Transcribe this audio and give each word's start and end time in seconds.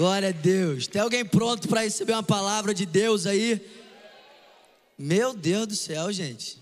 Glória 0.00 0.30
a 0.30 0.32
Deus. 0.32 0.86
Tem 0.86 1.02
alguém 1.02 1.26
pronto 1.26 1.68
para 1.68 1.82
receber 1.82 2.14
uma 2.14 2.22
palavra 2.22 2.72
de 2.72 2.86
Deus 2.86 3.26
aí? 3.26 3.60
Meu 4.96 5.34
Deus 5.34 5.66
do 5.66 5.76
céu, 5.76 6.10
gente. 6.10 6.58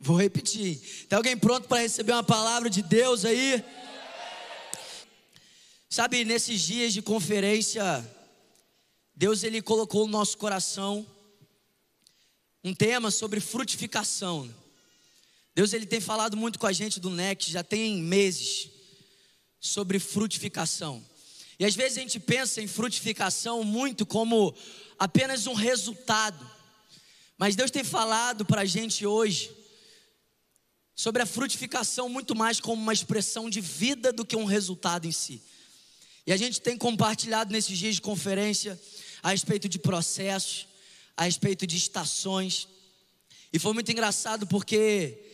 Vou 0.00 0.16
repetir. 0.16 0.80
Tem 1.10 1.18
alguém 1.18 1.36
pronto 1.36 1.68
para 1.68 1.82
receber 1.82 2.12
uma 2.12 2.22
palavra 2.22 2.70
de 2.70 2.80
Deus 2.80 3.26
aí? 3.26 3.62
Sabe, 5.90 6.24
nesses 6.24 6.62
dias 6.62 6.94
de 6.94 7.02
conferência, 7.02 7.82
Deus 9.14 9.42
ele 9.42 9.60
colocou 9.60 10.06
no 10.06 10.12
nosso 10.12 10.38
coração 10.38 11.06
um 12.64 12.74
tema 12.74 13.10
sobre 13.10 13.40
frutificação. 13.40 14.48
Deus 15.54 15.74
ele 15.74 15.84
tem 15.84 16.00
falado 16.00 16.34
muito 16.34 16.58
com 16.58 16.66
a 16.66 16.72
gente 16.72 16.98
do 16.98 17.10
NEC, 17.10 17.50
já 17.50 17.62
tem 17.62 18.00
meses, 18.00 18.70
sobre 19.60 19.98
frutificação. 19.98 21.04
E 21.58 21.64
às 21.64 21.74
vezes 21.74 21.98
a 21.98 22.00
gente 22.02 22.20
pensa 22.20 22.62
em 22.62 22.68
frutificação 22.68 23.64
muito 23.64 24.06
como 24.06 24.54
apenas 24.98 25.46
um 25.46 25.54
resultado. 25.54 26.48
Mas 27.36 27.56
Deus 27.56 27.70
tem 27.70 27.82
falado 27.82 28.44
para 28.44 28.60
a 28.60 28.64
gente 28.64 29.04
hoje 29.04 29.50
sobre 30.94 31.22
a 31.22 31.26
frutificação 31.26 32.08
muito 32.08 32.34
mais 32.34 32.60
como 32.60 32.82
uma 32.82 32.92
expressão 32.92 33.48
de 33.48 33.60
vida 33.60 34.12
do 34.12 34.24
que 34.24 34.36
um 34.36 34.44
resultado 34.44 35.06
em 35.06 35.12
si. 35.12 35.40
E 36.26 36.32
a 36.32 36.36
gente 36.36 36.60
tem 36.60 36.76
compartilhado 36.76 37.52
nesses 37.52 37.78
dias 37.78 37.94
de 37.94 38.02
conferência 38.02 38.78
a 39.22 39.30
respeito 39.30 39.68
de 39.68 39.78
processos, 39.78 40.66
a 41.16 41.24
respeito 41.24 41.66
de 41.66 41.76
estações. 41.76 42.68
E 43.52 43.58
foi 43.58 43.72
muito 43.72 43.90
engraçado 43.90 44.46
porque 44.46 45.24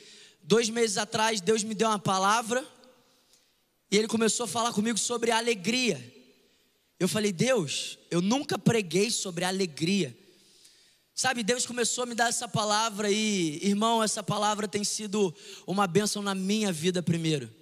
dois 0.43 0.69
meses 0.69 0.99
atrás 0.99 1.41
Deus 1.41 1.65
me 1.65 1.75
deu 1.75 1.89
uma 1.89 1.99
palavra 1.99 2.67
e 3.91 3.97
Ele 3.97 4.07
começou 4.07 4.45
a 4.45 4.49
falar 4.49 4.73
comigo 4.73 4.99
sobre 4.99 5.31
alegria. 5.31 6.14
Eu 6.99 7.09
falei, 7.09 7.33
Deus, 7.33 7.99
eu 8.11 8.21
nunca 8.21 8.59
preguei 8.59 9.11
sobre 9.11 9.45
alegria. 9.45 10.17
Sabe, 11.15 11.43
Deus 11.43 11.67
começou 11.67 12.05
a 12.05 12.07
me 12.07 12.15
dar 12.15 12.29
essa 12.29 12.49
palavra 12.49 13.11
e, 13.11 13.61
irmão, 13.63 14.03
essa 14.03 14.23
palavra 14.23 14.67
tem 14.67 14.83
sido 14.83 15.35
uma 15.67 15.87
bênção 15.87 16.23
na 16.23 16.35
minha 16.35 16.73
vida 16.73 17.03
primeiro. 17.03 17.53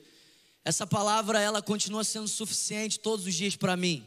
Essa 0.64 0.86
palavra, 0.86 1.40
ela 1.40 1.60
continua 1.60 2.04
sendo 2.04 2.28
suficiente 2.28 2.98
todos 3.00 3.26
os 3.26 3.34
dias 3.34 3.56
para 3.56 3.76
mim. 3.76 4.06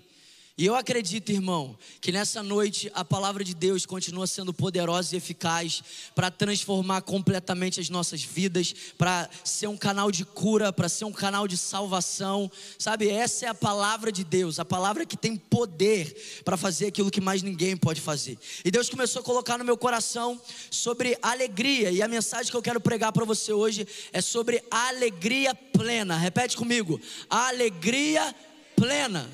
E 0.58 0.66
eu 0.66 0.74
acredito, 0.74 1.34
irmão, 1.34 1.78
que 2.00 2.14
nessa 2.14 2.42
noite 2.42 2.90
a 2.96 3.04
palavra 3.04 3.44
de 3.44 3.54
Deus 3.54 3.86
continua 3.86 4.26
sendo 4.26 4.54
poderosa 4.54 5.14
e 5.14 5.18
eficaz 5.18 5.84
para 6.16 6.32
transformar 6.32 7.02
completamente 7.02 7.82
as 7.82 7.90
nossas 7.90 8.24
vidas, 8.24 8.74
para 8.98 9.30
ser 9.44 9.68
um 9.68 9.76
canal 9.76 10.10
de 10.10 10.24
cura, 10.24 10.72
para 10.72 10.88
ser 10.88 11.04
um 11.04 11.12
canal 11.12 11.46
de 11.46 11.58
salvação. 11.58 12.50
Sabe, 12.80 13.10
essa 13.10 13.48
é 13.48 13.50
a 13.50 13.54
palavra 13.54 14.14
de 14.14 14.24
Deus, 14.24 14.58
a 14.58 14.64
palavra 14.64 15.06
que 15.06 15.18
tem 15.18 15.36
poder 15.36 16.42
para 16.46 16.56
fazer 16.56 16.88
aquilo 16.88 17.12
que 17.12 17.20
mais 17.20 17.44
ninguém 17.44 17.76
pode 17.76 18.00
fazer. 18.00 18.40
E 18.64 18.72
Deus 18.72 18.90
começou 18.90 19.20
a 19.20 19.26
colocar 19.26 19.58
no 19.58 19.66
meu 19.66 19.76
coração 19.76 20.40
sobre 20.72 21.18
alegria, 21.22 21.92
e 21.92 22.02
a 22.02 22.08
mensagem 22.08 22.50
que 22.50 22.56
eu 22.56 22.62
quero 22.62 22.80
pregar 22.80 23.12
para 23.12 23.26
você 23.26 23.52
hoje 23.52 23.86
é 24.14 24.22
sobre 24.22 24.64
alegria 24.72 25.54
plena. 25.54 26.16
Repete 26.18 26.56
comigo: 26.56 26.98
alegria 27.30 28.34
plena. 28.74 29.30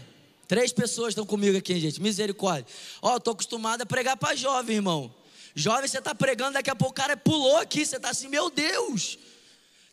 Três 0.51 0.73
pessoas 0.73 1.11
estão 1.11 1.25
comigo 1.25 1.57
aqui, 1.57 1.79
gente. 1.79 2.01
Misericórdia. 2.01 2.65
Ó, 3.01 3.15
oh, 3.15 3.19
tô 3.21 3.31
acostumado 3.31 3.83
a 3.83 3.85
pregar 3.85 4.17
para 4.17 4.35
jovem, 4.35 4.75
irmão. 4.75 5.09
Jovem, 5.55 5.87
você 5.87 5.99
está 5.99 6.13
pregando, 6.13 6.55
daqui 6.55 6.69
a 6.69 6.75
pouco 6.75 6.91
o 6.91 6.93
cara 6.93 7.15
pulou 7.15 7.55
aqui. 7.55 7.85
Você 7.85 7.95
está 7.95 8.09
assim, 8.09 8.27
meu 8.27 8.49
Deus. 8.49 9.17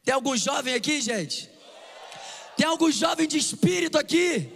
Tem 0.05 0.13
algum 0.13 0.37
jovem 0.37 0.75
aqui, 0.75 1.01
gente? 1.01 1.49
Tem 2.57 2.67
algum 2.67 2.91
jovem 2.91 3.29
de 3.29 3.39
espírito 3.39 3.97
aqui? 3.97 4.53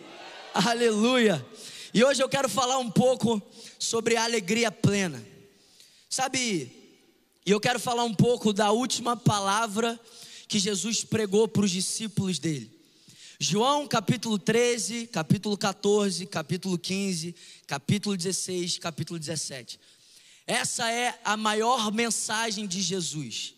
Aleluia. 0.52 1.46
E 1.94 2.02
hoje 2.02 2.20
eu 2.20 2.28
quero 2.28 2.48
falar 2.48 2.78
um 2.78 2.90
pouco 2.90 3.40
sobre 3.78 4.16
a 4.16 4.24
alegria 4.24 4.72
plena. 4.72 5.24
Sabe, 6.10 6.98
e 7.46 7.50
eu 7.52 7.60
quero 7.60 7.78
falar 7.78 8.02
um 8.02 8.14
pouco 8.14 8.52
da 8.52 8.72
última 8.72 9.16
palavra 9.16 10.00
que 10.48 10.58
Jesus 10.58 11.04
pregou 11.04 11.46
para 11.46 11.62
os 11.62 11.70
discípulos 11.70 12.40
dele. 12.40 12.81
João 13.44 13.88
capítulo 13.88 14.38
13, 14.38 15.08
capítulo 15.08 15.58
14, 15.58 16.26
capítulo 16.26 16.78
15, 16.78 17.34
capítulo 17.66 18.16
16, 18.16 18.78
capítulo 18.78 19.18
17. 19.18 19.80
Essa 20.46 20.88
é 20.92 21.18
a 21.24 21.36
maior 21.36 21.90
mensagem 21.90 22.68
de 22.68 22.80
Jesus. 22.80 23.54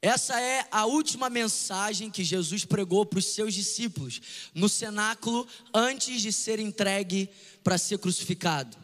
Essa 0.00 0.40
é 0.40 0.68
a 0.70 0.86
última 0.86 1.28
mensagem 1.28 2.08
que 2.08 2.22
Jesus 2.22 2.64
pregou 2.64 3.04
para 3.04 3.18
os 3.18 3.24
seus 3.24 3.54
discípulos 3.54 4.20
no 4.54 4.68
cenáculo 4.68 5.48
antes 5.74 6.22
de 6.22 6.32
ser 6.32 6.60
entregue 6.60 7.28
para 7.64 7.78
ser 7.78 7.98
crucificado. 7.98 8.76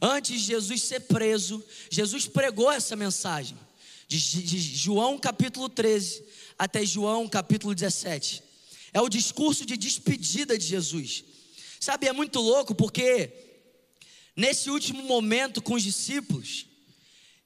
Antes 0.00 0.40
de 0.40 0.46
Jesus 0.46 0.80
ser 0.80 1.00
preso, 1.00 1.62
Jesus 1.90 2.26
pregou 2.26 2.72
essa 2.72 2.96
mensagem, 2.96 3.58
de, 4.08 4.18
João 4.58 5.18
capítulo 5.18 5.68
13 5.68 6.24
até 6.58 6.82
João 6.86 7.28
capítulo 7.28 7.74
17. 7.74 8.48
É 8.92 9.00
o 9.00 9.08
discurso 9.08 9.64
de 9.64 9.76
despedida 9.76 10.58
de 10.58 10.66
Jesus. 10.66 11.24
Sabe, 11.78 12.06
é 12.06 12.12
muito 12.12 12.40
louco 12.40 12.74
porque 12.74 13.32
nesse 14.36 14.70
último 14.70 15.02
momento 15.02 15.62
com 15.62 15.74
os 15.74 15.82
discípulos, 15.82 16.66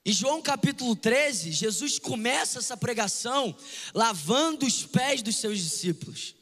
em 0.07 0.13
João 0.13 0.43
capítulo 0.43 0.95
13, 0.95 1.53
Jesus 1.53 1.99
começa 1.99 2.59
essa 2.59 2.77
pregação 2.77 3.57
lavando 3.95 4.67
os 4.67 4.85
pés 4.85 5.23
dos 5.23 5.37
seus 5.37 5.59
discípulos. 5.59 6.35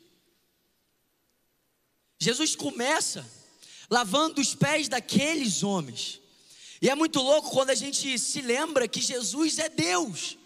Jesus 2.18 2.56
começa 2.56 3.24
lavando 3.90 4.40
os 4.40 4.54
pés 4.54 4.88
daqueles 4.88 5.62
homens. 5.62 6.20
E 6.80 6.90
é 6.90 6.94
muito 6.94 7.20
louco 7.20 7.50
quando 7.50 7.70
a 7.70 7.74
gente 7.74 8.18
se 8.18 8.40
lembra 8.40 8.88
que 8.88 9.00
Jesus 9.00 9.58
é 9.58 9.68
Deus. 9.68 10.36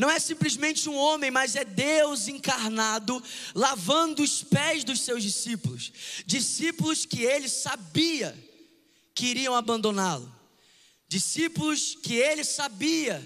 Não 0.00 0.10
é 0.10 0.18
simplesmente 0.18 0.88
um 0.88 0.96
homem, 0.96 1.30
mas 1.30 1.54
é 1.54 1.62
Deus 1.62 2.26
encarnado 2.26 3.22
lavando 3.54 4.22
os 4.22 4.42
pés 4.42 4.82
dos 4.82 5.02
seus 5.02 5.22
discípulos. 5.22 5.92
Discípulos 6.24 7.04
que 7.04 7.22
ele 7.22 7.50
sabia 7.50 8.34
que 9.14 9.26
iriam 9.26 9.54
abandoná-lo. 9.54 10.34
Discípulos 11.06 11.98
que 12.02 12.14
ele 12.14 12.44
sabia 12.44 13.20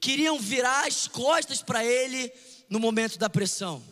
que 0.00 0.12
iriam 0.12 0.38
virar 0.38 0.86
as 0.86 1.06
costas 1.06 1.60
para 1.60 1.84
ele 1.84 2.32
no 2.70 2.80
momento 2.80 3.18
da 3.18 3.28
pressão. 3.28 3.84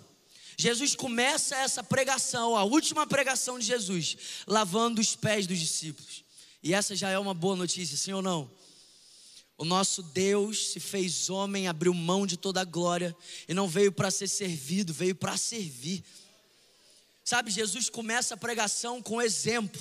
Jesus 0.56 0.96
começa 0.96 1.54
essa 1.56 1.84
pregação, 1.84 2.56
a 2.56 2.64
última 2.64 3.06
pregação 3.06 3.58
de 3.58 3.66
Jesus, 3.66 4.16
lavando 4.46 5.02
os 5.02 5.14
pés 5.14 5.46
dos 5.46 5.58
discípulos. 5.58 6.24
E 6.62 6.72
essa 6.72 6.96
já 6.96 7.10
é 7.10 7.18
uma 7.18 7.34
boa 7.34 7.56
notícia, 7.56 7.94
sim 7.94 8.14
ou 8.14 8.22
não? 8.22 8.50
O 9.62 9.64
nosso 9.64 10.02
Deus 10.02 10.72
se 10.72 10.80
fez 10.80 11.30
homem, 11.30 11.68
abriu 11.68 11.94
mão 11.94 12.26
de 12.26 12.36
toda 12.36 12.60
a 12.60 12.64
glória 12.64 13.16
e 13.46 13.54
não 13.54 13.68
veio 13.68 13.92
para 13.92 14.10
ser 14.10 14.26
servido, 14.26 14.92
veio 14.92 15.14
para 15.14 15.36
servir. 15.36 16.02
Sabe, 17.24 17.48
Jesus 17.48 17.88
começa 17.88 18.34
a 18.34 18.36
pregação 18.36 19.00
com 19.00 19.22
exemplo. 19.22 19.80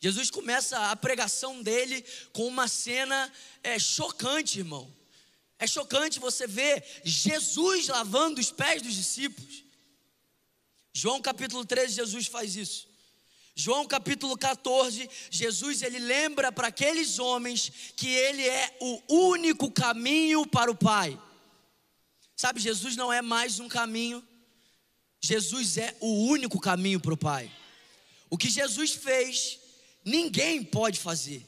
Jesus 0.00 0.32
começa 0.32 0.90
a 0.90 0.96
pregação 0.96 1.62
dele 1.62 2.04
com 2.32 2.48
uma 2.48 2.66
cena 2.66 3.32
é, 3.62 3.78
chocante, 3.78 4.58
irmão. 4.58 4.92
É 5.60 5.66
chocante 5.68 6.18
você 6.18 6.44
ver 6.48 6.84
Jesus 7.04 7.86
lavando 7.86 8.40
os 8.40 8.50
pés 8.50 8.82
dos 8.82 8.94
discípulos. 8.94 9.62
João 10.92 11.22
capítulo 11.22 11.64
13, 11.64 11.94
Jesus 11.94 12.26
faz 12.26 12.56
isso. 12.56 12.88
João 13.58 13.86
capítulo 13.86 14.36
14, 14.36 15.08
Jesus 15.30 15.80
ele 15.80 15.98
lembra 15.98 16.52
para 16.52 16.68
aqueles 16.68 17.18
homens 17.18 17.72
que 17.96 18.06
ele 18.06 18.46
é 18.46 18.76
o 18.78 19.30
único 19.30 19.70
caminho 19.70 20.46
para 20.46 20.70
o 20.70 20.74
Pai. 20.74 21.18
Sabe, 22.36 22.60
Jesus 22.60 22.96
não 22.96 23.10
é 23.10 23.22
mais 23.22 23.58
um 23.58 23.66
caminho, 23.66 24.22
Jesus 25.22 25.78
é 25.78 25.96
o 26.00 26.26
único 26.26 26.60
caminho 26.60 27.00
para 27.00 27.14
o 27.14 27.16
Pai. 27.16 27.50
O 28.28 28.36
que 28.36 28.50
Jesus 28.50 28.90
fez, 28.90 29.58
ninguém 30.04 30.62
pode 30.62 31.00
fazer. 31.00 31.42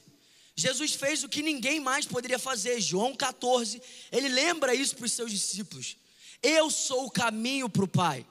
Jesus 0.56 0.94
fez 0.94 1.22
o 1.22 1.28
que 1.28 1.42
ninguém 1.42 1.78
mais 1.78 2.06
poderia 2.06 2.38
fazer. 2.38 2.80
João 2.80 3.14
14, 3.14 3.82
ele 4.10 4.28
lembra 4.28 4.74
isso 4.74 4.96
para 4.96 5.04
os 5.04 5.12
seus 5.12 5.30
discípulos. 5.30 5.98
Eu 6.42 6.70
sou 6.70 7.04
o 7.04 7.10
caminho 7.10 7.68
para 7.68 7.84
o 7.84 7.88
Pai. 7.88 8.26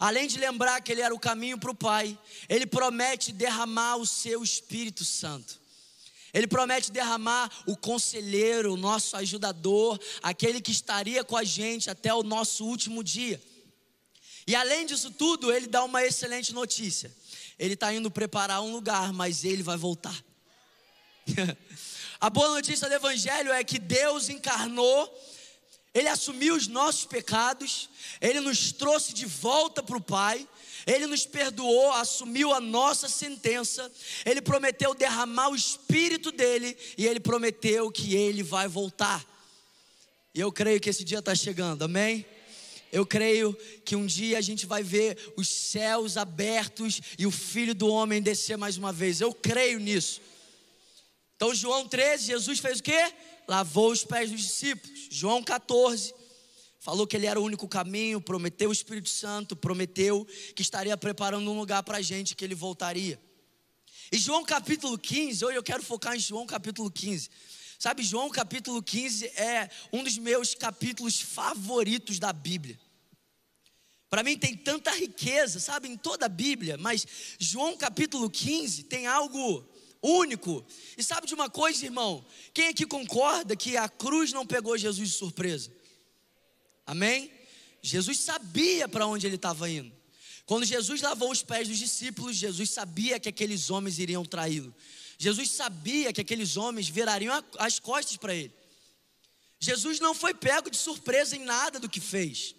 Além 0.00 0.26
de 0.26 0.38
lembrar 0.38 0.80
que 0.80 0.90
ele 0.90 1.02
era 1.02 1.14
o 1.14 1.20
caminho 1.20 1.58
para 1.58 1.70
o 1.70 1.74
Pai, 1.74 2.18
ele 2.48 2.66
promete 2.66 3.32
derramar 3.32 3.96
o 3.96 4.06
seu 4.06 4.42
Espírito 4.42 5.04
Santo. 5.04 5.60
Ele 6.32 6.46
promete 6.46 6.90
derramar 6.90 7.50
o 7.66 7.76
conselheiro, 7.76 8.72
o 8.72 8.76
nosso 8.78 9.14
ajudador, 9.14 10.00
aquele 10.22 10.62
que 10.62 10.72
estaria 10.72 11.22
com 11.22 11.36
a 11.36 11.44
gente 11.44 11.90
até 11.90 12.14
o 12.14 12.22
nosso 12.22 12.64
último 12.64 13.04
dia. 13.04 13.42
E 14.46 14.54
além 14.54 14.86
disso 14.86 15.10
tudo, 15.10 15.52
ele 15.52 15.66
dá 15.66 15.84
uma 15.84 16.02
excelente 16.02 16.54
notícia. 16.54 17.14
Ele 17.58 17.74
está 17.74 17.92
indo 17.92 18.10
preparar 18.10 18.62
um 18.62 18.72
lugar, 18.72 19.12
mas 19.12 19.44
ele 19.44 19.62
vai 19.62 19.76
voltar. 19.76 20.16
a 22.18 22.30
boa 22.30 22.48
notícia 22.48 22.88
do 22.88 22.94
Evangelho 22.94 23.52
é 23.52 23.62
que 23.62 23.78
Deus 23.78 24.30
encarnou 24.30 25.06
Ele 25.92 26.08
assumiu 26.08 26.54
os 26.54 26.68
nossos 26.68 27.04
pecados, 27.04 27.88
ele 28.20 28.40
nos 28.40 28.70
trouxe 28.70 29.12
de 29.12 29.26
volta 29.26 29.82
para 29.82 29.96
o 29.96 30.00
Pai, 30.00 30.48
ele 30.86 31.06
nos 31.06 31.26
perdoou, 31.26 31.92
assumiu 31.92 32.52
a 32.52 32.60
nossa 32.60 33.08
sentença, 33.08 33.90
ele 34.24 34.40
prometeu 34.40 34.94
derramar 34.94 35.48
o 35.48 35.56
espírito 35.56 36.30
dele 36.30 36.76
e 36.96 37.06
ele 37.06 37.18
prometeu 37.18 37.90
que 37.90 38.14
ele 38.14 38.42
vai 38.42 38.68
voltar. 38.68 39.26
E 40.32 40.38
eu 40.40 40.52
creio 40.52 40.80
que 40.80 40.88
esse 40.88 41.02
dia 41.02 41.18
está 41.18 41.34
chegando, 41.34 41.82
amém? 41.82 42.24
Eu 42.92 43.04
creio 43.04 43.56
que 43.84 43.96
um 43.96 44.06
dia 44.06 44.38
a 44.38 44.40
gente 44.40 44.66
vai 44.66 44.82
ver 44.82 45.16
os 45.36 45.48
céus 45.48 46.16
abertos 46.16 47.00
e 47.18 47.26
o 47.26 47.30
Filho 47.30 47.74
do 47.74 47.88
Homem 47.88 48.22
descer 48.22 48.56
mais 48.56 48.76
uma 48.76 48.92
vez. 48.92 49.20
Eu 49.20 49.32
creio 49.32 49.78
nisso. 49.78 50.20
Então, 51.40 51.54
João 51.54 51.88
13, 51.88 52.26
Jesus 52.26 52.58
fez 52.58 52.80
o 52.80 52.82
quê? 52.82 53.14
Lavou 53.48 53.90
os 53.90 54.04
pés 54.04 54.30
dos 54.30 54.42
discípulos. 54.42 55.08
João 55.10 55.42
14, 55.42 56.12
falou 56.78 57.06
que 57.06 57.16
ele 57.16 57.24
era 57.24 57.40
o 57.40 57.42
único 57.42 57.66
caminho, 57.66 58.20
prometeu 58.20 58.68
o 58.68 58.72
Espírito 58.74 59.08
Santo, 59.08 59.56
prometeu 59.56 60.26
que 60.54 60.60
estaria 60.60 60.94
preparando 60.98 61.50
um 61.50 61.58
lugar 61.58 61.82
para 61.82 61.96
a 61.96 62.02
gente, 62.02 62.36
que 62.36 62.44
ele 62.44 62.54
voltaria. 62.54 63.18
E 64.12 64.18
João 64.18 64.44
capítulo 64.44 64.98
15, 64.98 65.42
hoje 65.42 65.56
eu 65.56 65.62
quero 65.62 65.82
focar 65.82 66.14
em 66.14 66.20
João 66.20 66.44
capítulo 66.44 66.90
15. 66.90 67.30
Sabe, 67.78 68.02
João 68.02 68.28
capítulo 68.28 68.82
15 68.82 69.24
é 69.28 69.70
um 69.90 70.04
dos 70.04 70.18
meus 70.18 70.54
capítulos 70.54 71.22
favoritos 71.22 72.18
da 72.18 72.34
Bíblia. 72.34 72.78
Para 74.10 74.22
mim 74.22 74.36
tem 74.36 74.54
tanta 74.54 74.90
riqueza, 74.90 75.58
sabe, 75.58 75.88
em 75.88 75.96
toda 75.96 76.26
a 76.26 76.28
Bíblia, 76.28 76.76
mas 76.76 77.06
João 77.38 77.78
capítulo 77.78 78.28
15 78.28 78.82
tem 78.82 79.06
algo 79.06 79.66
único. 80.02 80.64
E 80.96 81.02
sabe 81.02 81.26
de 81.26 81.34
uma 81.34 81.50
coisa, 81.50 81.84
irmão? 81.84 82.24
Quem 82.52 82.68
aqui 82.68 82.86
concorda 82.86 83.56
que 83.56 83.76
a 83.76 83.88
cruz 83.88 84.32
não 84.32 84.46
pegou 84.46 84.76
Jesus 84.76 85.10
de 85.10 85.14
surpresa? 85.14 85.72
Amém? 86.86 87.30
Jesus 87.82 88.18
sabia 88.18 88.88
para 88.88 89.06
onde 89.06 89.26
ele 89.26 89.36
estava 89.36 89.68
indo. 89.68 89.92
Quando 90.46 90.64
Jesus 90.64 91.00
lavou 91.00 91.30
os 91.30 91.42
pés 91.42 91.68
dos 91.68 91.78
discípulos, 91.78 92.36
Jesus 92.36 92.70
sabia 92.70 93.20
que 93.20 93.28
aqueles 93.28 93.70
homens 93.70 93.98
iriam 93.98 94.24
traí-lo. 94.24 94.74
Jesus 95.16 95.50
sabia 95.50 96.12
que 96.12 96.20
aqueles 96.20 96.56
homens 96.56 96.88
virariam 96.88 97.44
as 97.58 97.78
costas 97.78 98.16
para 98.16 98.34
ele. 98.34 98.52
Jesus 99.60 100.00
não 100.00 100.14
foi 100.14 100.32
pego 100.32 100.70
de 100.70 100.76
surpresa 100.76 101.36
em 101.36 101.44
nada 101.44 101.78
do 101.78 101.88
que 101.88 102.00
fez. 102.00 102.54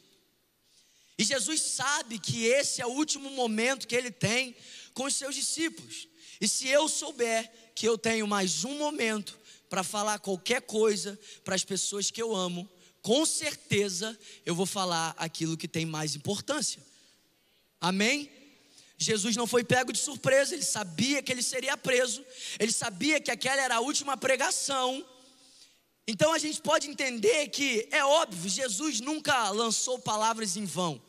E 1.17 1.23
Jesus 1.23 1.61
sabe 1.61 2.19
que 2.19 2.45
esse 2.45 2.81
é 2.81 2.85
o 2.85 2.91
último 2.91 3.29
momento 3.31 3.87
que 3.87 3.95
ele 3.95 4.11
tem 4.11 4.55
com 4.93 5.05
os 5.05 5.15
seus 5.15 5.35
discípulos. 5.35 6.07
E 6.41 6.47
se 6.47 6.67
eu 6.67 6.89
souber 6.89 7.51
que 7.75 7.87
eu 7.87 7.99
tenho 7.99 8.27
mais 8.27 8.65
um 8.65 8.75
momento 8.79 9.39
para 9.69 9.83
falar 9.83 10.17
qualquer 10.17 10.63
coisa 10.63 11.17
para 11.43 11.53
as 11.53 11.63
pessoas 11.63 12.09
que 12.09 12.19
eu 12.19 12.35
amo, 12.35 12.67
com 13.03 13.23
certeza 13.27 14.17
eu 14.43 14.55
vou 14.55 14.65
falar 14.65 15.13
aquilo 15.17 15.55
que 15.55 15.67
tem 15.67 15.85
mais 15.85 16.15
importância. 16.15 16.83
Amém? 17.79 18.27
Jesus 18.97 19.35
não 19.35 19.45
foi 19.45 19.63
pego 19.63 19.93
de 19.93 19.99
surpresa, 19.99 20.55
ele 20.55 20.63
sabia 20.63 21.21
que 21.21 21.31
ele 21.31 21.43
seria 21.43 21.77
preso, 21.77 22.23
ele 22.59 22.71
sabia 22.71 23.19
que 23.19 23.31
aquela 23.31 23.61
era 23.61 23.75
a 23.75 23.79
última 23.79 24.17
pregação. 24.17 25.05
Então 26.07 26.33
a 26.33 26.39
gente 26.39 26.59
pode 26.59 26.89
entender 26.89 27.49
que 27.49 27.87
é 27.91 28.03
óbvio, 28.03 28.49
Jesus 28.49 28.99
nunca 28.99 29.49
lançou 29.51 29.99
palavras 29.99 30.57
em 30.57 30.65
vão. 30.65 31.01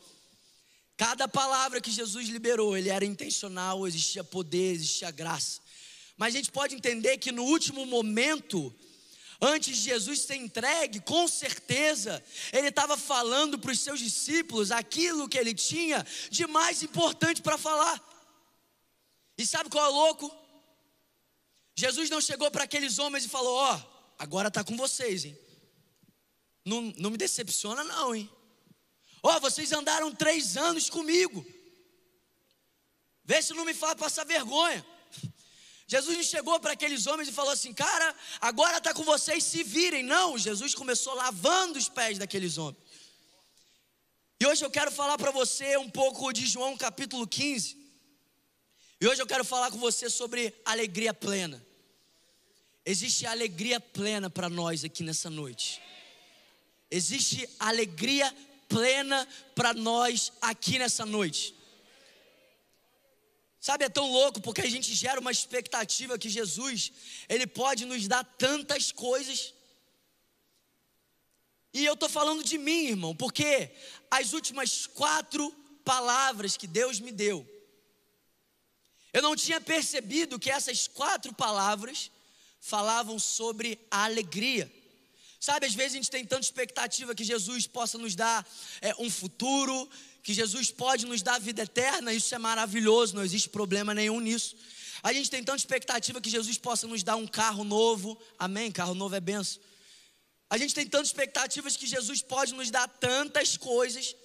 Cada 0.95 1.27
palavra 1.27 1.81
que 1.81 1.91
Jesus 1.91 2.29
liberou, 2.29 2.77
ele 2.77 2.89
era 2.89 3.03
intencional, 3.03 3.87
existia 3.87 4.23
poder, 4.23 4.73
existia 4.73 5.09
graça. 5.09 5.59
Mas 6.15 6.33
a 6.33 6.37
gente 6.37 6.51
pode 6.51 6.75
entender 6.75 7.17
que 7.17 7.31
no 7.31 7.43
último 7.43 7.85
momento, 7.85 8.73
antes 9.41 9.77
de 9.77 9.83
Jesus 9.83 10.21
ser 10.21 10.35
entregue, 10.35 10.99
com 11.01 11.27
certeza, 11.27 12.23
ele 12.51 12.67
estava 12.67 12.95
falando 12.95 13.57
para 13.57 13.71
os 13.71 13.79
seus 13.79 13.99
discípulos 13.99 14.71
aquilo 14.71 15.27
que 15.27 15.37
ele 15.37 15.53
tinha 15.53 16.05
de 16.29 16.45
mais 16.45 16.83
importante 16.83 17.41
para 17.41 17.57
falar. 17.57 18.01
E 19.35 19.45
sabe 19.45 19.69
qual 19.69 19.85
é 19.85 19.89
o 19.89 19.93
louco? 19.93 20.43
Jesus 21.75 22.09
não 22.09 22.21
chegou 22.21 22.51
para 22.51 22.65
aqueles 22.65 22.99
homens 22.99 23.25
e 23.25 23.29
falou: 23.29 23.55
Ó, 23.55 23.75
oh, 23.75 24.13
agora 24.19 24.47
está 24.47 24.63
com 24.63 24.77
vocês, 24.77 25.25
hein? 25.25 25.37
Não, 26.63 26.93
não 26.97 27.09
me 27.09 27.17
decepciona, 27.17 27.83
não, 27.83 28.13
hein? 28.13 28.29
Ó, 29.25 29.37
oh, 29.37 29.39
vocês 29.39 29.71
andaram 29.71 30.13
três 30.13 30.57
anos 30.57 30.89
comigo. 30.89 31.45
Vê 33.23 33.41
se 33.41 33.53
não 33.53 33.63
me 33.63 33.73
faz 33.73 33.95
passar 33.95 34.25
vergonha. 34.25 34.85
Jesus 35.87 36.17
não 36.17 36.23
chegou 36.23 36.59
para 36.59 36.73
aqueles 36.73 37.07
homens 37.07 37.29
e 37.29 37.31
falou 37.31 37.51
assim, 37.51 37.73
cara, 37.73 38.13
agora 38.41 38.79
está 38.79 38.93
com 38.93 39.03
vocês, 39.03 39.43
se 39.45 39.63
virem. 39.63 40.03
Não, 40.03 40.37
Jesus 40.37 40.75
começou 40.75 41.13
lavando 41.13 41.79
os 41.79 41.87
pés 41.87 42.17
daqueles 42.17 42.57
homens. 42.57 42.83
E 44.41 44.45
hoje 44.45 44.65
eu 44.65 44.69
quero 44.69 44.91
falar 44.91 45.17
para 45.17 45.31
você 45.31 45.77
um 45.77 45.89
pouco 45.89 46.33
de 46.33 46.45
João 46.45 46.75
capítulo 46.75 47.25
15. 47.25 47.77
E 48.99 49.07
hoje 49.07 49.21
eu 49.21 49.27
quero 49.27 49.45
falar 49.45 49.71
com 49.71 49.77
você 49.77 50.09
sobre 50.09 50.53
alegria 50.65 51.13
plena. 51.13 51.65
Existe 52.85 53.25
alegria 53.25 53.79
plena 53.79 54.29
para 54.29 54.49
nós 54.49 54.83
aqui 54.83 55.01
nessa 55.01 55.29
noite. 55.29 55.81
Existe 56.91 57.47
alegria 57.57 58.35
plena 58.73 59.27
para 59.53 59.73
nós 59.73 60.33
aqui 60.41 60.79
nessa 60.79 61.05
noite. 61.05 61.55
Sabe, 63.59 63.85
é 63.85 63.89
tão 63.89 64.11
louco 64.11 64.41
porque 64.41 64.61
a 64.61 64.69
gente 64.69 64.93
gera 64.93 65.21
uma 65.21 65.31
expectativa 65.31 66.17
que 66.17 66.27
Jesus, 66.27 66.91
Ele 67.29 67.45
pode 67.45 67.85
nos 67.85 68.07
dar 68.07 68.23
tantas 68.23 68.91
coisas. 68.91 69.53
E 71.73 71.85
eu 71.85 71.93
estou 71.93 72.09
falando 72.09 72.43
de 72.43 72.57
mim, 72.57 72.87
irmão, 72.87 73.15
porque 73.15 73.71
as 74.09 74.33
últimas 74.33 74.87
quatro 74.87 75.49
palavras 75.85 76.57
que 76.57 76.67
Deus 76.67 76.99
me 76.99 77.11
deu, 77.11 77.47
eu 79.13 79.21
não 79.21 79.35
tinha 79.35 79.61
percebido 79.61 80.39
que 80.39 80.49
essas 80.49 80.87
quatro 80.87 81.33
palavras 81.33 82.11
falavam 82.59 83.19
sobre 83.19 83.79
a 83.91 84.05
alegria. 84.05 84.71
Sabe, 85.45 85.65
às 85.65 85.73
vezes 85.73 85.91
a 85.91 85.95
gente 85.97 86.09
tem 86.09 86.23
tanta 86.23 86.45
expectativa 86.45 87.13
que 87.13 87.25
Jesus 87.25 87.67
possa 87.67 87.97
nos 87.97 88.15
dar 88.15 88.47
é, 88.79 88.95
um 88.97 89.09
futuro, 89.09 89.89
que 90.21 90.33
Jesus 90.33 90.71
pode 90.71 91.05
nos 91.05 91.21
dar 91.21 91.37
vida 91.37 91.63
eterna, 91.63 92.13
isso 92.13 92.33
é 92.33 92.37
maravilhoso, 92.37 93.13
não 93.13 93.25
existe 93.25 93.49
problema 93.49 93.93
nenhum 93.93 94.21
nisso. 94.21 94.55
A 95.03 95.11
gente 95.11 95.29
tem 95.29 95.43
tanta 95.43 95.57
expectativa 95.57 96.21
que 96.21 96.29
Jesus 96.29 96.57
possa 96.57 96.87
nos 96.87 97.03
dar 97.03 97.17
um 97.17 97.27
carro 97.27 97.65
novo, 97.65 98.17
amém? 98.39 98.71
Carro 98.71 98.93
novo 98.93 99.15
é 99.15 99.19
benção. 99.19 99.61
A 100.49 100.57
gente 100.57 100.73
tem 100.73 100.87
tantas 100.87 101.09
expectativas 101.09 101.75
que 101.75 101.87
Jesus 101.87 102.21
pode 102.21 102.53
nos 102.53 102.71
dar 102.71 102.87
tantas 102.87 103.57
coisas, 103.57 104.15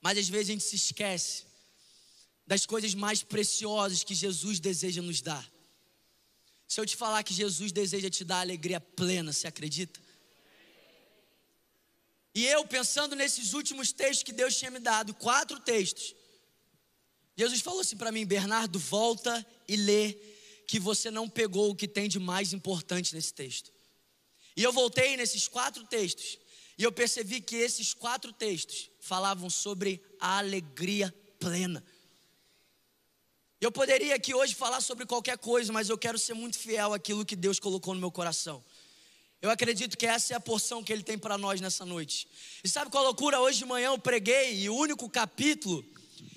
mas 0.00 0.18
às 0.18 0.28
vezes 0.28 0.48
a 0.48 0.52
gente 0.54 0.64
se 0.64 0.74
esquece 0.74 1.44
das 2.44 2.66
coisas 2.66 2.94
mais 2.94 3.22
preciosas 3.22 4.02
que 4.02 4.16
Jesus 4.16 4.58
deseja 4.58 5.02
nos 5.02 5.20
dar. 5.20 5.48
Se 6.70 6.80
eu 6.80 6.86
te 6.86 6.94
falar 6.94 7.24
que 7.24 7.34
Jesus 7.34 7.72
deseja 7.72 8.08
te 8.08 8.24
dar 8.24 8.38
alegria 8.38 8.80
plena, 8.80 9.32
você 9.32 9.48
acredita? 9.48 9.98
E 12.32 12.46
eu 12.46 12.64
pensando 12.64 13.16
nesses 13.16 13.54
últimos 13.54 13.90
textos 13.90 14.22
que 14.22 14.32
Deus 14.32 14.56
tinha 14.56 14.70
me 14.70 14.78
dado, 14.78 15.12
quatro 15.12 15.58
textos. 15.58 16.14
Jesus 17.36 17.60
falou 17.60 17.80
assim 17.80 17.96
para 17.96 18.12
mim, 18.12 18.24
Bernardo, 18.24 18.78
volta 18.78 19.44
e 19.66 19.74
lê 19.74 20.12
que 20.68 20.78
você 20.78 21.10
não 21.10 21.28
pegou 21.28 21.70
o 21.70 21.74
que 21.74 21.88
tem 21.88 22.08
de 22.08 22.20
mais 22.20 22.52
importante 22.52 23.16
nesse 23.16 23.34
texto. 23.34 23.72
E 24.56 24.62
eu 24.62 24.72
voltei 24.72 25.16
nesses 25.16 25.48
quatro 25.48 25.82
textos 25.88 26.38
e 26.78 26.84
eu 26.84 26.92
percebi 26.92 27.40
que 27.40 27.56
esses 27.56 27.92
quatro 27.92 28.32
textos 28.32 28.92
falavam 29.00 29.50
sobre 29.50 30.00
a 30.20 30.38
alegria 30.38 31.12
plena. 31.40 31.84
Eu 33.60 33.70
poderia 33.70 34.14
aqui 34.14 34.34
hoje 34.34 34.54
falar 34.54 34.80
sobre 34.80 35.04
qualquer 35.04 35.36
coisa, 35.36 35.70
mas 35.70 35.90
eu 35.90 35.98
quero 35.98 36.18
ser 36.18 36.32
muito 36.32 36.58
fiel 36.58 36.94
àquilo 36.94 37.26
que 37.26 37.36
Deus 37.36 37.60
colocou 37.60 37.92
no 37.92 38.00
meu 38.00 38.10
coração. 38.10 38.64
Eu 39.42 39.50
acredito 39.50 39.98
que 39.98 40.06
essa 40.06 40.32
é 40.32 40.36
a 40.36 40.40
porção 40.40 40.82
que 40.82 40.90
Ele 40.90 41.02
tem 41.02 41.18
para 41.18 41.36
nós 41.36 41.60
nessa 41.60 41.84
noite. 41.84 42.26
E 42.64 42.68
sabe 42.68 42.90
qual 42.90 43.04
loucura? 43.04 43.38
Hoje 43.38 43.58
de 43.58 43.66
manhã 43.66 43.88
eu 43.88 43.98
preguei 43.98 44.62
e 44.62 44.70
o 44.70 44.74
único 44.74 45.10
capítulo 45.10 45.84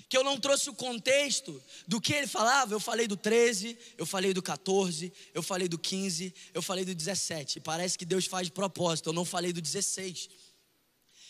que 0.06 0.18
eu 0.18 0.22
não 0.22 0.38
trouxe 0.38 0.68
o 0.68 0.74
contexto 0.74 1.62
do 1.88 1.98
que 1.98 2.12
ele 2.12 2.26
falava, 2.26 2.74
eu 2.74 2.78
falei 2.78 3.08
do 3.08 3.16
13, 3.16 3.76
eu 3.96 4.04
falei 4.04 4.34
do 4.34 4.42
14, 4.42 5.12
eu 5.32 5.42
falei 5.42 5.66
do 5.66 5.78
15, 5.78 6.32
eu 6.52 6.62
falei 6.62 6.84
do 6.84 6.94
17. 6.94 7.58
Parece 7.60 7.96
que 7.98 8.04
Deus 8.04 8.26
faz 8.26 8.48
de 8.48 8.52
propósito, 8.52 9.08
eu 9.08 9.12
não 9.14 9.24
falei 9.24 9.52
do 9.52 9.62
16. 9.62 10.28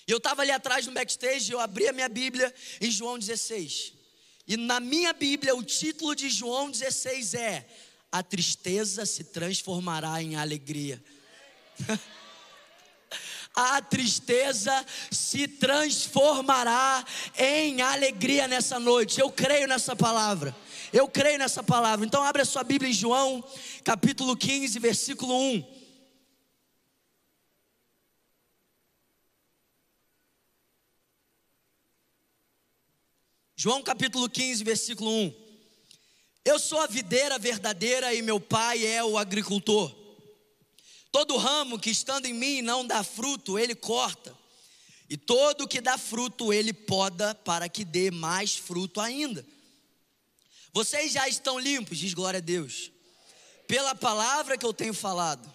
E 0.07 0.11
eu 0.11 0.19
estava 0.19 0.43
ali 0.43 0.51
atrás 0.51 0.87
no 0.87 0.93
backstage, 0.93 1.53
eu 1.53 1.61
abri 1.61 1.87
a 1.89 1.93
minha 1.93 2.09
Bíblia 2.09 2.53
em 2.81 2.91
João 2.91 3.17
16. 3.17 4.04
E 4.47 4.57
na 4.57 4.79
minha 4.79 5.13
Bíblia, 5.13 5.55
o 5.55 5.63
título 5.63 6.15
de 6.15 6.29
João 6.29 6.71
16 6.71 7.35
é: 7.35 7.67
A 8.13 8.23
tristeza 8.23 9.07
se 9.07 9.25
transformará 9.25 10.23
em 10.23 10.37
alegria. 10.37 11.03
a 13.55 13.81
tristeza 13.81 14.85
se 15.11 15.49
transformará 15.49 17.05
em 17.39 17.81
alegria 17.81 18.47
nessa 18.47 18.79
noite. 18.79 19.21
Eu 19.21 19.31
creio 19.31 19.67
nessa 19.67 19.97
palavra. 19.97 20.55
Eu 20.93 21.09
creio 21.09 21.39
nessa 21.39 21.63
palavra. 21.63 22.05
Então 22.05 22.23
abre 22.23 22.43
a 22.43 22.45
sua 22.45 22.63
Bíblia 22.63 22.91
em 22.91 22.95
João, 22.95 23.43
capítulo 23.83 24.37
15, 24.37 24.79
versículo 24.79 25.35
1. 25.35 25.84
João 33.65 33.83
capítulo 33.83 34.29
15, 34.29 34.63
versículo 34.63 35.11
1. 35.11 35.35
Eu 36.45 36.59
sou 36.59 36.81
a 36.81 36.87
videira 36.87 37.39
verdadeira 37.39 38.13
e 38.13 38.21
meu 38.21 38.39
pai 38.39 38.85
é 38.85 39.03
o 39.03 39.17
agricultor. 39.17 39.91
Todo 41.11 41.39
ramo 41.39 41.79
que 41.79 41.89
estando 41.89 42.27
em 42.27 42.35
mim 42.35 42.61
não 42.61 42.87
dá 42.87 43.03
fruto, 43.03 43.59
ele 43.59 43.75
corta. 43.75 44.37
E 45.09 45.17
todo 45.17 45.67
que 45.67 45.81
dá 45.81 45.97
fruto, 45.97 46.53
ele 46.53 46.75
poda 46.75 47.35
para 47.37 47.67
que 47.67 47.87
dê 47.87 48.11
mais 48.11 48.55
fruto 48.55 49.01
ainda. 49.01 49.43
Vocês 50.71 51.13
já 51.13 51.27
estão 51.27 51.59
limpos, 51.59 51.97
diz 51.97 52.13
glória 52.13 52.37
a 52.37 52.43
Deus, 52.43 52.93
pela 53.67 53.95
palavra 53.95 54.59
que 54.59 54.67
eu 54.67 54.75
tenho 54.75 54.93
falado. 54.93 55.51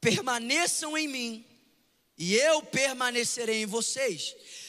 Permaneçam 0.00 0.96
em 0.96 1.06
mim, 1.06 1.44
e 2.16 2.34
eu 2.36 2.62
permanecerei 2.62 3.64
em 3.64 3.66
vocês. 3.66 4.34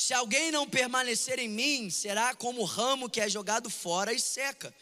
Se 0.00 0.14
alguém 0.14 0.52
não 0.52 0.64
permanecer 0.64 1.40
em 1.40 1.48
mim, 1.48 1.90
será 1.90 2.32
como 2.32 2.60
o 2.60 2.64
ramo 2.64 3.10
que 3.10 3.20
é 3.20 3.28
jogado 3.28 3.68
fora 3.68 4.12
e 4.12 4.20
seca. 4.20 4.72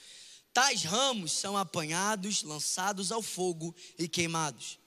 Tais 0.52 0.84
ramos 0.84 1.32
são 1.32 1.56
apanhados, 1.56 2.42
lançados 2.42 3.10
ao 3.10 3.22
fogo 3.22 3.74
e 3.98 4.06
queimados. 4.08 4.78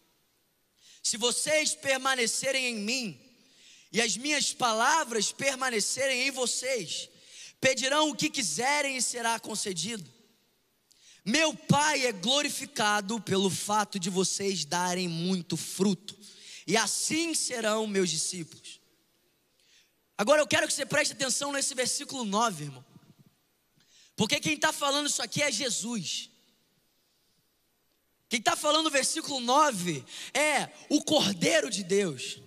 Se 1.01 1.17
vocês 1.17 1.73
permanecerem 1.73 2.67
em 2.67 2.75
mim, 2.75 3.19
e 3.91 3.99
as 3.99 4.15
minhas 4.17 4.53
palavras 4.53 5.31
permanecerem 5.31 6.27
em 6.27 6.29
vocês, 6.29 7.09
pedirão 7.59 8.11
o 8.11 8.15
que 8.15 8.29
quiserem 8.29 8.97
e 8.97 9.01
será 9.01 9.39
concedido. 9.39 10.07
Meu 11.25 11.55
Pai 11.55 12.05
é 12.05 12.11
glorificado 12.11 13.19
pelo 13.19 13.49
fato 13.49 13.99
de 13.99 14.11
vocês 14.11 14.63
darem 14.63 15.07
muito 15.07 15.57
fruto, 15.57 16.15
e 16.67 16.77
assim 16.77 17.33
serão 17.33 17.87
meus 17.87 18.11
discípulos. 18.11 18.78
Agora 20.19 20.41
eu 20.41 20.47
quero 20.47 20.67
que 20.67 20.73
você 20.73 20.85
preste 20.85 21.13
atenção 21.13 21.53
nesse 21.53 21.73
versículo 21.73 22.25
9, 22.25 22.65
irmão. 22.65 22.85
Porque 24.17 24.37
quem 24.41 24.55
está 24.55 24.73
falando 24.73 25.07
isso 25.07 25.21
aqui 25.21 25.41
é 25.41 25.49
Jesus. 25.49 26.29
Quem 28.27 28.39
está 28.39 28.53
falando 28.57 28.87
o 28.87 28.91
versículo 28.91 29.39
9 29.39 30.03
é 30.33 30.69
o 30.89 31.01
Cordeiro 31.01 31.69
de 31.69 31.85
Deus. 31.85 32.41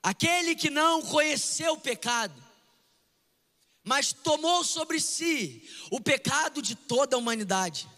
Aquele 0.00 0.54
que 0.54 0.70
não 0.70 1.02
conheceu 1.02 1.72
o 1.72 1.80
pecado, 1.80 2.40
mas 3.82 4.12
tomou 4.12 4.62
sobre 4.62 5.00
si 5.00 5.68
o 5.90 6.00
pecado 6.00 6.62
de 6.62 6.76
toda 6.76 7.16
a 7.16 7.18
humanidade. 7.18 7.88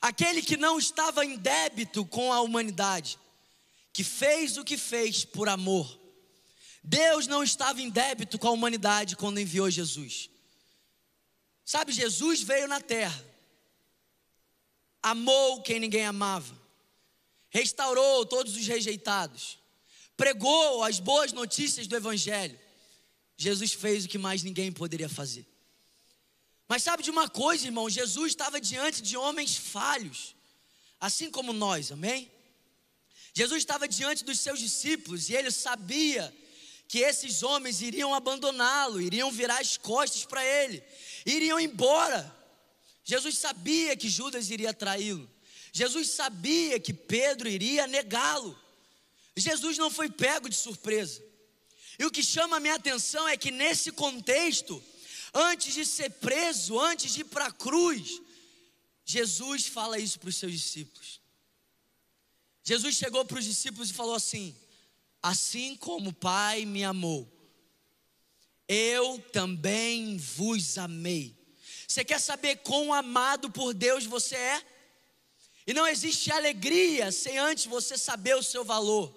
Aquele 0.00 0.40
que 0.40 0.56
não 0.56 0.78
estava 0.78 1.22
em 1.22 1.36
débito 1.36 2.06
com 2.06 2.32
a 2.32 2.40
humanidade, 2.40 3.18
que 3.92 4.02
fez 4.02 4.56
o 4.56 4.64
que 4.64 4.78
fez 4.78 5.22
por 5.22 5.50
amor 5.50 6.07
Deus 6.88 7.26
não 7.26 7.42
estava 7.42 7.82
em 7.82 7.90
débito 7.90 8.38
com 8.38 8.48
a 8.48 8.50
humanidade 8.50 9.14
quando 9.14 9.38
enviou 9.38 9.70
Jesus. 9.70 10.30
Sabe, 11.62 11.92
Jesus 11.92 12.40
veio 12.40 12.66
na 12.66 12.80
terra, 12.80 13.22
amou 15.02 15.60
quem 15.60 15.78
ninguém 15.78 16.06
amava, 16.06 16.58
restaurou 17.50 18.24
todos 18.24 18.56
os 18.56 18.66
rejeitados, 18.66 19.58
pregou 20.16 20.82
as 20.82 20.98
boas 20.98 21.30
notícias 21.30 21.86
do 21.86 21.94
Evangelho. 21.94 22.58
Jesus 23.36 23.74
fez 23.74 24.06
o 24.06 24.08
que 24.08 24.16
mais 24.16 24.42
ninguém 24.42 24.72
poderia 24.72 25.10
fazer. 25.10 25.46
Mas 26.66 26.82
sabe 26.82 27.02
de 27.02 27.10
uma 27.10 27.28
coisa, 27.28 27.66
irmão? 27.66 27.90
Jesus 27.90 28.32
estava 28.32 28.58
diante 28.58 29.02
de 29.02 29.14
homens 29.14 29.54
falhos, 29.54 30.34
assim 30.98 31.30
como 31.30 31.52
nós, 31.52 31.92
amém? 31.92 32.32
Jesus 33.34 33.58
estava 33.58 33.86
diante 33.86 34.24
dos 34.24 34.40
seus 34.40 34.58
discípulos 34.58 35.28
e 35.28 35.34
ele 35.34 35.50
sabia 35.50 36.34
que 36.88 37.00
esses 37.00 37.42
homens 37.42 37.82
iriam 37.82 38.14
abandoná-lo, 38.14 39.00
iriam 39.00 39.30
virar 39.30 39.60
as 39.60 39.76
costas 39.76 40.24
para 40.24 40.42
ele, 40.42 40.82
iriam 41.26 41.60
embora. 41.60 42.34
Jesus 43.04 43.36
sabia 43.38 43.94
que 43.94 44.08
Judas 44.08 44.50
iria 44.50 44.72
traí-lo. 44.72 45.28
Jesus 45.70 46.08
sabia 46.08 46.80
que 46.80 46.94
Pedro 46.94 47.46
iria 47.46 47.86
negá-lo. 47.86 48.58
Jesus 49.36 49.76
não 49.76 49.90
foi 49.90 50.10
pego 50.10 50.48
de 50.48 50.56
surpresa. 50.56 51.22
E 51.98 52.06
o 52.06 52.10
que 52.10 52.22
chama 52.22 52.56
a 52.56 52.60
minha 52.60 52.74
atenção 52.74 53.28
é 53.28 53.36
que 53.36 53.50
nesse 53.50 53.92
contexto, 53.92 54.82
antes 55.34 55.74
de 55.74 55.84
ser 55.84 56.10
preso, 56.10 56.80
antes 56.80 57.12
de 57.12 57.20
ir 57.20 57.24
para 57.24 57.46
a 57.46 57.52
cruz, 57.52 58.20
Jesus 59.04 59.66
fala 59.66 59.98
isso 59.98 60.18
para 60.18 60.30
os 60.30 60.36
seus 60.36 60.52
discípulos. 60.52 61.20
Jesus 62.64 62.96
chegou 62.96 63.24
para 63.24 63.38
os 63.38 63.44
discípulos 63.44 63.90
e 63.90 63.94
falou 63.94 64.14
assim: 64.14 64.56
assim 65.22 65.76
como 65.76 66.10
o 66.10 66.14
Pai 66.14 66.64
me 66.64 66.84
amou, 66.84 67.30
eu 68.68 69.18
também 69.32 70.16
vos 70.16 70.76
amei. 70.78 71.36
Você 71.86 72.04
quer 72.04 72.20
saber 72.20 72.56
quão 72.56 72.92
amado 72.92 73.50
por 73.50 73.72
Deus 73.72 74.04
você 74.04 74.36
é? 74.36 74.62
E 75.66 75.72
não 75.72 75.86
existe 75.86 76.30
alegria 76.30 77.10
sem 77.10 77.38
antes 77.38 77.66
você 77.66 77.96
saber 77.96 78.36
o 78.36 78.42
seu 78.42 78.64
valor. 78.64 79.14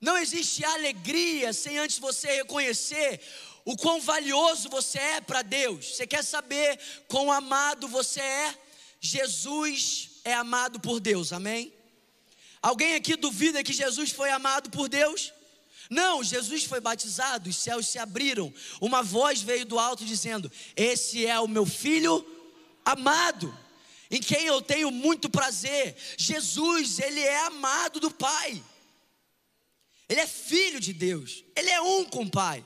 Não 0.00 0.16
existe 0.16 0.64
alegria 0.64 1.52
sem 1.52 1.78
antes 1.78 1.98
você 1.98 2.36
reconhecer 2.36 3.20
o 3.64 3.76
quão 3.76 4.00
valioso 4.00 4.68
você 4.68 4.98
é 4.98 5.20
para 5.20 5.42
Deus. 5.42 5.96
Você 5.96 6.06
quer 6.06 6.24
saber 6.24 6.78
quão 7.08 7.30
amado 7.30 7.86
você 7.86 8.20
é? 8.20 8.58
Jesus 9.00 10.10
é 10.24 10.32
amado 10.32 10.80
por 10.80 11.00
Deus, 11.00 11.32
amém? 11.32 11.72
Alguém 12.62 12.94
aqui 12.94 13.16
duvida 13.16 13.64
que 13.64 13.72
Jesus 13.72 14.10
foi 14.10 14.30
amado 14.30 14.70
por 14.70 14.88
Deus? 14.88 15.32
Não, 15.88 16.22
Jesus 16.22 16.64
foi 16.64 16.80
batizado, 16.80 17.50
os 17.50 17.56
céus 17.56 17.88
se 17.88 17.98
abriram. 17.98 18.52
Uma 18.80 19.02
voz 19.02 19.40
veio 19.40 19.64
do 19.64 19.78
alto 19.78 20.04
dizendo: 20.04 20.50
Esse 20.76 21.26
é 21.26 21.38
o 21.40 21.48
meu 21.48 21.66
filho 21.66 22.24
amado, 22.84 23.56
em 24.10 24.20
quem 24.20 24.46
eu 24.46 24.60
tenho 24.62 24.90
muito 24.90 25.28
prazer. 25.28 25.96
Jesus, 26.16 26.98
ele 26.98 27.20
é 27.20 27.46
amado 27.46 27.98
do 27.98 28.10
Pai. 28.10 28.62
Ele 30.08 30.20
é 30.20 30.26
filho 30.26 30.80
de 30.80 30.92
Deus. 30.92 31.44
Ele 31.56 31.70
é 31.70 31.80
um 31.80 32.04
com 32.04 32.24
o 32.24 32.30
Pai. 32.30 32.64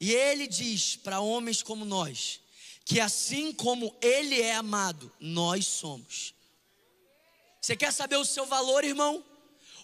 E 0.00 0.12
ele 0.12 0.46
diz 0.46 0.96
para 0.96 1.20
homens 1.20 1.62
como 1.62 1.84
nós 1.84 2.40
que 2.90 2.98
assim 2.98 3.52
como 3.52 3.94
ele 4.02 4.40
é 4.40 4.56
amado, 4.56 5.12
nós 5.20 5.64
somos. 5.64 6.34
Você 7.60 7.76
quer 7.76 7.92
saber 7.92 8.16
o 8.16 8.24
seu 8.24 8.46
valor, 8.46 8.84
irmão? 8.84 9.24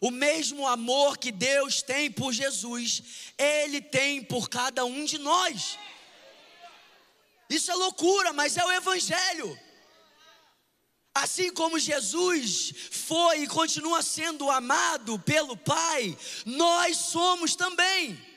O 0.01 0.11
mesmo 0.11 0.67
amor 0.67 1.19
que 1.19 1.33
Deus 1.33 1.83
tem 1.83 2.11
por 2.11 2.33
Jesus, 2.33 3.03
Ele 3.37 3.81
tem 3.81 4.23
por 4.23 4.49
cada 4.49 4.85
um 4.85 5.05
de 5.05 5.19
nós. 5.19 5.79
Isso 7.49 7.71
é 7.71 7.75
loucura, 7.75 8.33
mas 8.33 8.57
é 8.57 8.65
o 8.65 8.73
Evangelho. 8.73 9.59
Assim 11.15 11.51
como 11.51 11.79
Jesus 11.79 12.75
foi 12.91 13.43
e 13.43 13.47
continua 13.47 14.03
sendo 14.03 14.51
amado 14.51 15.19
pelo 15.21 15.57
Pai, 15.57 16.17
nós 16.45 16.97
somos 16.97 17.57
também. 17.57 18.36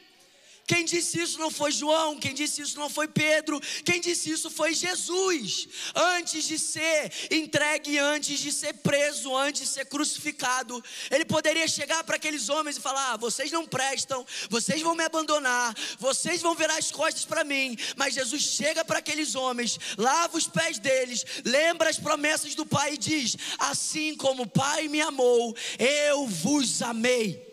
Quem 0.70 0.86
disse 0.86 1.20
isso 1.20 1.40
não 1.40 1.50
foi 1.50 1.72
João, 1.72 2.20
quem 2.20 2.32
disse 2.32 2.62
isso 2.62 2.78
não 2.78 2.92
foi 2.92 3.08
Pedro, 3.08 3.60
quem 3.84 4.00
disse 4.00 4.30
isso 4.30 4.52
foi 4.52 4.72
Jesus. 4.76 5.68
Antes 5.96 6.44
de 6.44 6.60
ser 6.60 7.12
entregue, 7.32 7.98
antes 7.98 8.40
de 8.40 8.52
ser 8.52 8.76
preso, 8.76 9.36
antes 9.36 9.64
de 9.64 9.68
ser 9.68 9.88
crucificado, 9.88 10.80
ele 11.10 11.26
poderia 11.26 11.68
chegar 11.68 12.04
para 12.04 12.18
aqueles 12.18 12.50
homens 12.50 12.78
e 12.78 12.82
falar: 12.82 13.14
ah, 13.14 13.18
vocês 13.18 13.52
não 13.52 13.66
prestam, 13.66 14.24
vocês 14.48 14.80
vão 14.84 14.94
me 14.94 15.04
abandonar, 15.04 15.76
vocês 15.98 16.40
vão 16.40 16.54
virar 16.54 16.78
as 16.78 16.92
costas 16.92 17.26
para 17.26 17.44
mim. 17.44 17.76
Mas 17.96 18.14
Jesus 18.14 18.44
chega 18.44 18.86
para 18.86 19.00
aqueles 19.00 19.34
homens, 19.34 19.80
lava 19.98 20.38
os 20.38 20.46
pés 20.46 20.78
deles, 20.78 21.26
lembra 21.44 21.90
as 21.90 21.98
promessas 21.98 22.54
do 22.54 22.64
Pai 22.64 22.94
e 22.94 22.98
diz: 23.00 23.36
Assim 23.58 24.16
como 24.16 24.44
o 24.44 24.48
Pai 24.48 24.88
me 24.88 25.02
amou, 25.02 25.58
eu 25.80 26.28
vos 26.28 26.84
amei. 26.84 27.49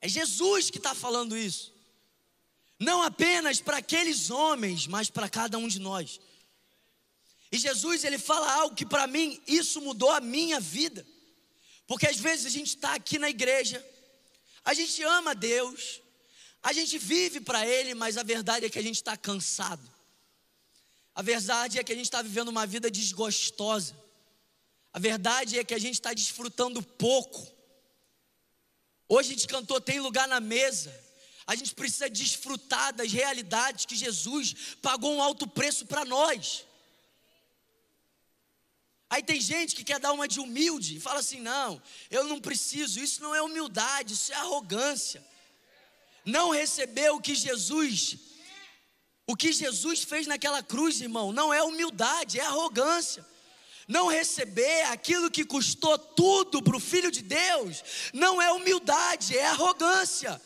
É 0.00 0.08
Jesus 0.08 0.70
que 0.70 0.78
está 0.78 0.94
falando 0.94 1.36
isso. 1.36 1.72
Não 2.78 3.02
apenas 3.02 3.60
para 3.60 3.78
aqueles 3.78 4.30
homens, 4.30 4.86
mas 4.86 5.10
para 5.10 5.28
cada 5.28 5.58
um 5.58 5.66
de 5.66 5.80
nós. 5.80 6.20
E 7.50 7.58
Jesus, 7.58 8.04
ele 8.04 8.18
fala 8.18 8.52
algo 8.52 8.76
que 8.76 8.86
para 8.86 9.06
mim, 9.06 9.40
isso 9.46 9.80
mudou 9.80 10.10
a 10.10 10.20
minha 10.20 10.60
vida. 10.60 11.04
Porque 11.86 12.06
às 12.06 12.18
vezes 12.18 12.46
a 12.46 12.50
gente 12.50 12.68
está 12.68 12.94
aqui 12.94 13.18
na 13.18 13.30
igreja, 13.30 13.84
a 14.64 14.74
gente 14.74 15.02
ama 15.02 15.34
Deus, 15.34 16.02
a 16.62 16.72
gente 16.72 16.98
vive 16.98 17.40
para 17.40 17.66
Ele, 17.66 17.94
mas 17.94 18.18
a 18.18 18.22
verdade 18.22 18.66
é 18.66 18.68
que 18.68 18.78
a 18.78 18.82
gente 18.82 18.96
está 18.96 19.16
cansado. 19.16 19.90
A 21.14 21.22
verdade 21.22 21.78
é 21.78 21.82
que 21.82 21.90
a 21.90 21.96
gente 21.96 22.04
está 22.04 22.20
vivendo 22.22 22.48
uma 22.48 22.66
vida 22.66 22.90
desgostosa. 22.90 23.96
A 24.92 24.98
verdade 24.98 25.58
é 25.58 25.64
que 25.64 25.74
a 25.74 25.78
gente 25.78 25.94
está 25.94 26.12
desfrutando 26.12 26.82
pouco. 26.82 27.46
Hoje 29.08 29.30
a 29.30 29.32
gente 29.32 29.48
cantou 29.48 29.80
Tem 29.80 30.00
Lugar 30.00 30.28
na 30.28 30.38
Mesa. 30.38 30.94
A 31.46 31.56
gente 31.56 31.74
precisa 31.74 32.10
desfrutar 32.10 32.92
das 32.92 33.10
realidades 33.10 33.86
que 33.86 33.96
Jesus 33.96 34.76
pagou 34.82 35.14
um 35.14 35.22
alto 35.22 35.46
preço 35.46 35.86
para 35.86 36.04
nós. 36.04 36.66
Aí 39.08 39.22
tem 39.22 39.40
gente 39.40 39.74
que 39.74 39.82
quer 39.82 39.98
dar 39.98 40.12
uma 40.12 40.28
de 40.28 40.38
humilde 40.38 40.96
e 40.96 41.00
fala 41.00 41.20
assim: 41.20 41.40
não, 41.40 41.82
eu 42.10 42.24
não 42.24 42.38
preciso. 42.38 43.00
Isso 43.00 43.22
não 43.22 43.34
é 43.34 43.40
humildade, 43.40 44.12
isso 44.12 44.30
é 44.30 44.36
arrogância. 44.36 45.24
Não 46.22 46.50
receber 46.50 47.08
o 47.10 47.20
que 47.20 47.34
Jesus, 47.34 48.18
o 49.26 49.34
que 49.34 49.50
Jesus 49.50 50.02
fez 50.02 50.26
naquela 50.26 50.62
cruz, 50.62 51.00
irmão, 51.00 51.32
não 51.32 51.54
é 51.54 51.62
humildade, 51.62 52.38
é 52.38 52.44
arrogância. 52.44 53.24
Não 53.88 54.06
receber 54.06 54.82
aquilo 54.90 55.30
que 55.30 55.46
custou 55.46 55.96
tudo 55.96 56.62
para 56.62 56.76
o 56.76 56.80
Filho 56.80 57.10
de 57.10 57.22
Deus, 57.22 57.82
não 58.12 58.40
é 58.40 58.52
humildade, 58.52 59.36
é 59.36 59.46
arrogância. 59.46 60.38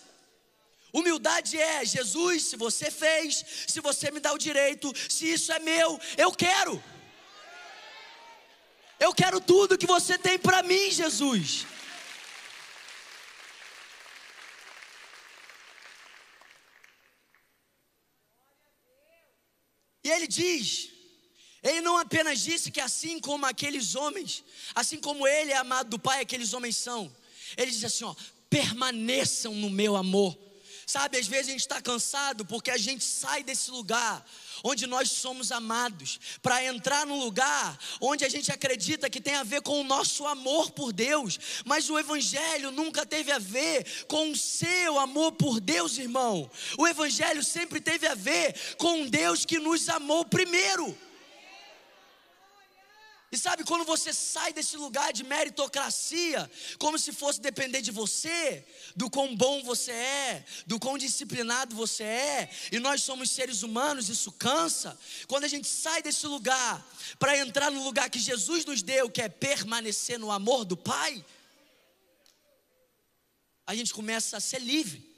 Humildade 0.92 1.58
é, 1.58 1.84
Jesus, 1.84 2.44
se 2.44 2.56
você 2.56 2.88
fez, 2.88 3.44
se 3.66 3.80
você 3.80 4.12
me 4.12 4.20
dá 4.20 4.32
o 4.32 4.38
direito, 4.38 4.92
se 5.08 5.32
isso 5.32 5.50
é 5.50 5.58
meu, 5.58 5.98
eu 6.16 6.30
quero. 6.30 6.82
Eu 9.00 9.12
quero 9.12 9.40
tudo 9.40 9.76
que 9.76 9.86
você 9.86 10.16
tem 10.16 10.38
para 10.38 10.62
mim, 10.62 10.88
Jesus. 10.92 11.66
E 20.04 20.10
ele 20.10 20.28
diz: 20.28 20.91
ele 21.62 21.80
não 21.80 21.96
apenas 21.96 22.40
disse 22.40 22.70
que 22.70 22.80
assim 22.80 23.20
como 23.20 23.46
aqueles 23.46 23.94
homens, 23.94 24.44
assim 24.74 24.98
como 24.98 25.26
ele 25.26 25.52
é 25.52 25.56
amado 25.56 25.90
do 25.90 25.98
Pai, 25.98 26.20
aqueles 26.20 26.52
homens 26.52 26.76
são. 26.76 27.14
Ele 27.56 27.70
diz 27.70 27.84
assim: 27.84 28.04
ó, 28.04 28.14
permaneçam 28.50 29.54
no 29.54 29.70
meu 29.70 29.96
amor. 29.96 30.36
Sabe, 30.84 31.18
às 31.18 31.26
vezes 31.26 31.48
a 31.48 31.50
gente 31.52 31.60
está 31.60 31.80
cansado 31.80 32.44
porque 32.44 32.70
a 32.70 32.76
gente 32.76 33.04
sai 33.04 33.42
desse 33.42 33.70
lugar 33.70 34.26
onde 34.64 34.86
nós 34.86 35.10
somos 35.10 35.50
amados, 35.50 36.20
para 36.40 36.64
entrar 36.64 37.06
num 37.06 37.18
lugar 37.18 37.78
onde 38.00 38.24
a 38.24 38.28
gente 38.28 38.52
acredita 38.52 39.10
que 39.10 39.20
tem 39.20 39.34
a 39.34 39.42
ver 39.42 39.62
com 39.62 39.80
o 39.80 39.84
nosso 39.84 40.26
amor 40.26 40.70
por 40.70 40.92
Deus, 40.92 41.38
mas 41.64 41.90
o 41.90 41.98
Evangelho 41.98 42.70
nunca 42.70 43.04
teve 43.04 43.32
a 43.32 43.38
ver 43.38 44.04
com 44.06 44.30
o 44.30 44.36
seu 44.36 44.98
amor 44.98 45.32
por 45.32 45.60
Deus, 45.60 45.98
irmão. 45.98 46.50
O 46.78 46.86
Evangelho 46.86 47.42
sempre 47.42 47.80
teve 47.80 48.06
a 48.06 48.14
ver 48.14 48.54
com 48.76 49.06
Deus 49.06 49.44
que 49.44 49.58
nos 49.58 49.88
amou 49.88 50.24
primeiro. 50.24 50.96
E 53.32 53.38
sabe 53.38 53.64
quando 53.64 53.86
você 53.86 54.12
sai 54.12 54.52
desse 54.52 54.76
lugar 54.76 55.10
de 55.10 55.24
meritocracia, 55.24 56.50
como 56.78 56.98
se 56.98 57.12
fosse 57.12 57.40
depender 57.40 57.80
de 57.80 57.90
você, 57.90 58.62
do 58.94 59.08
quão 59.08 59.34
bom 59.34 59.62
você 59.62 59.90
é, 59.90 60.44
do 60.66 60.78
quão 60.78 60.98
disciplinado 60.98 61.74
você 61.74 62.04
é, 62.04 62.50
e 62.70 62.78
nós 62.78 63.02
somos 63.02 63.30
seres 63.30 63.62
humanos, 63.62 64.10
isso 64.10 64.30
cansa. 64.32 64.98
Quando 65.26 65.44
a 65.44 65.48
gente 65.48 65.66
sai 65.66 66.02
desse 66.02 66.26
lugar 66.26 66.86
para 67.18 67.38
entrar 67.38 67.70
no 67.70 67.82
lugar 67.82 68.10
que 68.10 68.18
Jesus 68.18 68.66
nos 68.66 68.82
deu, 68.82 69.08
que 69.08 69.22
é 69.22 69.30
permanecer 69.30 70.18
no 70.18 70.30
amor 70.30 70.66
do 70.66 70.76
Pai, 70.76 71.24
a 73.66 73.74
gente 73.74 73.94
começa 73.94 74.36
a 74.36 74.40
ser 74.40 74.58
livre 74.58 75.11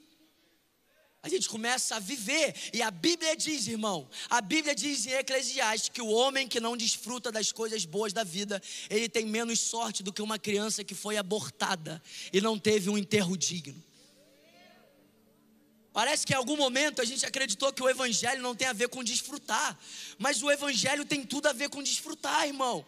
a 1.25 1.27
gente 1.27 1.49
começa 1.49 1.95
a 1.95 1.99
viver. 1.99 2.53
E 2.71 2.83
a 2.83 2.91
Bíblia 2.91 3.35
diz, 3.35 3.65
irmão, 3.65 4.07
a 4.29 4.39
Bíblia 4.41 4.75
diz 4.75 5.07
em 5.07 5.13
Eclesiastes 5.13 5.89
que 5.89 5.99
o 5.99 6.07
homem 6.07 6.47
que 6.47 6.59
não 6.59 6.77
desfruta 6.77 7.31
das 7.31 7.51
coisas 7.51 7.83
boas 7.83 8.13
da 8.13 8.23
vida, 8.23 8.61
ele 8.91 9.09
tem 9.09 9.25
menos 9.25 9.59
sorte 9.59 10.03
do 10.03 10.13
que 10.13 10.21
uma 10.21 10.37
criança 10.37 10.83
que 10.83 10.93
foi 10.93 11.17
abortada 11.17 11.99
e 12.31 12.39
não 12.39 12.59
teve 12.59 12.91
um 12.91 12.97
enterro 12.97 13.35
digno. 13.35 13.83
Parece 15.91 16.27
que 16.27 16.33
em 16.33 16.35
algum 16.35 16.57
momento 16.57 17.01
a 17.01 17.05
gente 17.05 17.25
acreditou 17.25 17.73
que 17.73 17.81
o 17.81 17.89
Evangelho 17.89 18.43
não 18.43 18.53
tem 18.53 18.67
a 18.67 18.73
ver 18.73 18.89
com 18.89 19.03
desfrutar, 19.03 19.75
mas 20.19 20.43
o 20.43 20.51
Evangelho 20.51 21.05
tem 21.05 21.23
tudo 21.23 21.47
a 21.47 21.53
ver 21.53 21.69
com 21.69 21.81
desfrutar, 21.81 22.45
irmão. 22.45 22.85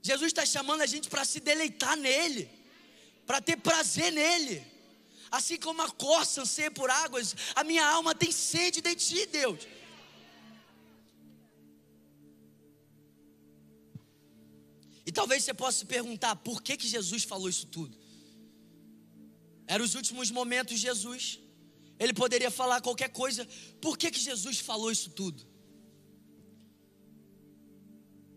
Jesus 0.00 0.28
está 0.28 0.46
chamando 0.46 0.82
a 0.82 0.86
gente 0.86 1.08
para 1.08 1.24
se 1.24 1.40
deleitar 1.40 1.96
nele, 1.96 2.48
para 3.26 3.40
ter 3.40 3.56
prazer 3.56 4.12
nele. 4.12 4.75
Assim 5.36 5.58
como 5.58 5.82
a 5.82 5.90
costa 5.90 6.42
anseia 6.42 6.70
por 6.70 6.88
águas, 6.88 7.36
a 7.54 7.62
minha 7.62 7.86
alma 7.86 8.14
tem 8.14 8.32
sede 8.32 8.80
de 8.80 8.94
ti, 8.94 9.26
Deus. 9.26 9.60
E 15.04 15.12
talvez 15.12 15.44
você 15.44 15.52
possa 15.52 15.78
se 15.80 15.84
perguntar 15.84 16.34
por 16.36 16.62
que, 16.62 16.76
que 16.76 16.88
Jesus 16.88 17.22
falou 17.22 17.50
isso 17.50 17.66
tudo. 17.66 17.94
Eram 19.66 19.84
os 19.84 19.94
últimos 19.94 20.30
momentos 20.30 20.74
de 20.74 20.80
Jesus. 20.88 21.38
Ele 21.98 22.14
poderia 22.14 22.50
falar 22.50 22.80
qualquer 22.80 23.10
coisa. 23.10 23.46
Por 23.80 23.98
que, 23.98 24.10
que 24.10 24.18
Jesus 24.18 24.58
falou 24.58 24.90
isso 24.90 25.10
tudo? 25.10 25.46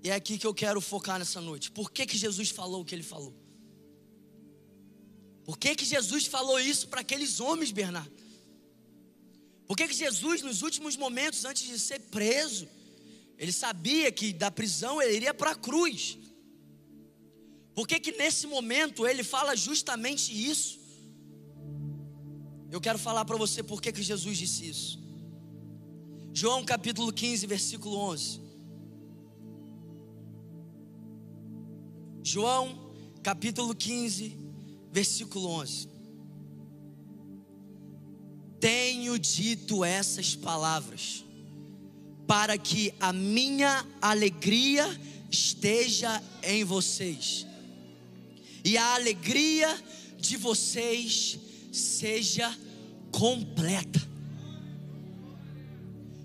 E 0.04 0.10
é 0.10 0.16
aqui 0.16 0.38
que 0.38 0.48
eu 0.48 0.54
quero 0.54 0.82
focar 0.82 1.18
nessa 1.18 1.40
noite. 1.40 1.72
Por 1.72 1.92
que, 1.92 2.06
que 2.06 2.18
Jesus 2.18 2.50
falou 2.50 2.82
o 2.82 2.86
que 2.86 2.94
ele 2.94 3.04
falou? 3.04 3.34
Por 5.50 5.58
que, 5.58 5.76
que 5.76 5.84
Jesus 5.84 6.28
falou 6.28 6.60
isso 6.60 6.88
para 6.90 7.02
aqueles 7.02 7.40
homens, 7.40 7.72
Bernardo? 7.72 8.12
Por 9.66 9.76
que, 9.76 9.88
que 9.88 9.96
Jesus, 9.96 10.44
nos 10.44 10.62
últimos 10.62 10.96
momentos, 10.96 11.44
antes 11.44 11.64
de 11.64 11.80
ser 11.80 12.02
preso, 12.02 12.68
ele 13.36 13.52
sabia 13.52 14.12
que 14.12 14.32
da 14.32 14.52
prisão 14.52 15.02
ele 15.02 15.16
iria 15.16 15.34
para 15.34 15.50
a 15.50 15.56
cruz? 15.56 16.20
Por 17.74 17.88
que, 17.88 18.00
que 18.00 18.12
nesse 18.12 18.46
momento 18.46 19.08
ele 19.08 19.24
fala 19.24 19.56
justamente 19.56 20.32
isso? 20.32 20.80
Eu 22.70 22.80
quero 22.80 23.00
falar 23.00 23.26
para 23.26 23.36
você 23.36 23.64
por 23.64 23.82
que, 23.82 23.92
que 23.92 24.04
Jesus 24.04 24.38
disse 24.38 24.70
isso. 24.70 25.00
João 26.32 26.64
capítulo 26.64 27.12
15, 27.12 27.48
versículo 27.48 27.98
11. 27.98 28.40
João 32.22 32.94
capítulo 33.24 33.74
15, 33.74 34.49
versículo 34.92 35.48
11. 35.48 35.88
Tenho 38.60 39.18
dito 39.18 39.86
essas 39.86 40.36
palavras, 40.36 41.24
para 42.28 42.58
que 42.58 42.94
a 43.00 43.14
minha 43.14 43.86
alegria 44.02 44.86
esteja 45.32 46.22
em 46.44 46.64
vocês, 46.64 47.46
e 48.64 48.78
a 48.78 48.96
alegria 48.96 49.82
de 50.18 50.36
vocês 50.36 51.40
seja 51.72 52.54
completa. 53.12 54.09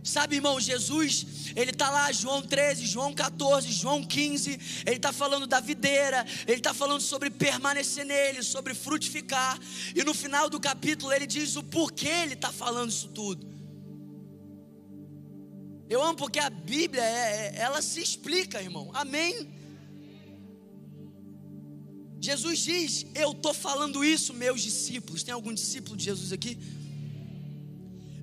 Sabe, 0.04 0.36
irmão, 0.36 0.60
Jesus, 0.60 1.24
ele 1.56 1.70
está 1.70 1.88
lá, 1.88 2.12
João 2.12 2.42
13, 2.42 2.84
João 2.84 3.14
14, 3.14 3.72
João 3.72 4.04
15, 4.04 4.60
ele 4.84 4.96
está 4.96 5.14
falando 5.14 5.46
da 5.46 5.60
videira, 5.60 6.26
ele 6.46 6.58
está 6.58 6.74
falando 6.74 7.00
sobre 7.00 7.30
permanecer 7.30 8.04
nele, 8.04 8.42
sobre 8.42 8.74
frutificar, 8.74 9.58
e 9.94 10.04
no 10.04 10.12
final 10.12 10.50
do 10.50 10.60
capítulo 10.60 11.10
ele 11.10 11.26
diz 11.26 11.56
o 11.56 11.62
porquê 11.62 12.08
ele 12.08 12.34
está 12.34 12.52
falando 12.52 12.90
isso 12.90 13.08
tudo. 13.08 13.46
Eu 15.88 16.02
amo 16.02 16.18
porque 16.18 16.38
a 16.38 16.50
Bíblia, 16.50 17.02
é, 17.02 17.06
é, 17.06 17.60
ela 17.60 17.80
se 17.80 18.02
explica, 18.02 18.60
irmão, 18.60 18.90
amém? 18.92 19.48
Jesus 22.20 22.58
diz: 22.58 23.06
Eu 23.14 23.32
estou 23.32 23.54
falando 23.54 24.04
isso, 24.04 24.34
meus 24.34 24.62
discípulos. 24.62 25.22
Tem 25.22 25.32
algum 25.32 25.52
discípulo 25.52 25.96
de 25.96 26.04
Jesus 26.04 26.32
aqui? 26.32 26.58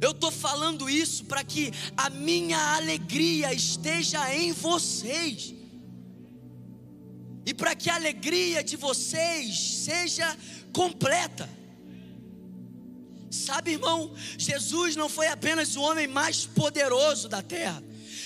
Eu 0.01 0.11
estou 0.11 0.31
falando 0.31 0.89
isso 0.89 1.25
para 1.25 1.43
que 1.43 1.71
a 1.95 2.09
minha 2.09 2.57
alegria 2.75 3.53
esteja 3.53 4.33
em 4.33 4.51
vocês. 4.51 5.53
E 7.45 7.53
para 7.53 7.75
que 7.75 7.87
a 7.87 7.95
alegria 7.95 8.63
de 8.63 8.75
vocês 8.75 9.59
seja 9.85 10.35
completa. 10.73 11.47
Sabe, 13.29 13.73
irmão, 13.73 14.13
Jesus 14.37 14.95
não 14.95 15.07
foi 15.07 15.27
apenas 15.27 15.75
o 15.75 15.81
homem 15.81 16.07
mais 16.07 16.47
poderoso 16.47 17.29
da 17.29 17.43
terra. 17.43 17.81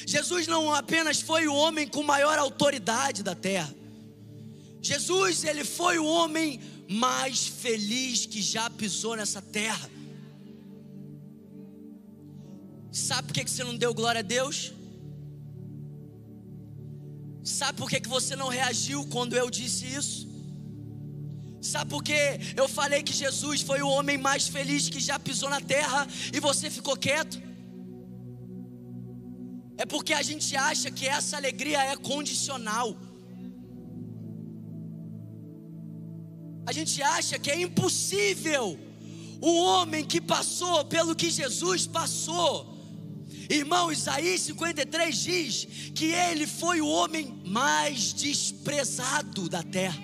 Jesus 0.07 0.47
não 0.47 0.73
apenas 0.73 1.19
foi 1.19 1.45
o 1.45 1.53
homem 1.53 1.87
com 1.87 2.01
maior 2.03 2.39
autoridade 2.39 3.21
da 3.21 3.35
terra. 3.35 3.73
Jesus, 4.81 5.43
ele 5.43 5.65
foi 5.65 5.99
o 5.99 6.05
homem 6.05 6.59
mais 6.89 7.47
feliz 7.47 8.25
que 8.25 8.41
já 8.41 8.69
pisou 8.69 9.15
nessa 9.15 9.41
terra. 9.41 9.89
Sabe 12.95 13.27
por 13.27 13.33
que 13.33 13.49
você 13.49 13.63
não 13.63 13.75
deu 13.75 13.93
glória 13.93 14.19
a 14.19 14.27
Deus? 14.37 14.73
Sabe 17.43 17.77
por 17.77 17.89
que 17.89 18.07
você 18.07 18.35
não 18.35 18.47
reagiu 18.47 19.05
quando 19.07 19.35
eu 19.35 19.49
disse 19.49 19.85
isso? 19.85 20.27
Sabe 21.61 21.89
por 21.89 22.03
que 22.03 22.19
eu 22.55 22.67
falei 22.67 23.01
que 23.03 23.13
Jesus 23.13 23.61
foi 23.61 23.81
o 23.81 23.89
homem 23.89 24.17
mais 24.17 24.47
feliz 24.47 24.87
que 24.87 24.99
já 24.99 25.17
pisou 25.19 25.49
na 25.49 25.61
terra 25.61 26.07
e 26.33 26.39
você 26.39 26.69
ficou 26.69 26.95
quieto? 26.95 27.37
é 29.77 29.85
porque 29.85 30.13
a 30.13 30.21
gente 30.21 30.55
acha 30.55 30.89
que 30.89 31.07
essa 31.07 31.35
alegria 31.37 31.83
é 31.83 31.95
condicional. 31.97 32.95
A 36.65 36.71
gente 36.71 37.01
acha 37.03 37.37
que 37.37 37.51
é 37.51 37.61
impossível 37.61 38.79
um 39.41 39.57
homem 39.57 40.03
que 40.03 40.21
passou 40.21 40.85
pelo 40.85 41.15
que 41.15 41.29
Jesus 41.29 41.85
passou. 41.85 42.74
Irmão, 43.49 43.91
Isaías 43.91 44.41
53 44.41 45.15
diz 45.17 45.67
que 45.93 46.05
ele 46.05 46.47
foi 46.47 46.81
o 46.81 46.87
homem 46.87 47.41
mais 47.45 48.13
desprezado 48.13 49.47
da 49.47 49.61
terra. 49.61 50.01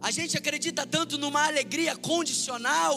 A 0.00 0.10
gente 0.10 0.36
acredita 0.36 0.86
tanto 0.86 1.18
numa 1.18 1.44
alegria 1.46 1.96
condicional 1.96 2.94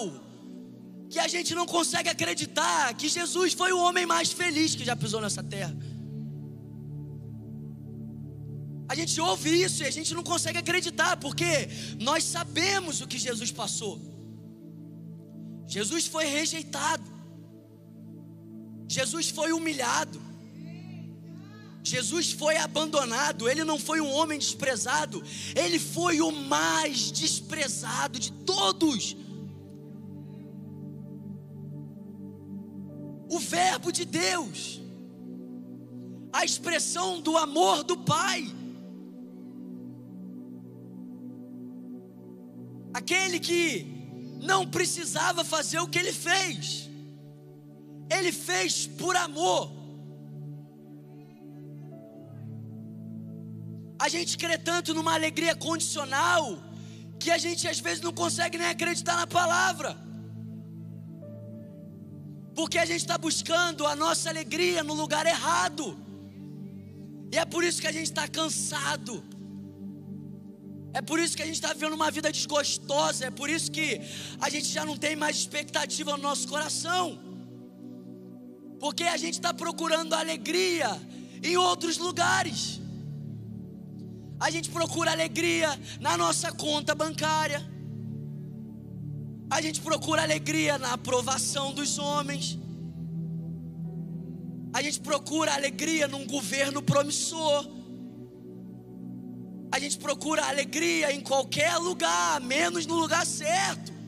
que 1.10 1.20
a 1.20 1.28
gente 1.28 1.54
não 1.54 1.66
consegue 1.66 2.08
acreditar 2.08 2.94
que 2.94 3.10
Jesus 3.10 3.54
foi 3.54 3.74
o 3.74 3.80
homem 3.80 4.06
mais 4.06 4.32
feliz 4.32 4.76
que 4.76 4.86
já 4.86 4.96
pisou 4.96 5.20
nessa 5.20 5.44
terra. 5.44 5.76
A 8.88 8.96
gente 8.96 9.20
ouve 9.20 9.50
isso 9.64 9.84
e 9.84 9.88
a 9.88 9.92
gente 9.92 10.14
não 10.14 10.24
consegue 10.24 10.58
acreditar, 10.58 11.18
porque 11.18 11.70
nós 12.00 12.24
sabemos 12.24 13.02
o 13.02 13.08
que 13.08 13.18
Jesus 13.18 13.52
passou. 13.52 14.00
Jesus 15.68 16.08
foi 16.08 16.26
rejeitado, 16.26 17.10
Jesus 18.92 19.30
foi 19.30 19.54
humilhado, 19.54 20.22
Jesus 21.82 22.32
foi 22.34 22.58
abandonado, 22.58 23.48
ele 23.50 23.64
não 23.64 23.80
foi 23.80 24.02
um 24.02 24.12
homem 24.12 24.38
desprezado, 24.38 25.24
ele 25.56 25.80
foi 25.80 26.20
o 26.20 26.30
mais 26.32 27.12
desprezado 27.12 28.20
de 28.20 28.32
todos. 28.32 29.16
O 33.30 33.40
Verbo 33.40 33.92
de 33.92 34.04
Deus, 34.04 34.82
a 36.34 36.44
expressão 36.44 37.22
do 37.22 37.38
amor 37.38 37.84
do 37.84 37.98
Pai. 37.98 38.62
aquele 42.94 43.40
que 43.40 43.86
não 44.42 44.68
precisava 44.68 45.44
fazer 45.44 45.80
o 45.80 45.88
que 45.88 45.98
ele 45.98 46.12
fez, 46.12 46.91
ele 48.18 48.32
fez 48.32 48.88
por 49.02 49.16
amor. 49.16 49.72
A 54.06 54.08
gente 54.10 54.38
crê 54.38 54.58
tanto 54.58 54.94
numa 54.94 55.14
alegria 55.14 55.56
condicional 55.56 56.44
que 57.20 57.30
a 57.32 57.38
gente 57.38 57.68
às 57.68 57.80
vezes 57.80 58.02
não 58.02 58.14
consegue 58.22 58.58
nem 58.58 58.68
acreditar 58.68 59.16
na 59.16 59.28
palavra, 59.28 59.96
porque 62.56 62.78
a 62.80 62.86
gente 62.92 63.02
está 63.02 63.18
buscando 63.28 63.86
a 63.86 63.96
nossa 63.96 64.30
alegria 64.30 64.84
no 64.84 64.96
lugar 64.96 65.26
errado, 65.36 65.86
e 67.32 67.38
é 67.38 67.46
por 67.46 67.64
isso 67.64 67.80
que 67.80 67.88
a 67.92 67.92
gente 67.92 68.10
está 68.14 68.28
cansado 68.28 69.24
é 70.94 71.02
por 71.02 71.20
isso 71.20 71.36
que 71.38 71.44
a 71.44 71.46
gente 71.46 71.56
está 71.56 71.74
vivendo 71.74 71.94
uma 71.94 72.12
vida 72.12 72.32
desgostosa. 72.32 73.26
É 73.26 73.32
por 73.32 73.50
isso 73.50 73.72
que 73.72 74.02
a 74.40 74.50
gente 74.50 74.68
já 74.68 74.86
não 74.86 74.98
tem 74.98 75.16
mais 75.16 75.38
expectativa 75.38 76.12
no 76.18 76.24
nosso 76.24 76.48
coração. 76.48 77.31
Porque 78.82 79.04
a 79.04 79.16
gente 79.16 79.36
está 79.36 79.54
procurando 79.54 80.16
alegria 80.16 80.90
em 81.44 81.56
outros 81.56 82.00
lugares. 82.00 82.82
A 84.40 84.50
gente 84.50 84.72
procura 84.72 85.12
alegria 85.12 85.80
na 86.00 86.18
nossa 86.18 86.52
conta 86.52 86.96
bancária. 86.96 87.62
A 89.52 89.62
gente 89.62 89.80
procura 89.82 90.24
alegria 90.24 90.80
na 90.80 90.94
aprovação 90.94 91.72
dos 91.76 92.00
homens. 92.00 92.58
A 94.74 94.82
gente 94.82 95.00
procura 95.00 95.54
alegria 95.54 96.08
num 96.08 96.26
governo 96.26 96.82
promissor. 96.82 97.70
A 99.72 99.78
gente 99.78 100.00
procura 100.00 100.44
alegria 100.44 101.14
em 101.14 101.22
qualquer 101.22 101.78
lugar, 101.78 102.42
menos 102.42 102.88
no 102.88 102.96
lugar 102.96 103.28
certo. 103.28 104.01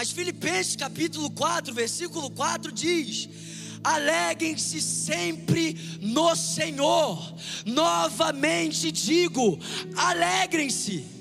Mas 0.00 0.12
Filipenses 0.12 0.76
capítulo 0.76 1.30
4, 1.30 1.74
versículo 1.74 2.30
4 2.30 2.72
diz: 2.72 3.28
Alegrem-se 3.84 4.80
sempre 4.80 5.76
no 6.00 6.34
Senhor. 6.34 7.34
Novamente 7.66 8.90
digo: 8.90 9.58
alegrem-se. 9.94 11.19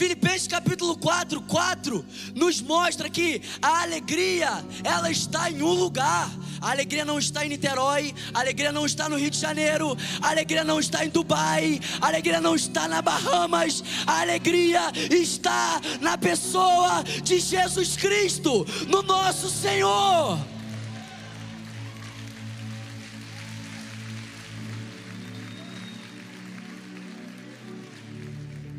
Filipenses 0.00 0.48
capítulo 0.48 0.96
4, 0.96 1.42
4 1.42 2.06
nos 2.34 2.62
mostra 2.62 3.10
que 3.10 3.42
a 3.60 3.82
alegria, 3.82 4.64
ela 4.82 5.10
está 5.10 5.50
em 5.50 5.62
um 5.62 5.74
lugar. 5.74 6.30
A 6.58 6.70
alegria 6.70 7.04
não 7.04 7.18
está 7.18 7.44
em 7.44 7.50
Niterói, 7.50 8.14
a 8.32 8.40
alegria 8.40 8.72
não 8.72 8.86
está 8.86 9.10
no 9.10 9.16
Rio 9.16 9.28
de 9.28 9.38
Janeiro, 9.38 9.94
a 10.22 10.30
alegria 10.30 10.64
não 10.64 10.80
está 10.80 11.04
em 11.04 11.10
Dubai, 11.10 11.78
a 12.00 12.06
alegria 12.06 12.40
não 12.40 12.54
está 12.54 12.88
na 12.88 13.02
Bahamas, 13.02 13.84
a 14.06 14.22
alegria 14.22 14.90
está 15.10 15.78
na 16.00 16.16
pessoa 16.16 17.02
de 17.22 17.38
Jesus 17.38 17.94
Cristo, 17.94 18.66
no 18.88 19.02
nosso 19.02 19.50
Senhor. 19.50 20.38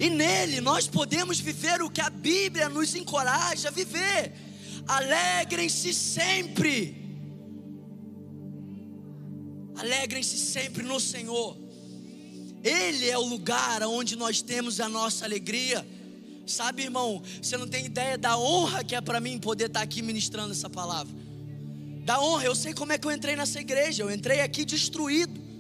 E 0.02 0.10
nele 0.10 0.60
nós 0.62 0.88
podemos 0.88 1.40
viver 1.40 1.80
o 1.84 1.88
que 1.88 2.02
a 2.02 2.10
Bíblia 2.10 2.68
nos 2.68 2.96
encoraja 2.96 3.68
a 3.68 3.72
viver. 3.72 4.34
Alegrem-se 4.88 5.94
sempre. 5.94 6.76
Alegrem-se 9.76 10.40
sempre 10.40 10.82
no 10.82 11.00
Senhor. 11.00 11.56
Ele 12.64 13.08
é 13.12 13.16
o 13.16 13.22
lugar 13.22 13.84
onde 13.84 14.16
nós 14.16 14.42
temos 14.42 14.80
a 14.80 14.90
nossa 14.90 15.24
alegria. 15.24 15.88
Sabe, 16.48 16.82
irmão, 16.82 17.22
você 17.40 17.56
não 17.56 17.68
tem 17.68 17.86
ideia 17.86 18.18
da 18.18 18.36
honra 18.40 18.84
que 18.84 18.96
é 18.96 19.02
para 19.02 19.20
mim 19.20 19.38
poder 19.38 19.68
estar 19.68 19.84
aqui 19.84 20.02
ministrando 20.02 20.52
essa 20.52 20.68
palavra. 20.68 21.14
Da 22.06 22.20
honra, 22.20 22.46
eu 22.46 22.56
sei 22.56 22.74
como 22.74 22.92
é 22.92 22.98
que 22.98 23.06
eu 23.06 23.12
entrei 23.12 23.36
nessa 23.36 23.62
igreja. 23.62 24.02
Eu 24.02 24.12
entrei 24.12 24.42
aqui 24.42 24.66
destruído. 24.66 25.51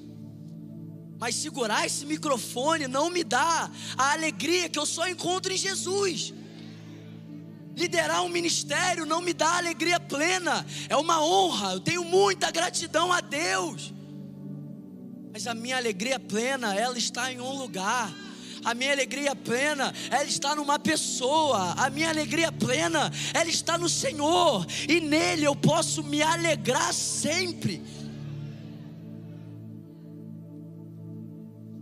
Mas 1.21 1.35
segurar 1.35 1.85
esse 1.85 2.03
microfone 2.03 2.87
não 2.87 3.11
me 3.11 3.23
dá 3.23 3.69
a 3.95 4.13
alegria 4.13 4.67
que 4.67 4.79
eu 4.79 4.87
só 4.87 5.07
encontro 5.07 5.53
em 5.53 5.55
Jesus. 5.55 6.33
Liderar 7.77 8.23
um 8.23 8.27
ministério 8.27 9.05
não 9.05 9.21
me 9.21 9.31
dá 9.31 9.57
alegria 9.57 9.99
plena, 9.99 10.65
é 10.89 10.97
uma 10.97 11.23
honra, 11.23 11.73
eu 11.73 11.79
tenho 11.79 12.03
muita 12.03 12.49
gratidão 12.49 13.13
a 13.13 13.21
Deus. 13.21 13.93
Mas 15.31 15.45
a 15.45 15.53
minha 15.53 15.77
alegria 15.77 16.19
plena, 16.19 16.73
ela 16.73 16.97
está 16.97 17.31
em 17.31 17.39
um 17.39 17.55
lugar. 17.55 18.11
A 18.65 18.73
minha 18.73 18.91
alegria 18.91 19.35
plena, 19.35 19.93
ela 20.09 20.23
está 20.23 20.55
numa 20.55 20.79
pessoa. 20.79 21.73
A 21.77 21.87
minha 21.91 22.09
alegria 22.09 22.51
plena, 22.51 23.11
ela 23.31 23.49
está 23.49 23.77
no 23.77 23.87
Senhor. 23.87 24.65
E 24.89 24.99
nele 24.99 25.45
eu 25.45 25.55
posso 25.55 26.03
me 26.03 26.21
alegrar 26.21 26.93
sempre. 26.93 28.00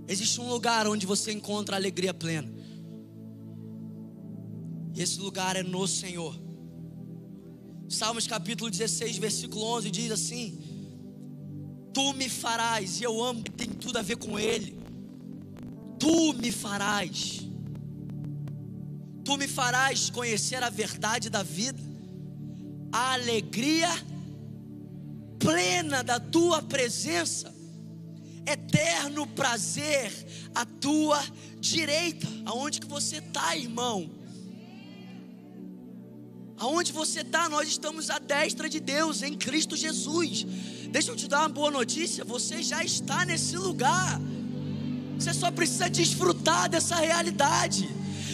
Existe 0.10 0.42
um 0.42 0.50
lugar 0.50 0.88
onde 0.88 1.06
você 1.06 1.32
encontra 1.32 1.76
alegria 1.76 2.12
plena. 2.12 2.52
E 4.96 5.04
esse 5.04 5.20
lugar 5.20 5.56
é 5.56 5.62
no 5.62 5.88
Senhor. 5.88 6.36
Salmos 7.88 8.26
capítulo 8.26 8.72
16, 8.72 9.20
versículo 9.20 9.64
11 9.66 9.92
diz 9.92 10.12
assim: 10.12 10.60
Tu 11.94 12.14
me 12.14 12.28
farás, 12.28 13.00
e 13.00 13.04
eu 13.04 13.24
amo 13.24 13.44
tem 13.44 13.70
tudo 13.70 13.98
a 13.98 14.02
ver 14.02 14.18
com 14.18 14.40
Ele. 14.40 14.80
Tu 16.00 16.34
me 16.34 16.52
farás, 16.52 17.42
tu 19.24 19.38
me 19.38 19.48
farás 19.48 20.10
conhecer 20.10 20.64
a 20.64 20.72
verdade 20.72 21.30
da 21.30 21.44
vida, 21.44 21.80
a 22.92 23.14
alegria 23.14 23.90
plena 25.38 26.04
da 26.04 26.20
tua 26.20 26.64
presença 26.64 27.59
eterno 28.52 29.28
prazer 29.28 30.12
à 30.54 30.66
tua 30.66 31.24
direita. 31.60 32.28
Aonde 32.46 32.80
que 32.80 32.88
você 32.88 33.18
está, 33.18 33.56
irmão? 33.56 34.10
Aonde 36.58 36.92
você 36.92 37.22
está, 37.22 37.48
nós 37.48 37.70
estamos 37.70 38.10
à 38.10 38.20
destra 38.20 38.68
de 38.68 38.80
Deus 38.80 39.22
em 39.22 39.38
Cristo 39.38 39.78
Jesus. 39.78 40.46
Deixa 40.92 41.12
eu 41.12 41.16
te 41.16 41.28
dar 41.28 41.42
uma 41.42 41.50
boa 41.50 41.72
notícia: 41.72 42.26
você 42.26 42.62
já 42.62 42.84
está 42.84 43.26
nesse 43.26 43.56
lugar. 43.56 44.20
Você 45.18 45.34
só 45.34 45.52
precisa 45.52 45.90
desfrutar 45.90 46.70
dessa 46.70 46.96
realidade. 46.96 47.90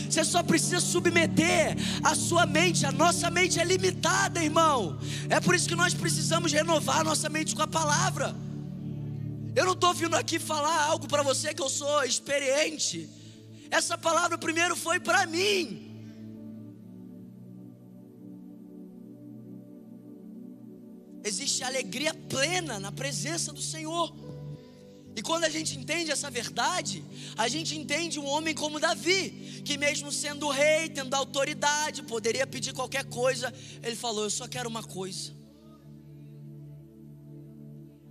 Você 0.10 0.24
só 0.24 0.42
precisa 0.44 0.80
submeter 0.80 1.76
a 2.04 2.16
sua 2.16 2.46
mente. 2.46 2.86
A 2.86 2.92
nossa 2.92 3.30
mente 3.30 3.60
é 3.60 3.64
limitada, 3.64 4.44
irmão. 4.44 4.98
É 5.30 5.40
por 5.40 5.56
isso 5.56 5.68
que 5.68 5.76
nós 5.76 5.94
precisamos 5.94 6.52
renovar 6.52 7.02
a 7.02 7.04
nossa 7.04 7.28
mente 7.28 7.56
com 7.56 7.62
a 7.62 7.68
palavra. 7.68 8.36
Eu 9.56 9.66
não 9.66 9.72
estou 9.72 9.94
vindo 9.94 10.16
aqui 10.16 10.38
falar 10.38 10.84
algo 10.84 11.08
para 11.08 11.24
você 11.24 11.54
que 11.54 11.62
eu 11.62 11.70
sou 11.70 12.04
experiente. 12.04 13.10
Essa 13.72 13.98
palavra 13.98 14.38
primeiro 14.38 14.76
foi 14.76 15.00
para 15.00 15.26
mim. 15.26 15.86
Existe 21.24 21.64
alegria 21.64 22.14
plena 22.14 22.80
na 22.80 22.92
presença 22.92 23.54
do 23.54 23.62
Senhor. 23.62 24.14
E 25.16 25.22
quando 25.22 25.46
a 25.46 25.50
gente 25.50 25.78
entende 25.80 26.12
essa 26.12 26.30
verdade, 26.30 27.02
a 27.38 27.48
gente 27.48 27.78
entende 27.78 28.20
um 28.20 28.26
homem 28.26 28.54
como 28.54 28.82
Davi, 28.82 29.62
que 29.64 29.78
mesmo 29.78 30.12
sendo 30.12 30.50
rei, 30.50 30.90
tendo 30.90 31.14
autoridade, 31.14 32.04
poderia 32.04 32.46
pedir 32.46 32.74
qualquer 32.74 33.06
coisa, 33.06 33.54
ele 33.82 33.96
falou: 33.96 34.26
Eu 34.26 34.30
só 34.30 34.50
quero 34.50 34.68
uma 34.68 34.84
coisa. 34.84 35.45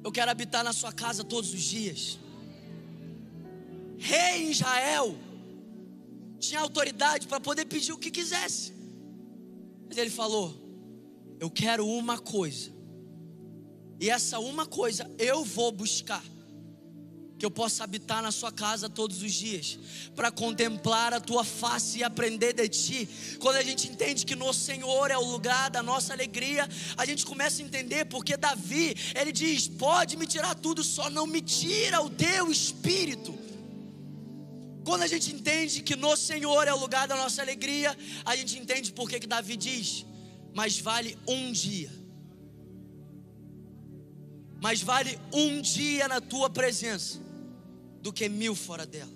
Eu 0.04 0.12
quero 0.12 0.30
habitar 0.30 0.62
na 0.62 0.74
sua 0.74 0.92
casa 0.92 1.24
todos 1.24 1.54
os 1.54 1.62
dias. 1.62 2.18
Rei 3.96 4.50
Israel, 4.50 5.16
tinha 6.38 6.60
autoridade 6.60 7.26
para 7.26 7.40
poder 7.40 7.64
pedir 7.64 7.92
o 7.92 7.98
que 7.98 8.10
quisesse. 8.10 8.74
Mas 9.88 9.96
ele 9.96 10.10
falou: 10.10 10.54
Eu 11.40 11.50
quero 11.50 11.86
uma 11.86 12.18
coisa, 12.18 12.70
e 13.98 14.10
essa 14.10 14.38
uma 14.38 14.66
coisa 14.66 15.10
eu 15.18 15.42
vou 15.42 15.72
buscar 15.72 16.22
que 17.44 17.46
eu 17.46 17.50
possa 17.50 17.84
habitar 17.84 18.22
na 18.22 18.32
sua 18.32 18.50
casa 18.50 18.88
todos 18.88 19.20
os 19.22 19.30
dias, 19.30 19.78
para 20.16 20.30
contemplar 20.30 21.12
a 21.12 21.20
tua 21.20 21.44
face 21.44 21.98
e 21.98 22.02
aprender 22.02 22.54
de 22.54 22.66
ti. 22.70 23.06
Quando 23.38 23.56
a 23.56 23.62
gente 23.62 23.86
entende 23.86 24.24
que 24.24 24.34
no 24.34 24.50
Senhor 24.54 25.10
é 25.10 25.18
o 25.18 25.30
lugar 25.32 25.68
da 25.68 25.82
nossa 25.82 26.14
alegria, 26.14 26.66
a 26.96 27.04
gente 27.04 27.26
começa 27.26 27.60
a 27.60 27.64
entender 27.66 28.06
porque 28.06 28.34
Davi, 28.34 28.96
ele 29.14 29.30
diz: 29.30 29.68
"Pode 29.68 30.16
me 30.16 30.26
tirar 30.26 30.54
tudo, 30.54 30.82
só 30.82 31.10
não 31.10 31.26
me 31.26 31.42
tira 31.42 32.00
o 32.00 32.08
teu 32.08 32.50
espírito". 32.50 33.38
Quando 34.82 35.02
a 35.02 35.06
gente 35.06 35.30
entende 35.34 35.82
que 35.82 35.96
no 35.96 36.16
Senhor 36.16 36.66
é 36.66 36.72
o 36.72 36.78
lugar 36.78 37.06
da 37.06 37.14
nossa 37.14 37.42
alegria, 37.42 37.94
a 38.24 38.34
gente 38.34 38.58
entende 38.58 38.90
porque 38.90 39.20
que 39.20 39.26
Davi 39.26 39.54
diz: 39.54 40.06
"Mas 40.54 40.78
vale 40.78 41.18
um 41.28 41.52
dia". 41.52 41.92
Mas 44.62 44.80
vale 44.80 45.18
um 45.30 45.60
dia 45.60 46.08
na 46.08 46.22
tua 46.22 46.48
presença 46.48 47.23
do 48.04 48.12
que 48.12 48.28
mil 48.28 48.54
fora 48.54 48.84
dela. 48.84 49.10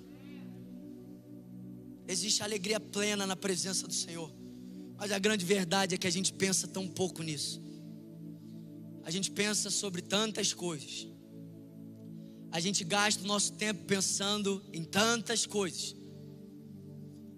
Existe 2.09 2.43
alegria 2.43 2.81
plena 2.81 3.27
na 3.27 3.37
presença 3.37 3.87
do 3.87 3.93
Senhor. 3.93 4.33
Mas 4.97 5.13
a 5.13 5.19
grande 5.19 5.45
verdade 5.45 5.95
é 5.95 5.99
que 5.99 6.07
a 6.07 6.11
gente 6.11 6.33
pensa 6.33 6.67
tão 6.67 6.89
pouco 6.89 7.23
nisso. 7.23 7.63
A 9.05 9.11
gente 9.11 9.31
pensa 9.31 9.69
sobre 9.69 10.01
tantas 10.01 10.55
coisas. 10.55 11.07
A 12.51 12.61
gente 12.61 12.83
gasta 12.83 13.23
o 13.23 13.27
nosso 13.27 13.53
tempo 13.53 13.85
pensando 13.85 14.65
em 14.73 14.83
tantas 14.83 15.45
coisas. 15.45 15.95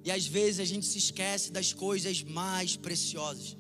E 0.04 0.10
às 0.12 0.24
vezes 0.24 0.60
a 0.60 0.64
gente 0.64 0.86
se 0.86 0.98
esquece 0.98 1.50
das 1.50 1.72
coisas 1.72 2.22
mais 2.22 2.76
preciosas. 2.76 3.56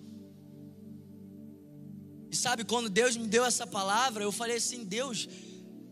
E 2.30 2.36
sabe, 2.36 2.64
quando 2.64 2.88
Deus 2.88 3.16
me 3.16 3.26
deu 3.26 3.44
essa 3.44 3.66
palavra, 3.66 4.22
eu 4.22 4.30
falei 4.30 4.58
assim: 4.58 4.84
Deus, 4.84 5.28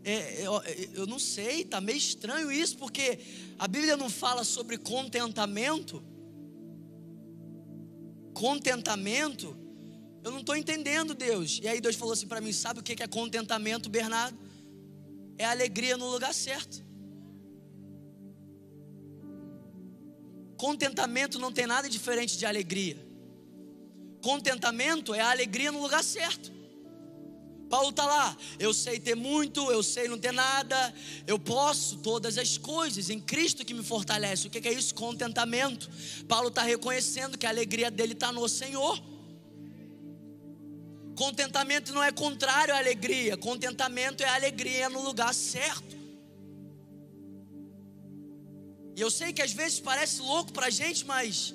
é, 0.09 0.41
eu, 0.41 0.61
eu 0.93 1.07
não 1.07 1.19
sei, 1.19 1.63
tá 1.63 1.79
meio 1.79 1.97
estranho 1.97 2.51
isso, 2.51 2.77
porque 2.77 3.19
a 3.57 3.67
Bíblia 3.67 3.95
não 3.95 4.09
fala 4.09 4.43
sobre 4.43 4.77
contentamento. 4.77 6.03
Contentamento, 8.33 9.57
eu 10.23 10.31
não 10.31 10.39
estou 10.39 10.55
entendendo, 10.55 11.13
Deus. 11.13 11.59
E 11.61 11.67
aí 11.67 11.79
Deus 11.79 11.95
falou 11.95 12.13
assim 12.13 12.27
para 12.27 12.41
mim: 12.41 12.51
sabe 12.51 12.79
o 12.79 12.83
que 12.83 13.01
é 13.01 13.07
contentamento, 13.07 13.89
Bernardo? 13.89 14.37
É 15.37 15.45
alegria 15.45 15.97
no 15.97 16.09
lugar 16.09 16.33
certo. 16.33 16.83
Contentamento 20.57 21.39
não 21.39 21.53
tem 21.53 21.65
nada 21.65 21.89
diferente 21.89 22.37
de 22.37 22.45
alegria. 22.45 22.97
Contentamento 24.21 25.13
é 25.13 25.21
a 25.21 25.31
alegria 25.31 25.71
no 25.71 25.81
lugar 25.81 26.03
certo. 26.03 26.58
Paulo 27.69 27.91
está 27.91 28.05
lá, 28.05 28.35
eu 28.57 28.73
sei 28.73 28.99
ter 28.99 29.15
muito, 29.15 29.71
eu 29.71 29.83
sei 29.83 30.07
não 30.07 30.17
ter 30.17 30.31
nada, 30.31 30.93
eu 31.27 31.37
posso 31.37 31.97
todas 31.97 32.37
as 32.37 32.57
coisas 32.57 33.11
em 33.11 33.19
Cristo 33.19 33.63
que 33.63 33.75
me 33.75 33.83
fortalece. 33.83 34.47
O 34.47 34.49
que 34.49 34.67
é 34.67 34.73
isso? 34.73 34.95
Contentamento. 34.95 35.87
Paulo 36.27 36.47
está 36.47 36.63
reconhecendo 36.63 37.37
que 37.37 37.45
a 37.45 37.49
alegria 37.49 37.91
dele 37.91 38.13
está 38.13 38.31
no 38.31 38.49
Senhor. 38.49 38.99
Contentamento 41.15 41.93
não 41.93 42.03
é 42.03 42.11
contrário 42.11 42.73
à 42.73 42.77
alegria, 42.77 43.37
contentamento 43.37 44.23
é 44.23 44.29
alegria 44.29 44.89
no 44.89 45.03
lugar 45.03 45.33
certo. 45.33 45.95
E 48.95 49.01
eu 49.01 49.11
sei 49.11 49.31
que 49.31 49.41
às 49.41 49.51
vezes 49.51 49.79
parece 49.79 50.21
louco 50.21 50.51
para 50.51 50.67
a 50.67 50.69
gente, 50.69 51.05
mas 51.05 51.53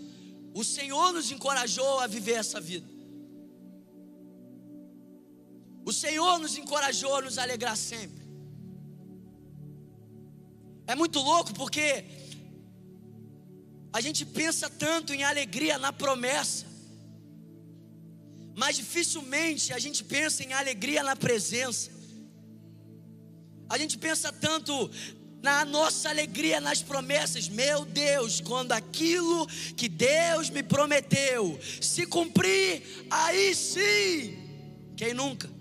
o 0.55 0.62
Senhor 0.62 1.12
nos 1.12 1.31
encorajou 1.33 1.98
a 1.98 2.07
viver 2.07 2.35
essa 2.35 2.61
vida. 2.61 2.93
O 5.85 5.92
Senhor 5.92 6.38
nos 6.38 6.57
encorajou 6.57 7.16
a 7.16 7.23
nos 7.23 7.37
alegrar 7.38 7.77
sempre. 7.77 8.25
É 10.87 10.94
muito 10.94 11.18
louco 11.20 11.53
porque 11.55 12.05
a 13.92 14.01
gente 14.01 14.25
pensa 14.25 14.68
tanto 14.68 15.12
em 15.12 15.23
alegria 15.23 15.79
na 15.79 15.92
promessa, 15.92 16.66
mas 18.57 18.77
dificilmente 18.77 19.73
a 19.73 19.79
gente 19.79 20.03
pensa 20.03 20.42
em 20.42 20.53
alegria 20.53 21.03
na 21.03 21.14
presença. 21.14 21.90
A 23.68 23.79
gente 23.79 23.97
pensa 23.99 24.33
tanto 24.33 24.90
na 25.42 25.64
nossa 25.64 26.09
alegria 26.09 26.61
nas 26.61 26.83
promessas. 26.83 27.49
Meu 27.49 27.85
Deus, 27.85 28.40
quando 28.40 28.73
aquilo 28.73 29.47
que 29.77 29.88
Deus 29.88 30.49
me 30.49 30.62
prometeu 30.62 31.59
se 31.81 32.07
cumprir, 32.07 33.07
aí 33.11 33.55
sim. 33.55 34.38
Quem 34.97 35.12
nunca? 35.12 35.54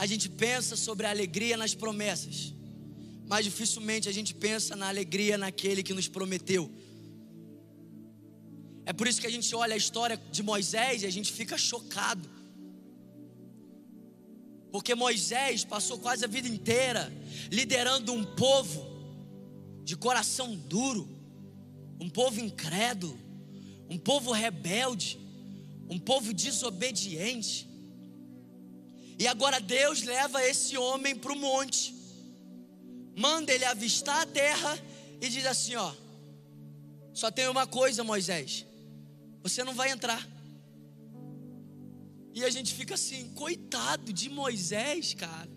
A 0.00 0.06
gente 0.06 0.30
pensa 0.30 0.76
sobre 0.76 1.04
a 1.06 1.10
alegria 1.10 1.58
nas 1.58 1.74
promessas, 1.74 2.54
mas 3.26 3.44
dificilmente 3.44 4.08
a 4.08 4.12
gente 4.12 4.32
pensa 4.32 4.74
na 4.74 4.88
alegria 4.88 5.36
naquele 5.36 5.82
que 5.82 5.92
nos 5.92 6.08
prometeu. 6.08 6.70
É 8.86 8.94
por 8.94 9.06
isso 9.06 9.20
que 9.20 9.26
a 9.26 9.30
gente 9.30 9.54
olha 9.54 9.74
a 9.74 9.76
história 9.76 10.16
de 10.16 10.42
Moisés 10.42 11.02
e 11.02 11.06
a 11.06 11.10
gente 11.10 11.30
fica 11.30 11.58
chocado. 11.58 12.26
Porque 14.72 14.94
Moisés 14.94 15.64
passou 15.64 15.98
quase 15.98 16.24
a 16.24 16.28
vida 16.28 16.48
inteira 16.48 17.12
liderando 17.52 18.10
um 18.14 18.24
povo 18.24 18.80
de 19.84 19.98
coração 19.98 20.56
duro, 20.56 21.06
um 22.00 22.08
povo 22.08 22.40
incrédulo, 22.40 23.18
um 23.90 23.98
povo 23.98 24.32
rebelde, 24.32 25.20
um 25.90 25.98
povo 25.98 26.32
desobediente. 26.32 27.68
E 29.20 29.28
agora 29.28 29.60
Deus 29.60 30.02
leva 30.02 30.42
esse 30.42 30.78
homem 30.78 31.14
para 31.14 31.30
o 31.30 31.36
monte, 31.36 31.94
manda 33.14 33.52
ele 33.52 33.66
avistar 33.66 34.22
a 34.22 34.26
terra 34.26 34.82
e 35.20 35.28
diz 35.28 35.44
assim: 35.44 35.76
Ó, 35.76 35.92
só 37.12 37.30
tem 37.30 37.46
uma 37.46 37.66
coisa, 37.66 38.02
Moisés, 38.02 38.64
você 39.42 39.62
não 39.62 39.74
vai 39.74 39.90
entrar. 39.90 40.26
E 42.32 42.42
a 42.44 42.48
gente 42.48 42.72
fica 42.72 42.94
assim, 42.94 43.28
coitado 43.34 44.10
de 44.10 44.30
Moisés, 44.30 45.12
cara. 45.12 45.50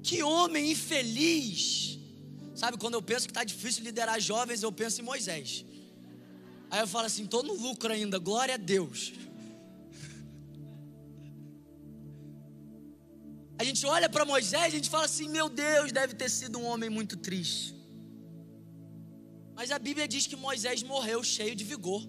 Que 0.00 0.22
homem 0.22 0.70
infeliz. 0.70 1.98
Sabe, 2.54 2.78
quando 2.78 2.94
eu 2.94 3.02
penso 3.02 3.26
que 3.26 3.32
está 3.32 3.42
difícil 3.42 3.82
liderar 3.82 4.20
jovens, 4.20 4.62
eu 4.62 4.70
penso 4.70 5.00
em 5.00 5.04
Moisés. 5.04 5.64
Aí 6.70 6.78
eu 6.78 6.86
falo 6.86 7.06
assim, 7.06 7.24
estou 7.24 7.42
no 7.42 7.54
lucro 7.54 7.92
ainda, 7.92 8.16
glória 8.18 8.54
a 8.54 8.58
Deus. 8.58 9.12
A 13.64 13.66
gente 13.66 13.86
olha 13.86 14.10
para 14.10 14.26
Moisés 14.26 14.64
e 14.64 14.66
a 14.66 14.78
gente 14.78 14.90
fala 14.90 15.06
assim: 15.06 15.26
meu 15.26 15.48
Deus, 15.48 15.90
deve 15.90 16.12
ter 16.12 16.28
sido 16.28 16.58
um 16.58 16.66
homem 16.66 16.90
muito 16.90 17.16
triste. 17.16 17.74
Mas 19.54 19.70
a 19.70 19.78
Bíblia 19.78 20.06
diz 20.06 20.26
que 20.26 20.36
Moisés 20.36 20.82
morreu 20.82 21.24
cheio 21.24 21.54
de 21.56 21.64
vigor. 21.64 22.02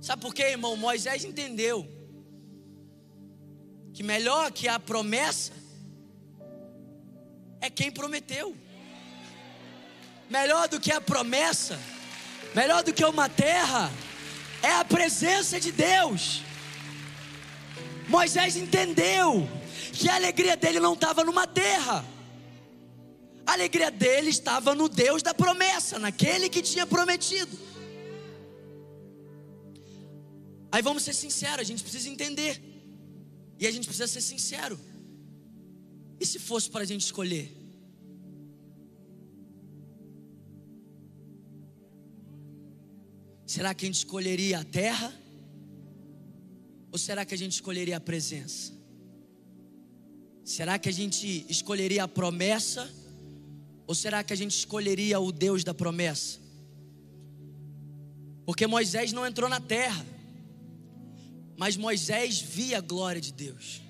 Sabe 0.00 0.20
por 0.22 0.34
quê, 0.34 0.42
irmão? 0.56 0.76
Moisés 0.76 1.24
entendeu 1.24 1.88
que 3.94 4.02
melhor 4.02 4.50
que 4.50 4.66
a 4.66 4.80
promessa 4.80 5.52
é 7.60 7.70
quem 7.70 7.92
prometeu. 7.92 8.56
Melhor 10.28 10.66
do 10.66 10.80
que 10.80 10.90
a 10.90 11.00
promessa, 11.00 11.78
melhor 12.56 12.82
do 12.82 12.92
que 12.92 13.04
uma 13.04 13.28
terra, 13.28 13.88
é 14.64 14.72
a 14.72 14.84
presença 14.84 15.60
de 15.60 15.70
Deus. 15.70 16.49
Moisés 18.10 18.56
entendeu 18.56 19.48
que 19.92 20.08
a 20.08 20.16
alegria 20.16 20.56
dele 20.56 20.80
não 20.80 20.94
estava 20.94 21.22
numa 21.22 21.46
terra, 21.46 22.04
a 23.46 23.52
alegria 23.52 23.88
dele 23.88 24.30
estava 24.30 24.74
no 24.74 24.88
Deus 24.88 25.22
da 25.22 25.32
promessa, 25.32 25.96
naquele 25.96 26.48
que 26.48 26.60
tinha 26.60 26.84
prometido. 26.84 27.56
Aí 30.72 30.82
vamos 30.82 31.04
ser 31.04 31.14
sinceros, 31.14 31.60
a 31.60 31.64
gente 31.64 31.84
precisa 31.84 32.08
entender, 32.08 32.60
e 33.60 33.66
a 33.66 33.70
gente 33.70 33.86
precisa 33.86 34.08
ser 34.08 34.20
sincero. 34.20 34.78
E 36.18 36.26
se 36.26 36.40
fosse 36.40 36.68
para 36.68 36.82
a 36.82 36.86
gente 36.86 37.04
escolher? 37.04 37.56
Será 43.46 43.72
que 43.72 43.84
a 43.84 43.88
gente 43.88 43.98
escolheria 43.98 44.58
a 44.58 44.64
terra? 44.64 45.12
Ou 46.92 46.98
será 46.98 47.24
que 47.24 47.34
a 47.34 47.38
gente 47.38 47.52
escolheria 47.52 47.96
a 47.96 48.00
presença? 48.00 48.72
Será 50.44 50.78
que 50.78 50.88
a 50.88 50.92
gente 50.92 51.46
escolheria 51.48 52.04
a 52.04 52.08
promessa? 52.08 52.90
Ou 53.86 53.94
será 53.94 54.24
que 54.24 54.32
a 54.32 54.36
gente 54.36 54.56
escolheria 54.56 55.20
o 55.20 55.30
Deus 55.30 55.62
da 55.62 55.72
promessa? 55.72 56.38
Porque 58.44 58.66
Moisés 58.66 59.12
não 59.12 59.24
entrou 59.26 59.48
na 59.48 59.60
terra, 59.60 60.04
mas 61.56 61.76
Moisés 61.76 62.40
via 62.40 62.78
a 62.78 62.80
glória 62.80 63.20
de 63.20 63.32
Deus. 63.32 63.80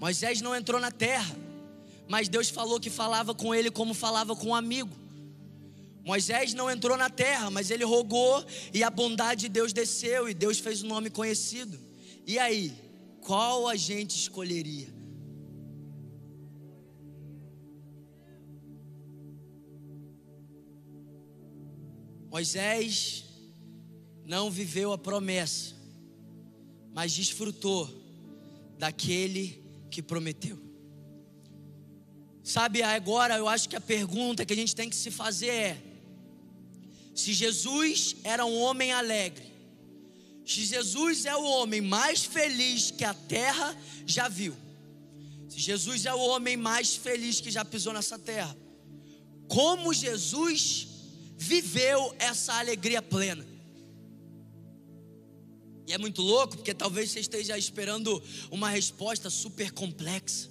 Moisés 0.00 0.40
não 0.40 0.56
entrou 0.56 0.80
na 0.80 0.90
terra, 0.90 1.36
mas 2.08 2.28
Deus 2.28 2.48
falou 2.48 2.80
que 2.80 2.90
falava 2.90 3.34
com 3.34 3.54
ele 3.54 3.70
como 3.70 3.94
falava 3.94 4.34
com 4.34 4.48
um 4.48 4.54
amigo. 4.54 4.90
Moisés 6.04 6.52
não 6.52 6.70
entrou 6.70 6.96
na 6.96 7.08
terra, 7.08 7.50
mas 7.50 7.70
ele 7.70 7.84
rogou 7.84 8.44
e 8.72 8.82
a 8.82 8.90
bondade 8.90 9.42
de 9.42 9.48
Deus 9.48 9.72
desceu 9.72 10.28
e 10.28 10.34
Deus 10.34 10.58
fez 10.58 10.82
o 10.82 10.86
nome 10.86 11.08
conhecido. 11.08 11.78
E 12.26 12.38
aí, 12.38 12.72
qual 13.20 13.68
a 13.68 13.76
gente 13.76 14.16
escolheria? 14.16 14.88
Moisés 22.30 23.24
não 24.24 24.50
viveu 24.50 24.92
a 24.92 24.98
promessa, 24.98 25.74
mas 26.92 27.12
desfrutou 27.12 27.88
daquele 28.78 29.62
que 29.90 30.02
prometeu. 30.02 30.58
Sabe, 32.42 32.82
agora 32.82 33.36
eu 33.36 33.46
acho 33.46 33.68
que 33.68 33.76
a 33.76 33.80
pergunta 33.80 34.44
que 34.44 34.52
a 34.52 34.56
gente 34.56 34.74
tem 34.74 34.90
que 34.90 34.96
se 34.96 35.10
fazer 35.10 35.48
é: 35.48 35.82
se 37.14 37.32
Jesus 37.32 38.16
era 38.24 38.44
um 38.44 38.60
homem 38.60 38.92
alegre, 38.92 39.53
Jesus 40.44 41.24
é 41.24 41.34
o 41.34 41.42
homem 41.42 41.80
mais 41.80 42.24
feliz 42.24 42.90
que 42.90 43.04
a 43.04 43.14
terra 43.14 43.76
já 44.06 44.28
viu, 44.28 44.54
se 45.48 45.58
Jesus 45.58 46.04
é 46.04 46.12
o 46.12 46.18
homem 46.18 46.56
mais 46.56 46.96
feliz 46.96 47.40
que 47.40 47.50
já 47.50 47.64
pisou 47.64 47.92
nessa 47.92 48.18
terra, 48.18 48.56
como 49.48 49.94
Jesus 49.94 50.88
viveu 51.36 52.14
essa 52.18 52.54
alegria 52.54 53.00
plena? 53.00 53.46
E 55.86 55.92
é 55.92 55.98
muito 55.98 56.22
louco, 56.22 56.56
porque 56.56 56.72
talvez 56.72 57.10
você 57.10 57.20
esteja 57.20 57.58
esperando 57.58 58.22
uma 58.50 58.70
resposta 58.70 59.28
super 59.28 59.70
complexa. 59.70 60.50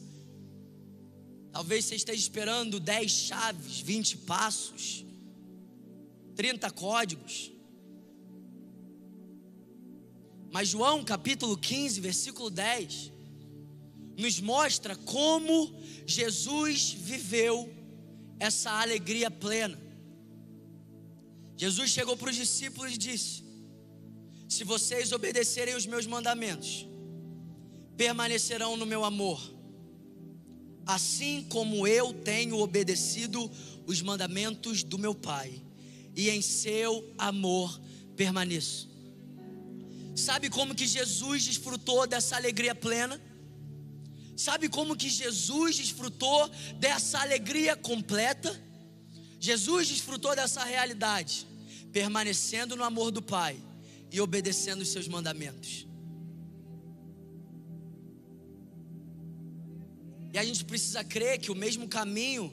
Talvez 1.52 1.86
você 1.86 1.96
esteja 1.96 2.20
esperando 2.20 2.80
10 2.80 3.12
chaves, 3.12 3.80
20 3.80 4.18
passos, 4.20 5.06
30 6.36 6.70
códigos. 6.72 7.53
Mas 10.54 10.68
João 10.68 11.04
capítulo 11.04 11.58
15, 11.58 12.00
versículo 12.00 12.52
10, 12.52 13.12
nos 14.16 14.40
mostra 14.40 14.96
como 14.96 15.76
Jesus 16.06 16.92
viveu 16.92 17.74
essa 18.40 18.70
alegria 18.70 19.32
plena. 19.32 19.82
Jesus 21.58 21.90
chegou 21.90 22.16
para 22.16 22.30
os 22.30 22.36
discípulos 22.36 22.94
e 22.94 22.98
disse: 23.00 23.44
se 24.48 24.64
vocês 24.64 25.12
obedecerem 25.12 25.74
os 25.74 25.88
meus 25.88 26.06
mandamentos, 26.06 26.86
permanecerão 27.98 28.78
no 28.78 28.86
meu 28.86 29.04
amor, 29.04 29.42
assim 30.86 31.48
como 31.50 31.88
eu 31.88 32.14
tenho 32.14 32.60
obedecido 32.60 33.50
os 33.88 34.04
mandamentos 34.04 34.84
do 34.84 35.00
meu 35.00 35.16
Pai, 35.16 35.52
e 36.16 36.30
em 36.30 36.44
seu 36.44 37.12
amor 37.18 37.82
permaneço. 38.16 38.93
Sabe 40.16 40.50
como 40.50 40.76
que 40.76 40.86
Jesus 40.86 41.44
desfrutou 41.44 42.06
dessa 42.06 42.36
alegria 42.36 42.76
plena? 42.76 43.20
Sabe 44.36 44.70
como 44.70 44.96
que 44.96 45.10
Jesus 45.10 45.78
desfrutou 45.78 46.50
dessa 46.80 47.20
alegria 47.20 47.76
completa? 47.76 48.60
Jesus 49.40 49.88
desfrutou 49.88 50.36
dessa 50.36 50.64
realidade, 50.64 51.48
permanecendo 51.92 52.76
no 52.76 52.84
amor 52.84 53.12
do 53.12 53.22
Pai 53.22 53.58
e 54.12 54.22
obedecendo 54.22 54.82
os 54.82 54.90
seus 54.90 55.08
mandamentos. 55.08 55.88
E 60.32 60.38
a 60.38 60.44
gente 60.44 60.66
precisa 60.66 61.04
crer 61.04 61.40
que 61.40 61.52
o 61.52 61.56
mesmo 61.56 61.88
caminho 61.88 62.52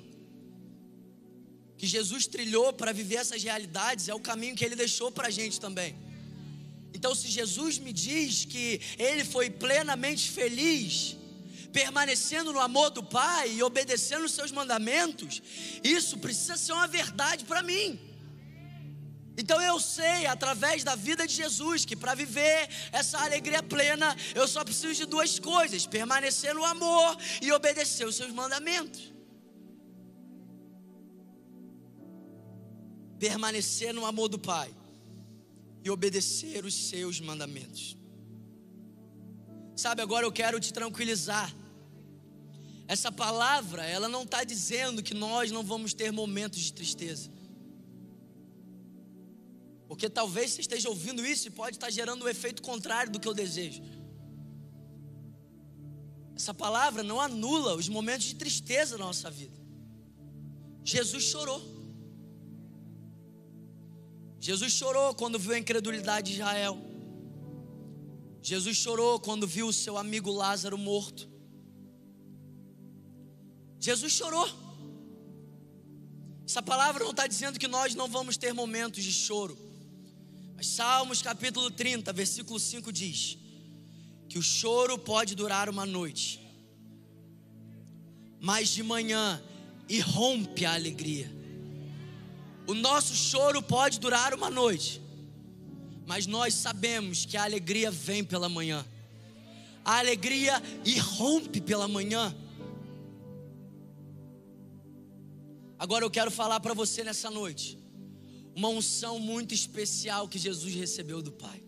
que 1.79 1.87
Jesus 1.87 2.27
trilhou 2.27 2.75
para 2.75 2.92
viver 2.92 3.16
essas 3.16 3.42
realidades 3.42 4.07
é 4.09 4.14
o 4.14 4.20
caminho 4.20 4.55
que 4.55 4.62
ele 4.62 4.77
deixou 4.77 5.11
para 5.11 5.29
a 5.29 5.31
gente 5.31 5.59
também. 5.59 5.96
Então, 6.94 7.14
se 7.14 7.29
Jesus 7.29 7.79
me 7.79 7.92
diz 7.92 8.44
que 8.44 8.81
ele 8.98 9.24
foi 9.24 9.48
plenamente 9.48 10.31
feliz, 10.31 11.16
permanecendo 11.72 12.53
no 12.53 12.61
amor 12.61 12.90
do 12.90 13.03
Pai 13.03 13.53
e 13.53 13.62
obedecendo 13.62 14.24
os 14.24 14.33
seus 14.33 14.50
mandamentos, 14.50 15.42
isso 15.83 16.18
precisa 16.18 16.57
ser 16.57 16.72
uma 16.72 16.87
verdade 16.87 17.44
para 17.44 17.62
mim. 17.62 17.98
Então 19.37 19.61
eu 19.62 19.81
sei, 19.81 20.26
através 20.26 20.85
da 20.85 20.94
vida 20.94 21.26
de 21.26 21.35
Jesus, 21.35 21.85
que 21.85 21.96
para 21.96 22.14
viver 22.14 22.68
essa 22.92 23.18
alegria 23.18 23.62
plena, 23.62 24.14
eu 24.35 24.46
só 24.46 24.62
preciso 24.62 24.94
de 24.94 25.07
duas 25.07 25.38
coisas: 25.38 25.87
permanecer 25.87 26.55
no 26.55 26.64
amor 26.64 27.16
e 27.40 27.50
obedecer 27.53 28.07
os 28.07 28.16
seus 28.16 28.33
mandamentos. 28.33 29.12
Permanecer 33.18 33.94
no 33.94 34.05
amor 34.05 34.29
do 34.29 34.38
Pai 34.38 34.74
e 35.82 35.90
obedecer 35.90 36.64
os 36.64 36.74
seus 36.74 37.20
mandamentos. 37.20 37.96
Sabe, 39.74 40.02
agora 40.02 40.26
eu 40.26 40.32
quero 40.32 40.60
te 40.60 40.72
tranquilizar. 40.72 41.54
Essa 42.86 43.10
palavra, 43.10 43.84
ela 43.84 44.08
não 44.08 44.24
está 44.24 44.44
dizendo 44.44 45.02
que 45.02 45.14
nós 45.14 45.50
não 45.50 45.62
vamos 45.62 45.94
ter 45.94 46.12
momentos 46.12 46.60
de 46.60 46.72
tristeza. 46.72 47.30
Porque 49.88 50.08
talvez 50.10 50.50
você 50.50 50.60
esteja 50.60 50.88
ouvindo 50.88 51.24
isso 51.24 51.48
e 51.48 51.50
pode 51.50 51.76
estar 51.76 51.90
gerando 51.90 52.22
o 52.22 52.26
um 52.26 52.28
efeito 52.28 52.62
contrário 52.62 53.10
do 53.10 53.18
que 53.18 53.26
eu 53.26 53.34
desejo. 53.34 53.82
Essa 56.36 56.54
palavra 56.54 57.02
não 57.02 57.20
anula 57.20 57.74
os 57.74 57.88
momentos 57.88 58.26
de 58.26 58.34
tristeza 58.34 58.96
na 58.96 59.04
nossa 59.04 59.30
vida. 59.30 59.58
Jesus 60.84 61.24
chorou. 61.24 61.79
Jesus 64.40 64.72
chorou 64.72 65.14
quando 65.14 65.38
viu 65.38 65.53
a 65.53 65.59
incredulidade 65.59 66.33
de 66.33 66.38
Israel. 66.38 66.79
Jesus 68.42 68.76
chorou 68.76 69.20
quando 69.20 69.46
viu 69.46 69.68
o 69.68 69.72
seu 69.72 69.98
amigo 69.98 70.31
Lázaro 70.31 70.79
morto. 70.79 71.29
Jesus 73.79 74.12
chorou. 74.12 74.48
Essa 76.46 76.62
palavra 76.62 77.05
não 77.05 77.11
está 77.11 77.26
dizendo 77.26 77.59
que 77.59 77.68
nós 77.68 77.94
não 77.94 78.09
vamos 78.09 78.37
ter 78.37 78.53
momentos 78.53 79.05
de 79.05 79.12
choro. 79.12 79.57
Mas 80.57 80.66
Salmos 80.68 81.22
capítulo 81.22 81.70
30, 81.70 82.12
versículo 82.12 82.59
5 82.59 82.90
diz: 82.92 83.38
que 84.31 84.38
o 84.38 84.42
choro 84.42 84.96
pode 84.96 85.35
durar 85.35 85.68
uma 85.68 85.85
noite, 85.85 86.40
mas 88.40 88.68
de 88.68 88.81
manhã 88.81 89.42
irrompe 89.88 90.64
a 90.64 90.74
alegria. 90.74 91.39
O 92.66 92.75
nosso 92.75 93.14
choro 93.14 93.62
pode 93.62 93.99
durar 93.99 94.33
uma 94.35 94.51
noite, 94.51 95.01
mas 96.07 96.27
nós 96.27 96.55
sabemos 96.55 97.25
que 97.25 97.37
a 97.37 97.44
alegria 97.44 97.90
vem 97.90 98.23
pela 98.23 98.49
manhã. 98.49 98.85
A 99.85 99.99
alegria 99.99 100.62
irrompe 100.85 101.61
pela 101.61 101.88
manhã. 101.88 102.35
Agora 105.79 106.04
eu 106.04 106.11
quero 106.11 106.31
falar 106.31 106.61
para 106.61 106.75
você 106.75 107.02
nessa 107.02 107.31
noite 107.31 107.79
uma 108.54 108.69
unção 108.69 109.19
muito 109.19 109.54
especial 109.54 110.29
que 110.29 110.38
Jesus 110.38 110.75
recebeu 110.75 111.23
do 111.23 111.33
Pai. 111.33 111.63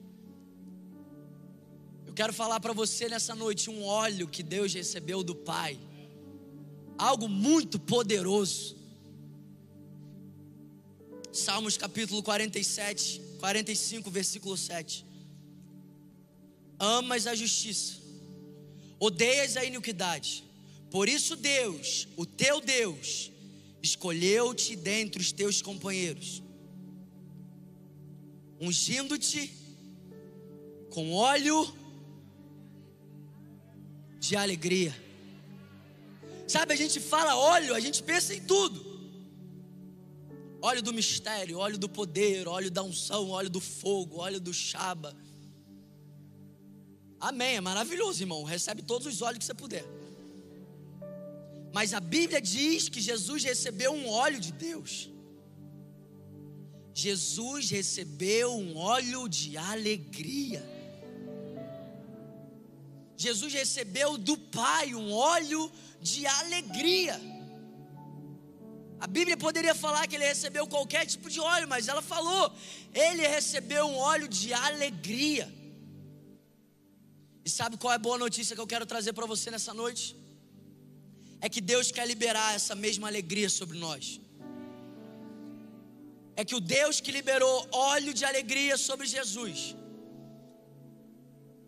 Eu 2.07 2.13
quero 2.13 2.33
falar 2.35 2.61
para 2.61 2.75
você 2.75 3.09
nessa 3.09 3.35
noite 3.35 3.71
um 3.71 3.83
óleo 3.85 4.29
que 4.29 4.43
Deus 4.43 4.75
recebeu 4.75 5.23
do 5.23 5.35
Pai, 5.35 5.81
algo 6.99 7.27
muito 7.27 7.79
poderoso. 7.79 8.77
Salmos 11.33 11.77
capítulo 11.77 12.23
47, 12.23 13.21
45, 13.41 14.11
versículo 14.11 14.57
7. 14.57 15.05
Amas 16.79 17.27
a 17.27 17.35
justiça, 17.35 17.95
odeias 18.99 19.57
a 19.57 19.65
iniquidade, 19.65 20.45
por 20.91 21.09
isso 21.09 21.37
Deus, 21.37 22.09
o 22.17 22.27
teu 22.27 22.61
Deus, 22.61 23.31
escolheu-te 23.83 24.77
dentre 24.77 25.21
os 25.21 25.33
teus 25.33 25.63
companheiros 25.63 26.43
ungindo-te 28.63 29.53
com 30.91 31.13
óleo 31.13 31.75
de 34.21 34.37
alegria. 34.37 34.95
Sabe, 36.47 36.73
a 36.73 36.77
gente 36.77 37.01
fala 37.01 37.35
óleo, 37.35 37.75
a 37.75 37.81
gente 37.81 38.01
pensa 38.05 38.33
em 38.33 38.41
tudo. 38.41 38.92
Óleo 40.63 40.81
do 40.81 40.95
mistério, 40.95 41.59
óleo 41.59 41.77
do 41.77 41.89
poder, 41.89 42.47
óleo 42.47 42.71
da 42.71 42.83
unção, 42.83 43.31
óleo 43.31 43.51
do 43.51 43.61
fogo, 43.61 44.19
óleo 44.19 44.41
do 44.41 44.55
chaba. 44.55 45.15
Amém, 47.21 47.57
é 47.57 47.61
maravilhoso, 47.61 48.23
irmão. 48.23 48.45
Recebe 48.45 48.83
todos 48.83 49.07
os 49.07 49.21
óleos 49.21 49.39
que 49.39 49.45
você 49.45 49.55
puder. 49.55 49.85
Mas 51.73 51.93
a 51.93 52.01
Bíblia 52.01 52.41
diz 52.41 52.89
que 52.89 53.01
Jesus 53.01 53.43
recebeu 53.43 53.93
um 53.93 54.09
óleo 54.09 54.39
de 54.39 54.53
Deus. 54.53 55.11
Jesus 56.95 57.71
recebeu 57.71 58.55
um 58.55 58.77
óleo 58.77 59.29
de 59.29 59.57
alegria. 59.57 60.63
Jesus 63.17 63.53
recebeu 63.53 64.19
do 64.19 64.37
Pai 64.37 64.95
um 64.95 65.13
óleo 65.13 65.71
de 66.01 66.27
alegria. 66.27 67.32
A 69.05 69.09
Bíblia 69.17 69.37
poderia 69.45 69.75
falar 69.85 70.03
que 70.07 70.15
ele 70.17 70.29
recebeu 70.33 70.65
qualquer 70.75 71.05
tipo 71.13 71.29
de 71.35 71.41
óleo, 71.41 71.67
mas 71.73 71.89
ela 71.93 72.03
falou, 72.11 72.45
ele 73.07 73.25
recebeu 73.37 73.85
um 73.93 73.97
óleo 74.13 74.29
de 74.41 74.51
alegria. 74.69 75.47
E 77.45 77.51
sabe 77.59 77.77
qual 77.77 77.93
é 77.93 77.97
a 77.97 78.05
boa 78.07 78.19
notícia 78.25 78.55
que 78.57 78.63
eu 78.65 78.71
quero 78.73 78.87
trazer 78.93 79.13
para 79.19 79.27
você 79.33 79.51
nessa 79.55 79.75
noite? 79.83 80.05
É 81.41 81.49
que 81.55 81.61
Deus 81.73 81.91
quer 81.97 82.07
liberar 82.13 82.55
essa 82.59 82.77
mesma 82.85 83.09
alegria 83.09 83.51
sobre 83.59 83.77
nós. 83.87 84.21
É 86.37 86.45
que 86.45 86.55
o 86.55 86.65
Deus 86.79 87.01
que 87.01 87.11
liberou 87.11 87.57
óleo 87.73 88.15
de 88.15 88.25
alegria 88.25 88.77
sobre 88.89 89.09
Jesus, 89.17 89.75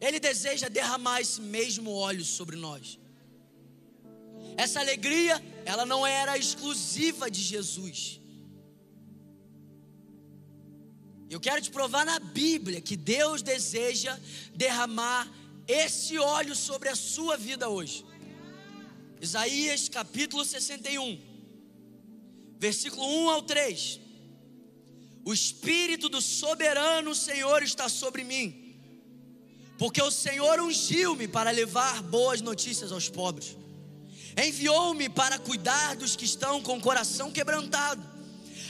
Ele 0.01 0.21
deseja 0.31 0.69
derramar 0.69 1.21
esse 1.21 1.41
mesmo 1.41 1.91
óleo 2.09 2.25
sobre 2.39 2.57
nós. 2.69 2.87
Essa 4.57 4.81
alegria, 4.81 5.43
ela 5.65 5.85
não 5.85 6.07
era 6.07 6.39
exclusiva 6.39 7.31
de 7.31 7.41
Jesus. 7.41 8.21
Eu 11.29 11.41
quero 11.41 11.61
te 11.61 11.71
provar 11.71 12.05
na 12.07 12.19
Bíblia 12.19 12.81
que 12.81 12.97
Deus 12.97 13.43
deseja 13.43 14.19
derramar 14.55 15.29
esse 15.67 16.19
óleo 16.19 16.55
sobre 16.55 16.89
a 16.89 16.95
sua 16.95 17.37
vida 17.37 17.69
hoje. 17.69 18.05
Isaías 19.21 19.89
capítulo 19.89 20.45
61, 20.45 21.19
versículo 22.59 23.05
1 23.05 23.31
ao 23.31 23.43
3. 23.43 24.01
O 25.25 25.33
Espírito 25.33 26.09
do 26.09 26.21
soberano 26.21 27.15
Senhor 27.15 27.63
está 27.63 27.89
sobre 27.89 28.23
mim, 28.23 28.77
porque 29.79 30.03
o 30.03 30.11
Senhor 30.11 30.61
ungiu-me 30.61 31.27
para 31.27 31.51
levar 31.51 32.03
boas 32.03 32.43
notícias 32.43 32.93
aos 32.93 33.09
pobres, 33.09 33.57
enviou-me 34.37 35.09
para 35.09 35.39
cuidar 35.39 35.97
dos 35.97 36.17
que 36.17 36.25
estão 36.25 36.61
com 36.61 36.77
o 36.77 36.81
coração 36.81 37.31
quebrantado, 37.31 38.03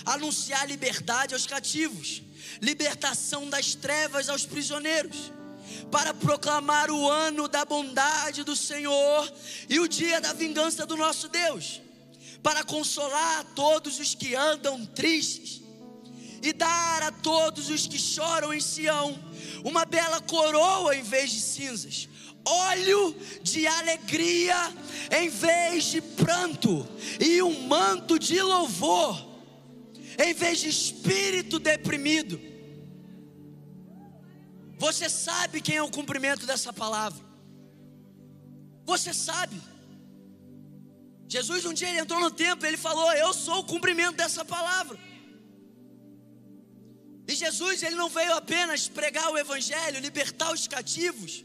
anunciar 0.05 0.67
liberdade 0.69 1.35
aos 1.35 1.47
cativos, 1.47 2.23
libertação 2.61 3.49
das 3.49 3.75
trevas 3.75 4.29
aos 4.29 4.45
prisioneiros 4.45 5.33
para 5.91 6.13
proclamar 6.13 6.91
o 6.91 7.09
ano 7.09 7.49
da 7.49 7.65
bondade 7.65 8.45
do 8.45 8.55
Senhor 8.55 9.33
e 9.69 9.81
o 9.81 9.89
dia 9.89 10.21
da 10.21 10.33
vingança 10.33 10.85
do 10.85 10.97
nosso 10.97 11.29
Deus, 11.29 11.81
para 12.43 12.63
consolar 12.65 13.45
todos 13.55 13.99
os 13.99 14.15
que 14.15 14.35
andam 14.35 14.85
tristes 14.85 15.63
e 16.43 16.53
dar 16.53 17.03
a 17.03 17.11
todos 17.11 17.71
os 17.71 17.87
que 17.87 17.99
choram 17.99 18.53
em 18.53 18.61
Sião 18.61 19.19
uma 19.65 19.87
bela 19.87 20.21
coroa 20.21 20.95
em 20.95 21.03
vez 21.03 21.31
de 21.31 21.41
cinzas, 21.41 22.09
óleo 22.45 23.17
de 23.43 23.67
alegria 23.67 24.57
em 25.11 25.29
vez 25.29 25.85
de 25.85 26.01
pranto 26.01 26.87
e 27.21 27.43
um 27.43 27.67
manto 27.67 28.19
de 28.19 28.41
louvor 28.41 29.33
em 30.19 30.33
vez 30.35 30.61
de 30.61 30.69
espírito 30.69 31.59
deprimido 31.59 32.55
você 34.85 35.09
sabe 35.09 35.61
quem 35.61 35.77
é 35.77 35.83
o 35.83 35.91
cumprimento 35.91 36.45
dessa 36.47 36.73
palavra. 36.73 37.23
Você 38.85 39.15
sabe. 39.15 39.61
Jesus 41.27 41.65
um 41.65 41.73
dia 41.73 41.89
ele 41.89 42.01
entrou 42.01 42.21
no 42.21 42.31
templo, 42.31 42.67
ele 42.67 42.77
falou: 42.77 43.11
"Eu 43.13 43.33
sou 43.33 43.61
o 43.61 43.65
cumprimento 43.65 44.17
dessa 44.17 44.45
palavra". 44.45 44.99
E 47.27 47.35
Jesus 47.35 47.83
ele 47.83 47.97
não 47.97 48.11
veio 48.11 48.35
apenas 48.35 48.87
pregar 48.87 49.31
o 49.31 49.39
evangelho, 49.39 50.01
libertar 50.01 50.53
os 50.53 50.69
cativos. 50.69 51.45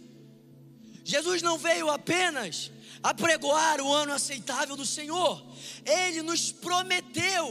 Jesus 1.13 1.41
não 1.41 1.57
veio 1.57 1.89
apenas 1.89 2.71
apregoar 3.01 3.81
o 3.81 3.91
ano 3.91 4.13
aceitável 4.13 4.75
do 4.75 4.85
Senhor. 4.85 5.43
Ele 5.85 6.21
nos 6.21 6.51
prometeu, 6.51 7.45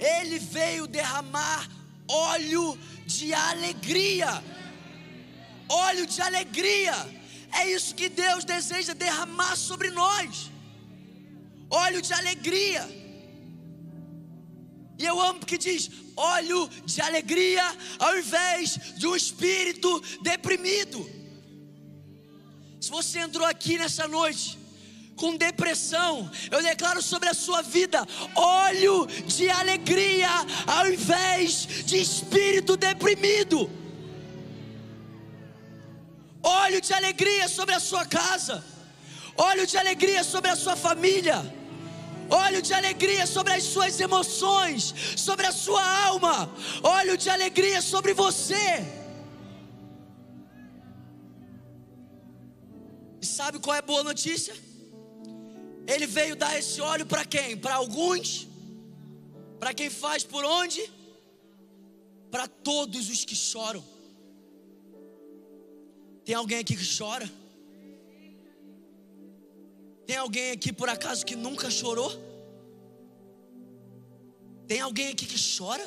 ele 0.00 0.38
veio 0.38 0.86
derramar 0.86 1.68
óleo 2.08 2.78
de 3.06 3.34
alegria 3.34 4.42
óleo 5.68 6.06
de 6.06 6.20
alegria. 6.20 6.94
É 7.52 7.70
isso 7.70 7.94
que 7.94 8.08
Deus 8.08 8.44
deseja 8.44 8.94
derramar 8.94 9.56
sobre 9.56 9.90
nós. 9.90 10.50
Óleo 11.70 12.02
de 12.02 12.12
alegria. 12.12 12.84
E 14.98 15.04
eu 15.04 15.20
amo 15.20 15.44
que 15.44 15.58
diz: 15.58 15.90
óleo 16.16 16.68
de 16.84 17.00
alegria 17.00 17.64
ao 17.98 18.16
invés 18.18 18.78
de 18.96 19.06
um 19.06 19.16
espírito 19.16 20.02
deprimido. 20.22 21.23
Se 22.84 22.90
você 22.90 23.18
entrou 23.18 23.46
aqui 23.46 23.78
nessa 23.78 24.06
noite 24.06 24.58
com 25.16 25.38
depressão, 25.38 26.30
eu 26.50 26.62
declaro 26.62 27.00
sobre 27.00 27.30
a 27.30 27.32
sua 27.32 27.62
vida 27.62 28.06
óleo 28.34 29.06
de 29.06 29.48
alegria 29.48 30.28
ao 30.66 30.88
invés 30.92 31.66
de 31.86 31.96
espírito 31.96 32.76
deprimido. 32.76 33.70
Óleo 36.42 36.78
de 36.82 36.92
alegria 36.92 37.48
sobre 37.48 37.74
a 37.74 37.80
sua 37.80 38.04
casa, 38.04 38.62
óleo 39.34 39.66
de 39.66 39.78
alegria 39.78 40.22
sobre 40.22 40.50
a 40.50 40.56
sua 40.56 40.76
família, 40.76 41.38
óleo 42.28 42.60
de 42.60 42.74
alegria 42.74 43.26
sobre 43.26 43.54
as 43.54 43.62
suas 43.62 43.98
emoções, 43.98 44.94
sobre 45.16 45.46
a 45.46 45.52
sua 45.52 45.82
alma, 46.04 46.54
óleo 46.82 47.16
de 47.16 47.30
alegria 47.30 47.80
sobre 47.80 48.12
você. 48.12 49.03
E 53.24 53.26
sabe 53.26 53.58
qual 53.58 53.74
é 53.74 53.78
a 53.78 53.90
boa 53.90 54.02
notícia? 54.04 54.54
Ele 55.92 56.06
veio 56.06 56.34
dar 56.36 56.58
esse 56.58 56.78
óleo 56.92 57.06
para 57.12 57.24
quem? 57.24 57.56
Para 57.56 57.76
alguns? 57.76 58.46
Para 59.58 59.72
quem 59.72 59.88
faz 59.88 60.22
por 60.22 60.44
onde? 60.44 60.82
Para 62.30 62.46
todos 62.46 63.08
os 63.08 63.24
que 63.24 63.34
choram. 63.34 63.82
Tem 66.22 66.34
alguém 66.34 66.58
aqui 66.58 66.76
que 66.76 66.88
chora? 66.98 67.26
Tem 70.06 70.18
alguém 70.18 70.50
aqui 70.50 70.70
por 70.70 70.90
acaso 70.90 71.24
que 71.24 71.34
nunca 71.34 71.70
chorou? 71.70 72.12
Tem 74.68 74.80
alguém 74.82 75.08
aqui 75.12 75.24
que 75.24 75.40
chora? 75.56 75.86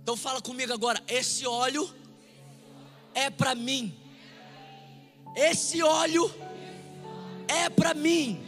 Então 0.00 0.16
fala 0.16 0.40
comigo 0.40 0.72
agora, 0.72 1.04
esse 1.06 1.46
óleo 1.46 1.84
é 3.14 3.30
para 3.30 3.54
mim. 3.54 3.94
Esse 5.34 5.82
óleo 5.82 6.32
é 7.48 7.68
para 7.68 7.94
mim. 7.94 8.40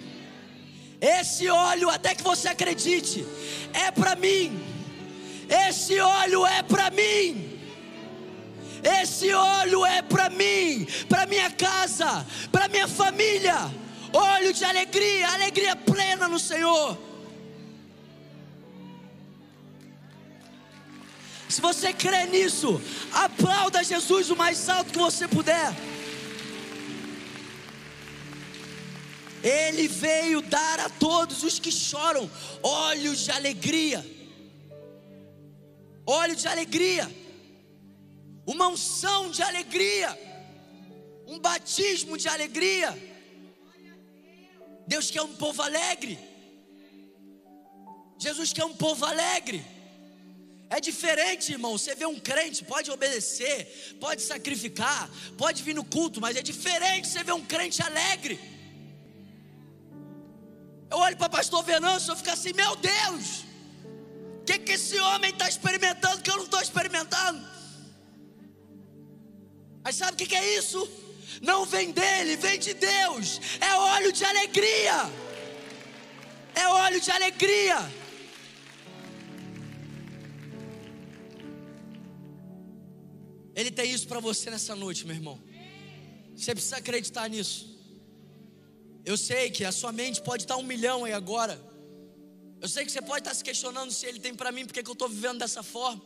Esse 1.01 1.49
óleo, 1.49 1.91
até 1.91 2.15
que 2.15 2.23
você 2.23 2.49
acredite, 2.49 3.27
é 3.73 3.91
para 3.91 4.17
mim. 4.17 4.59
Esse 5.49 5.99
óleo 6.01 6.47
é 6.47 6.63
para 6.63 6.91
mim. 6.91 7.59
Esse 8.83 9.33
óleo 9.33 9.85
é 9.85 10.01
para 10.03 10.31
mim, 10.31 10.87
para 11.09 11.27
minha 11.27 11.51
casa, 11.51 12.25
para 12.53 12.69
minha 12.69 12.87
família. 12.87 13.57
Óleo 14.13 14.53
de 14.53 14.65
alegria, 14.65 15.29
alegria 15.29 15.75
plena 15.75 16.29
no 16.29 16.39
Senhor. 16.39 16.97
Se 21.57 21.63
você 21.63 21.91
crê 21.91 22.27
nisso, 22.27 22.81
aplauda 23.11 23.83
Jesus 23.83 24.31
o 24.31 24.37
mais 24.37 24.69
alto 24.69 24.93
que 24.93 24.99
você 24.99 25.27
puder. 25.27 25.75
Ele 29.43 29.89
veio 29.89 30.43
dar 30.43 30.81
a 30.81 30.91
todos 30.91 31.43
os 31.43 31.59
que 31.59 31.73
choram 31.73 32.31
olhos 32.63 33.21
de 33.21 33.31
alegria. 33.31 34.05
Óleo 36.05 36.37
de 36.37 36.47
alegria 36.47 37.11
uma 38.47 38.69
unção 38.69 39.31
de 39.31 39.43
alegria, 39.43 40.11
um 41.27 41.39
batismo 41.39 42.19
de 42.19 42.29
alegria. 42.29 42.91
Deus 44.87 45.11
quer 45.11 45.23
um 45.23 45.35
povo 45.35 45.63
alegre. 45.63 46.19
Jesus 48.19 48.53
quer 48.53 48.67
um 48.67 48.75
povo 48.75 49.07
alegre. 49.07 49.76
É 50.69 50.81
diferente, 50.81 51.53
irmão. 51.53 51.79
Você 51.79 51.95
vê 51.95 52.07
um 52.07 52.19
crente, 52.19 52.65
pode 52.65 52.91
obedecer, 52.91 53.97
pode 54.01 54.23
sacrificar, 54.23 55.09
pode 55.39 55.63
vir 55.63 55.75
no 55.75 55.85
culto, 55.85 56.21
mas 56.21 56.37
é 56.37 56.43
diferente 56.43 57.09
você 57.09 57.23
ver 57.23 57.33
um 57.33 57.45
crente 57.45 57.83
alegre. 57.83 58.39
Eu 60.91 60.99
olho 60.99 61.17
para 61.17 61.29
pastor 61.29 61.63
Venâncio 61.63 62.11
e 62.11 62.13
eu 62.13 62.17
fico 62.17 62.31
assim, 62.31 62.53
meu 62.53 62.77
Deus, 62.77 63.45
o 64.41 64.45
que, 64.45 64.59
que 64.59 64.73
esse 64.73 64.99
homem 64.99 65.31
está 65.31 65.49
experimentando 65.49 66.23
que 66.23 66.31
eu 66.31 66.37
não 66.37 66.45
estou 66.45 66.61
experimentando? 66.61 67.45
Mas 69.83 69.97
sabe 69.97 70.13
o 70.13 70.17
que, 70.17 70.27
que 70.27 70.35
é 70.35 70.59
isso? 70.59 70.89
Não 71.41 71.65
vem 71.65 71.93
dele, 71.93 72.37
vem 72.37 72.59
de 72.59 72.75
Deus. 72.75 73.41
É 73.61 73.75
óleo 73.75 74.13
de 74.13 74.25
alegria. 74.25 75.11
É 76.55 76.67
óleo 76.69 77.01
de 77.01 77.11
alegria. 77.11 78.06
Ele 83.57 83.71
tem 83.71 83.91
isso 83.91 84.07
para 84.07 84.21
você 84.21 84.51
nessa 84.51 84.77
noite, 84.77 85.07
meu 85.07 85.17
irmão. 85.17 85.41
Você 86.37 86.53
precisa 86.55 86.77
acreditar 86.77 87.27
nisso. 87.29 87.75
Eu 89.03 89.17
sei 89.17 89.51
que 89.51 89.65
a 89.65 89.73
sua 89.73 89.93
mente 89.93 90.21
pode 90.21 90.43
estar 90.45 90.59
um 90.59 90.63
milhão 90.63 91.07
aí 91.07 91.15
agora. 91.15 91.59
Eu 92.61 92.69
sei 92.69 92.85
que 92.85 92.93
você 92.93 93.01
pode 93.01 93.21
estar 93.21 93.35
se 93.35 93.43
questionando 93.43 93.91
se 93.91 94.05
ele 94.05 94.21
tem 94.21 94.35
para 94.35 94.53
mim, 94.53 94.67
porque 94.67 94.83
que 94.83 94.91
eu 94.91 94.93
estou 94.93 95.09
vivendo 95.09 95.39
dessa 95.39 95.63
forma. 95.63 96.03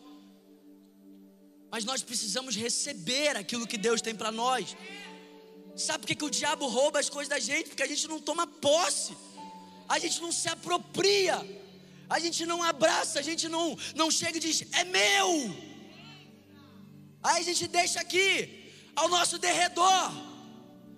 Mas 1.73 1.85
nós 1.85 2.03
precisamos 2.03 2.55
receber 2.55 3.37
aquilo 3.37 3.67
que 3.67 3.77
Deus 3.77 4.01
tem 4.01 4.15
para 4.15 4.31
nós. 4.31 4.77
Sabe 5.77 6.01
por 6.01 6.07
que, 6.09 6.15
que 6.15 6.25
o 6.25 6.31
diabo 6.31 6.69
rouba 6.69 7.01
as 7.01 7.09
coisas 7.09 7.29
da 7.29 7.39
gente? 7.41 7.71
Porque 7.71 7.83
a 7.83 7.89
gente 7.89 8.07
não 8.07 8.21
toma 8.21 8.47
posse, 8.47 9.17
a 9.89 9.99
gente 9.99 10.21
não 10.21 10.31
se 10.31 10.49
apropria, 10.49 11.37
a 12.09 12.19
gente 12.21 12.47
não 12.47 12.63
abraça, 12.63 13.19
a 13.19 13.23
gente 13.23 13.49
não, 13.49 13.77
não 13.97 14.09
chega 14.11 14.37
e 14.37 14.41
diz: 14.41 14.65
é 14.73 14.85
meu. 14.85 15.71
Aí 17.23 17.43
a 17.43 17.45
gente 17.45 17.67
deixa 17.69 18.01
aqui, 18.01 18.73
ao 18.97 19.09
nosso 19.09 19.39
derredor, 19.39 20.11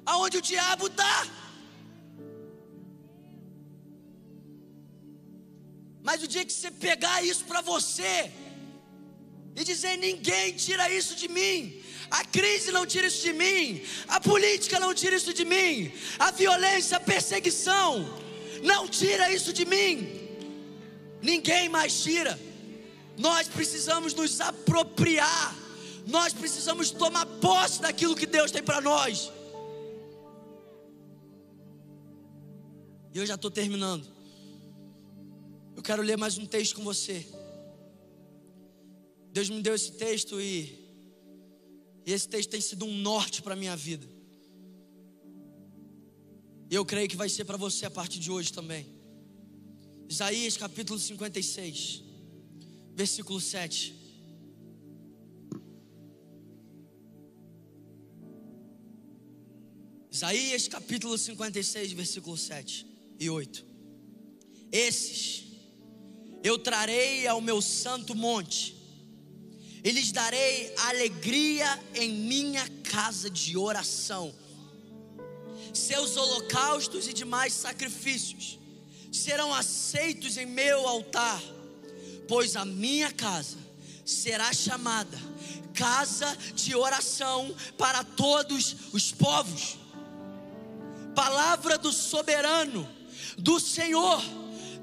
aonde 0.07 0.37
o 0.39 0.43
diabo 0.43 0.87
está. 0.87 1.27
Mas 6.03 6.23
o 6.23 6.29
dia 6.29 6.45
que 6.45 6.53
você 6.53 6.71
pegar 6.71 7.23
isso 7.25 7.45
para 7.45 7.61
você 7.61 8.31
e 9.55 9.65
dizer: 9.65 9.97
ninguém 9.97 10.53
tira 10.53 10.91
isso 10.91 11.15
de 11.15 11.29
mim, 11.29 11.83
a 12.11 12.25
crise 12.25 12.71
não 12.73 12.85
tira 12.87 13.07
isso 13.07 13.23
de 13.23 13.33
mim, 13.33 13.83
a 14.09 14.21
política 14.21 14.81
não 14.81 14.95
tira 14.95 15.17
isso 15.17 15.33
de 15.33 15.45
mim, 15.45 15.93
a 16.19 16.31
violência, 16.31 16.97
a 16.97 17.01
perseguição 17.01 18.21
não 18.63 18.87
tira 18.87 19.33
isso 19.33 19.53
de 19.53 19.65
mim, 19.65 19.97
ninguém 21.21 21.69
mais 21.69 22.03
tira. 22.03 22.39
Nós 23.17 23.47
precisamos 23.47 24.15
nos 24.15 24.41
apropriar 24.41 25.62
nós 26.07 26.33
precisamos 26.33 26.91
tomar 26.91 27.27
posse 27.27 27.81
daquilo 27.81 28.17
que 28.17 28.27
Deus 28.27 28.51
tem 28.51 28.63
para 28.63 28.81
nós. 28.81 29.31
E 33.15 33.19
eu 33.19 33.27
já 33.27 33.35
estou 33.35 33.51
terminando. 33.51 34.07
Eu 35.77 35.83
quero 35.83 36.03
ler 36.03 36.17
mais 36.17 36.39
um 36.39 36.47
texto 36.47 36.77
com 36.77 36.83
você. 36.83 37.27
Deus 39.33 39.49
me 39.49 39.63
deu 39.63 39.75
esse 39.75 39.93
texto 39.93 40.41
e, 40.41 40.79
e 42.05 42.13
esse 42.13 42.29
texto 42.29 42.51
tem 42.51 42.61
sido 42.61 42.85
um 42.85 42.95
norte 42.95 43.43
para 43.43 43.55
a 43.55 43.57
minha 43.57 43.77
vida. 43.77 44.07
E 46.71 46.75
eu 46.75 46.85
creio 46.85 47.09
que 47.09 47.17
vai 47.17 47.29
ser 47.29 47.45
para 47.45 47.57
você 47.57 47.85
a 47.87 47.91
partir 47.91 48.19
de 48.19 48.31
hoje 48.31 48.53
também. 48.53 48.87
Isaías 50.09 50.57
capítulo 50.57 50.99
56, 50.99 52.03
versículo 52.95 53.41
7. 53.41 54.02
Isaías 60.13 60.69
capítulo 60.69 61.17
56, 61.17 61.93
versículo 61.93 62.37
7 62.37 62.87
e 63.19 63.31
8. 63.31 63.65
Esses 64.71 65.45
eu 66.45 66.59
trarei 66.59 67.27
ao 67.27 67.41
meu 67.41 67.63
santo 67.63 68.15
monte, 68.15 68.77
e 69.83 69.91
lhes 69.91 70.13
darei 70.13 70.75
alegria 70.77 71.83
em 71.95 72.13
minha 72.13 72.69
casa 72.83 73.31
de 73.31 73.57
oração. 73.57 74.35
Seus 75.73 76.15
holocaustos 76.15 77.09
e 77.09 77.15
demais 77.15 77.55
sacrifícios 77.55 78.59
serão 79.11 79.55
aceitos 79.55 80.37
em 80.37 80.45
meu 80.45 80.87
altar, 80.87 81.43
pois 82.29 82.55
a 82.55 82.67
minha 82.67 83.11
casa 83.11 83.57
será 84.05 84.53
chamada 84.53 85.19
casa 85.73 86.37
de 86.55 86.75
oração 86.75 87.57
para 87.79 88.05
todos 88.05 88.77
os 88.93 89.11
povos 89.11 89.81
palavra 91.15 91.79
do 91.79 91.93
soberano, 91.93 92.89
do 93.39 93.59
Senhor, 93.61 94.23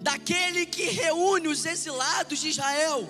daquele 0.01 0.65
que 0.65 0.83
reúne 0.83 1.47
os 1.47 1.65
exilados 1.65 2.39
de 2.39 2.49
Israel. 2.49 3.09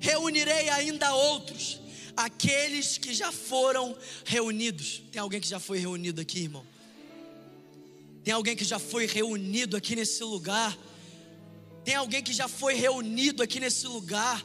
Reunirei 0.00 0.68
ainda 0.70 1.14
outros, 1.14 1.80
aqueles 2.16 2.98
que 2.98 3.14
já 3.14 3.30
foram 3.30 3.96
reunidos. 4.24 5.02
Tem 5.12 5.20
alguém 5.20 5.40
que 5.40 5.48
já 5.48 5.60
foi 5.60 5.78
reunido 5.78 6.20
aqui, 6.20 6.40
irmão? 6.40 6.66
Tem 8.24 8.32
alguém 8.32 8.56
que 8.56 8.64
já 8.64 8.78
foi 8.78 9.06
reunido 9.06 9.76
aqui 9.76 9.96
nesse 9.96 10.22
lugar? 10.22 10.76
Tem 11.84 11.94
alguém 11.94 12.22
que 12.22 12.32
já 12.32 12.46
foi 12.46 12.74
reunido 12.74 13.42
aqui 13.42 13.58
nesse 13.58 13.86
lugar? 13.86 14.44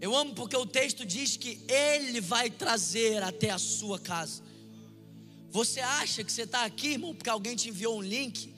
Eu 0.00 0.16
amo 0.16 0.34
porque 0.34 0.56
o 0.56 0.64
texto 0.64 1.04
diz 1.04 1.36
que 1.36 1.60
Ele 1.68 2.20
vai 2.20 2.50
trazer 2.50 3.22
até 3.22 3.50
a 3.50 3.58
sua 3.58 3.98
casa. 3.98 4.42
Você 5.50 5.80
acha 5.80 6.24
que 6.24 6.32
você 6.32 6.42
está 6.42 6.64
aqui, 6.64 6.92
irmão, 6.92 7.14
porque 7.14 7.28
alguém 7.28 7.54
te 7.54 7.68
enviou 7.68 7.98
um 7.98 8.02
link? 8.02 8.54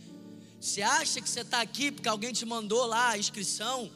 Você 0.61 0.83
acha 0.83 1.21
que 1.21 1.29
você 1.29 1.41
está 1.41 1.61
aqui 1.61 1.91
porque 1.91 2.09
alguém 2.09 2.33
te 2.33 2.45
mandou 2.45 2.87
lá 2.87 3.11
a 3.11 3.19
inscrição? 3.19 3.91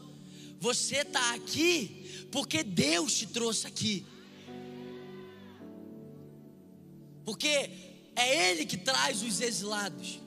Você 0.59 0.97
está 0.97 1.35
aqui 1.35 2.27
porque 2.33 2.65
Deus 2.65 3.15
te 3.15 3.27
trouxe 3.27 3.67
aqui. 3.67 4.05
Porque 7.25 7.71
é 8.17 8.51
Ele 8.51 8.67
que 8.67 8.77
traz 8.77 9.23
os 9.23 9.41
exilados, 9.41 10.21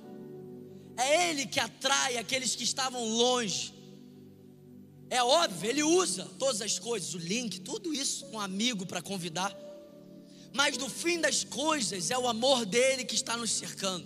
é 0.96 1.30
Ele 1.30 1.46
que 1.46 1.60
atrai 1.60 2.18
aqueles 2.18 2.56
que 2.56 2.64
estavam 2.64 3.04
longe. 3.04 3.74
É 5.10 5.24
óbvio, 5.24 5.70
ele 5.70 5.84
usa 5.84 6.26
todas 6.38 6.62
as 6.62 6.78
coisas, 6.78 7.14
o 7.16 7.18
link, 7.18 7.60
tudo 7.62 7.94
isso, 7.94 8.26
um 8.28 8.40
amigo 8.40 8.86
para 8.86 9.02
convidar. 9.02 9.56
Mas 10.54 10.78
no 10.78 10.90
fim 10.90 11.20
das 11.20 11.44
coisas, 11.44 12.12
é 12.12 12.18
o 12.18 12.28
amor 12.28 12.66
dele 12.66 13.04
que 13.04 13.16
está 13.16 13.36
nos 13.36 13.52
cercando. 13.52 14.06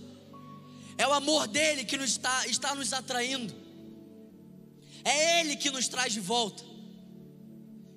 É 0.97 1.07
o 1.07 1.13
amor 1.13 1.47
dele 1.47 1.83
que 1.83 1.97
nos 1.97 2.11
está, 2.11 2.47
está 2.47 2.73
nos 2.75 2.93
atraindo. 2.93 3.53
É 5.03 5.41
ele 5.41 5.57
que 5.57 5.69
nos 5.69 5.87
traz 5.87 6.13
de 6.13 6.19
volta. 6.19 6.63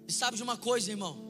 E 0.08 0.12
sabe 0.12 0.36
de 0.36 0.42
uma 0.42 0.56
coisa, 0.56 0.90
irmão? 0.90 1.24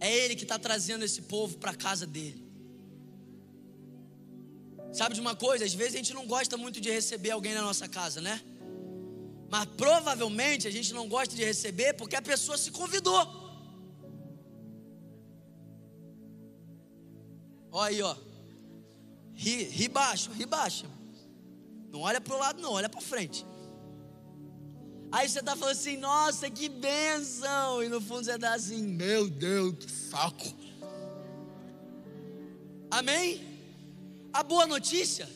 É 0.00 0.12
ele 0.12 0.34
que 0.34 0.42
está 0.42 0.58
trazendo 0.58 1.04
esse 1.04 1.22
povo 1.22 1.58
para 1.58 1.70
a 1.70 1.76
casa 1.76 2.06
dele. 2.06 2.42
Sabe 4.92 5.14
de 5.14 5.20
uma 5.20 5.36
coisa? 5.36 5.64
Às 5.64 5.74
vezes 5.74 5.94
a 5.94 5.98
gente 5.98 6.12
não 6.12 6.26
gosta 6.26 6.56
muito 6.56 6.80
de 6.80 6.90
receber 6.90 7.30
alguém 7.30 7.54
na 7.54 7.62
nossa 7.62 7.88
casa, 7.88 8.20
né? 8.20 8.42
Mas 9.52 9.66
provavelmente 9.66 10.66
a 10.66 10.70
gente 10.70 10.94
não 10.94 11.06
gosta 11.06 11.36
de 11.36 11.44
receber 11.44 11.92
porque 11.92 12.16
a 12.16 12.22
pessoa 12.22 12.56
se 12.56 12.70
convidou. 12.70 13.22
Olha 17.70 17.90
aí, 17.90 18.00
ó. 18.00 18.16
Ri, 19.34 19.64
ri 19.64 19.88
baixo, 19.88 20.30
ri 20.32 20.46
baixo. 20.46 20.86
Não 21.90 22.00
olha 22.00 22.18
para 22.18 22.34
o 22.34 22.38
lado, 22.38 22.62
não, 22.62 22.72
olha 22.72 22.88
para 22.88 23.02
frente. 23.02 23.44
Aí 25.10 25.28
você 25.28 25.40
está 25.40 25.54
falando 25.54 25.72
assim, 25.72 25.98
nossa, 25.98 26.48
que 26.48 26.70
benção. 26.70 27.84
E 27.84 27.90
no 27.90 28.00
fundo 28.00 28.24
você 28.24 28.36
está 28.36 28.54
assim, 28.54 28.82
meu 28.82 29.28
Deus, 29.28 29.74
que 29.74 29.90
saco. 29.90 30.46
Amém? 32.90 33.28
A 34.32 34.42
boa 34.42 34.66
notícia 34.66 35.28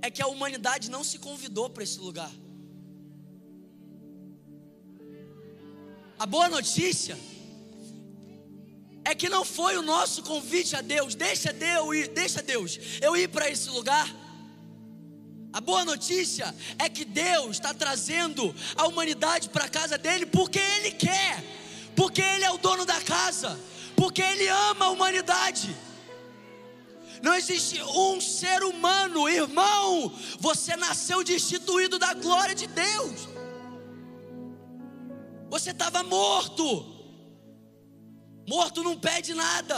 é 0.00 0.10
que 0.10 0.22
a 0.22 0.26
humanidade 0.26 0.90
não 0.90 1.04
se 1.04 1.18
convidou 1.18 1.68
para 1.68 1.84
esse 1.84 1.98
lugar. 1.98 2.32
A 6.18 6.26
boa 6.26 6.48
notícia 6.48 7.18
é 9.04 9.14
que 9.14 9.28
não 9.28 9.44
foi 9.44 9.76
o 9.76 9.82
nosso 9.82 10.22
convite 10.22 10.74
a 10.76 10.80
Deus. 10.80 11.14
Deixa 11.14 11.52
Deus 11.52 11.96
ir, 11.96 12.08
deixa 12.08 12.42
Deus 12.42 12.78
eu 13.02 13.16
ir 13.16 13.28
para 13.28 13.50
esse 13.50 13.68
lugar. 13.70 14.08
A 15.52 15.60
boa 15.60 15.84
notícia 15.84 16.52
é 16.78 16.88
que 16.88 17.04
Deus 17.04 17.52
está 17.52 17.72
trazendo 17.72 18.54
a 18.76 18.86
humanidade 18.86 19.48
para 19.50 19.66
a 19.66 19.68
casa 19.68 19.96
dele 19.96 20.26
porque 20.26 20.58
Ele 20.58 20.90
quer, 20.90 21.44
porque 21.94 22.20
Ele 22.20 22.44
é 22.44 22.50
o 22.50 22.58
dono 22.58 22.84
da 22.84 23.00
casa, 23.00 23.60
porque 23.94 24.22
Ele 24.22 24.48
ama 24.48 24.86
a 24.86 24.90
humanidade. 24.90 25.76
Não 27.22 27.34
existe 27.34 27.80
um 27.82 28.20
ser 28.20 28.62
humano, 28.64 29.28
irmão, 29.28 30.12
você 30.40 30.76
nasceu 30.76 31.22
destituído 31.22 31.98
da 31.98 32.14
glória 32.14 32.54
de 32.54 32.66
Deus. 32.66 33.33
Você 35.54 35.70
estava 35.70 36.02
morto. 36.02 36.64
Morto 38.52 38.82
não 38.82 38.98
pede 38.98 39.32
nada. 39.34 39.76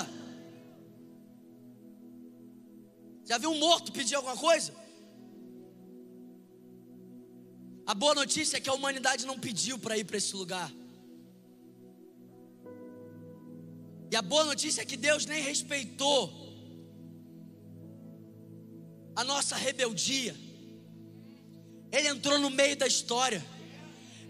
Já 3.29 3.37
viu 3.37 3.51
um 3.51 3.59
morto 3.59 3.93
pedir 3.93 4.15
alguma 4.15 4.39
coisa? 4.39 4.73
A 7.87 7.95
boa 7.95 8.15
notícia 8.15 8.57
é 8.57 8.61
que 8.61 8.71
a 8.71 8.73
humanidade 8.73 9.27
não 9.27 9.39
pediu 9.39 9.79
para 9.79 9.99
ir 9.99 10.05
para 10.05 10.17
esse 10.17 10.35
lugar. 10.35 10.73
E 14.11 14.17
a 14.17 14.23
boa 14.23 14.47
notícia 14.47 14.81
é 14.81 14.87
que 14.87 14.97
Deus 14.97 15.27
nem 15.27 15.43
respeitou 15.43 16.23
a 19.15 19.23
nossa 19.25 19.57
rebeldia. 19.57 20.35
Ele 21.93 22.09
entrou 22.09 22.39
no 22.39 22.49
meio 22.49 22.79
da 22.79 22.87
história. 22.87 23.45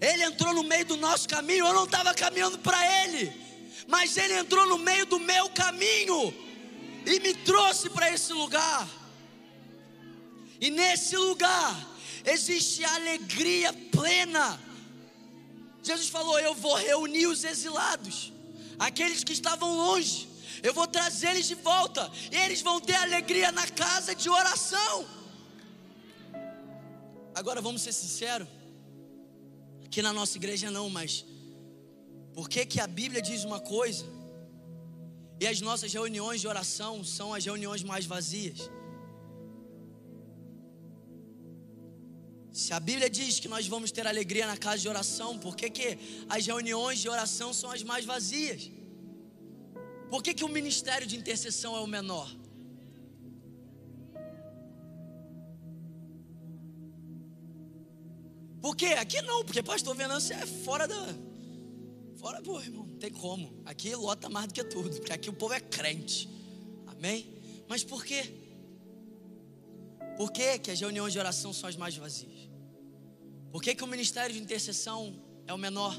Ele 0.00 0.24
entrou 0.24 0.54
no 0.54 0.62
meio 0.62 0.84
do 0.84 0.96
nosso 0.96 1.28
caminho. 1.28 1.66
Eu 1.66 1.74
não 1.74 1.84
estava 1.84 2.12
caminhando 2.14 2.58
para 2.58 3.04
Ele, 3.04 3.32
mas 3.88 4.16
Ele 4.16 4.34
entrou 4.34 4.66
no 4.66 4.78
meio 4.78 5.06
do 5.06 5.18
meu 5.18 5.48
caminho 5.50 6.34
e 7.06 7.20
me 7.20 7.34
trouxe 7.34 7.88
para 7.88 8.10
esse 8.12 8.32
lugar. 8.32 8.88
E 10.60 10.70
nesse 10.70 11.16
lugar 11.16 11.74
existe 12.24 12.84
alegria 12.84 13.72
plena. 13.72 14.60
Jesus 15.82 16.08
falou: 16.08 16.38
Eu 16.38 16.54
vou 16.54 16.74
reunir 16.74 17.26
os 17.26 17.44
exilados, 17.44 18.32
aqueles 18.78 19.22
que 19.22 19.32
estavam 19.32 19.76
longe, 19.76 20.28
eu 20.62 20.74
vou 20.74 20.86
trazer 20.86 21.30
eles 21.30 21.46
de 21.46 21.54
volta, 21.54 22.10
e 22.32 22.36
eles 22.36 22.60
vão 22.60 22.80
ter 22.80 22.96
alegria 22.96 23.52
na 23.52 23.66
casa 23.68 24.14
de 24.14 24.28
oração. 24.28 25.06
Agora 27.34 27.60
vamos 27.60 27.82
ser 27.82 27.92
sinceros, 27.92 28.48
aqui 29.86 30.02
na 30.02 30.12
nossa 30.12 30.36
igreja 30.40 30.68
não, 30.70 30.86
mas 30.98 31.24
por 32.36 32.46
que, 32.52 32.62
que 32.72 32.80
a 32.86 32.86
Bíblia 32.86 33.22
diz 33.30 33.44
uma 33.50 33.60
coisa 33.74 34.04
e 35.40 35.46
as 35.52 35.60
nossas 35.68 35.92
reuniões 35.98 36.40
de 36.42 36.48
oração 36.54 36.92
são 37.16 37.28
as 37.36 37.44
reuniões 37.50 37.82
mais 37.82 38.04
vazias? 38.14 38.60
Se 42.60 42.72
a 42.78 42.80
Bíblia 42.88 43.08
diz 43.18 43.38
que 43.42 43.48
nós 43.54 43.66
vamos 43.74 43.90
ter 43.96 44.06
alegria 44.06 44.46
na 44.52 44.56
casa 44.56 44.80
de 44.84 44.88
oração, 44.88 45.30
por 45.38 45.54
que, 45.58 45.68
que 45.78 45.88
as 46.36 46.46
reuniões 46.46 46.98
de 47.02 47.08
oração 47.16 47.52
são 47.60 47.70
as 47.70 47.82
mais 47.90 48.04
vazias? 48.04 48.70
Por 50.12 50.22
que, 50.22 50.32
que 50.38 50.46
o 50.48 50.48
ministério 50.48 51.06
de 51.06 51.16
intercessão 51.16 51.76
é 51.76 51.80
o 51.80 51.86
menor? 51.86 52.28
Por 58.66 58.74
quê? 58.74 58.86
Aqui 58.86 59.22
não, 59.22 59.44
porque 59.44 59.62
pastor 59.62 59.94
Venâncio 59.94 60.34
é 60.34 60.44
fora 60.44 60.88
da. 60.88 60.96
Fora, 62.16 62.42
pô, 62.42 62.60
irmão, 62.60 62.84
não 62.84 62.96
tem 62.96 63.12
como. 63.12 63.62
Aqui 63.64 63.94
lota 63.94 64.28
mais 64.28 64.48
do 64.48 64.54
que 64.54 64.64
tudo, 64.64 64.90
porque 64.90 65.12
aqui 65.12 65.30
o 65.30 65.32
povo 65.32 65.54
é 65.54 65.60
crente. 65.60 66.28
Amém? 66.84 67.32
Mas 67.68 67.84
por 67.84 68.04
quê? 68.04 68.24
Por 70.16 70.32
que, 70.32 70.58
que 70.58 70.72
as 70.72 70.80
reuniões 70.80 71.12
de 71.12 71.18
oração 71.20 71.52
são 71.52 71.68
as 71.68 71.76
mais 71.76 71.96
vazias? 71.96 72.50
Por 73.52 73.62
que, 73.62 73.72
que 73.72 73.84
o 73.84 73.86
ministério 73.86 74.34
de 74.34 74.42
intercessão 74.42 75.14
é 75.46 75.54
o 75.54 75.58
menor? 75.58 75.94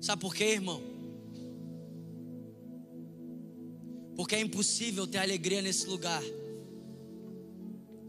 Sabe 0.00 0.20
por 0.20 0.34
quê, 0.34 0.46
irmão? 0.46 0.82
Porque 4.16 4.34
é 4.34 4.40
impossível 4.40 5.06
ter 5.06 5.18
alegria 5.18 5.62
nesse 5.62 5.86
lugar 5.86 6.20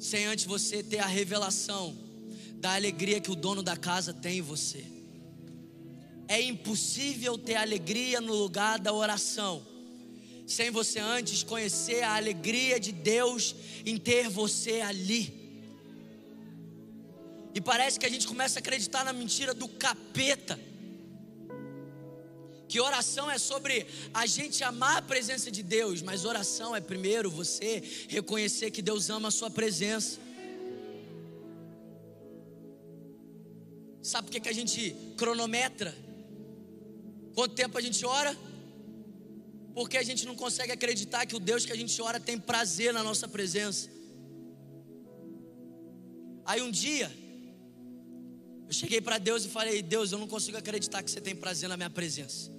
sem 0.03 0.25
antes 0.25 0.45
você 0.45 0.83
ter 0.83 0.99
a 0.99 1.07
revelação 1.07 1.97
da 2.55 2.75
alegria 2.75 3.21
que 3.21 3.31
o 3.31 3.35
dono 3.35 3.63
da 3.63 3.77
casa 3.77 4.13
tem 4.13 4.39
em 4.39 4.41
você. 4.41 4.83
É 6.27 6.41
impossível 6.41 7.37
ter 7.37 7.55
alegria 7.55 8.19
no 8.19 8.33
lugar 8.33 8.79
da 8.79 8.91
oração 8.93 9.65
sem 10.45 10.69
você 10.71 10.99
antes 10.99 11.41
conhecer 11.41 12.03
a 12.03 12.15
alegria 12.15 12.79
de 12.79 12.91
Deus 12.91 13.55
em 13.85 13.97
ter 13.97 14.29
você 14.29 14.81
ali. 14.81 15.41
E 17.55 17.61
parece 17.61 17.99
que 17.99 18.05
a 18.05 18.09
gente 18.09 18.27
começa 18.27 18.59
a 18.59 18.61
acreditar 18.61 19.05
na 19.05 19.13
mentira 19.13 19.53
do 19.53 19.67
capeta. 19.67 20.59
Que 22.67 22.79
oração 22.79 23.29
é 23.29 23.37
sobre 23.37 23.85
a 24.13 24.25
gente 24.25 24.63
amar 24.63 24.97
a 24.97 25.01
presença 25.01 25.51
de 25.51 25.61
Deus, 25.61 26.01
mas 26.01 26.25
oração 26.25 26.75
é 26.75 26.81
primeiro 26.81 27.29
você 27.29 27.83
reconhecer 28.07 28.71
que 28.71 28.81
Deus 28.81 29.09
ama 29.09 29.27
a 29.27 29.31
sua 29.31 29.49
presença. 29.49 30.19
Sabe 34.01 34.27
por 34.27 34.31
que, 34.33 34.39
que 34.41 34.49
a 34.49 34.53
gente 34.53 34.95
cronometra? 35.17 35.95
Quanto 37.33 37.55
tempo 37.55 37.77
a 37.77 37.81
gente 37.81 38.05
ora? 38.05 38.37
Porque 39.73 39.97
a 39.97 40.03
gente 40.03 40.25
não 40.25 40.35
consegue 40.35 40.71
acreditar 40.71 41.25
que 41.25 41.35
o 41.35 41.39
Deus 41.39 41.65
que 41.65 41.71
a 41.71 41.75
gente 41.75 41.99
ora 42.01 42.19
tem 42.19 42.37
prazer 42.37 42.93
na 42.93 43.01
nossa 43.01 43.27
presença. 43.27 43.89
Aí 46.45 46.61
um 46.61 46.69
dia, 46.69 47.11
eu 48.73 48.75
cheguei 48.75 48.99
para 48.99 49.19
Deus 49.19 49.45
e 49.45 49.49
falei: 49.49 49.83
Deus, 49.83 50.11
eu 50.11 50.17
não 50.17 50.27
consigo 50.27 50.57
acreditar 50.57 51.03
que 51.03 51.11
você 51.11 51.21
tem 51.21 51.35
prazer 51.35 51.69
na 51.69 51.77
minha 51.77 51.91
presença. 51.91 52.51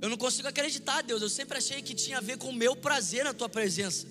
Eu 0.00 0.08
não 0.08 0.16
consigo 0.16 0.46
acreditar, 0.46 1.02
Deus. 1.02 1.20
Eu 1.20 1.28
sempre 1.28 1.58
achei 1.58 1.82
que 1.82 1.92
tinha 1.92 2.18
a 2.18 2.20
ver 2.20 2.38
com 2.38 2.50
o 2.50 2.54
meu 2.54 2.76
prazer 2.76 3.24
na 3.24 3.34
tua 3.34 3.48
presença. 3.48 4.06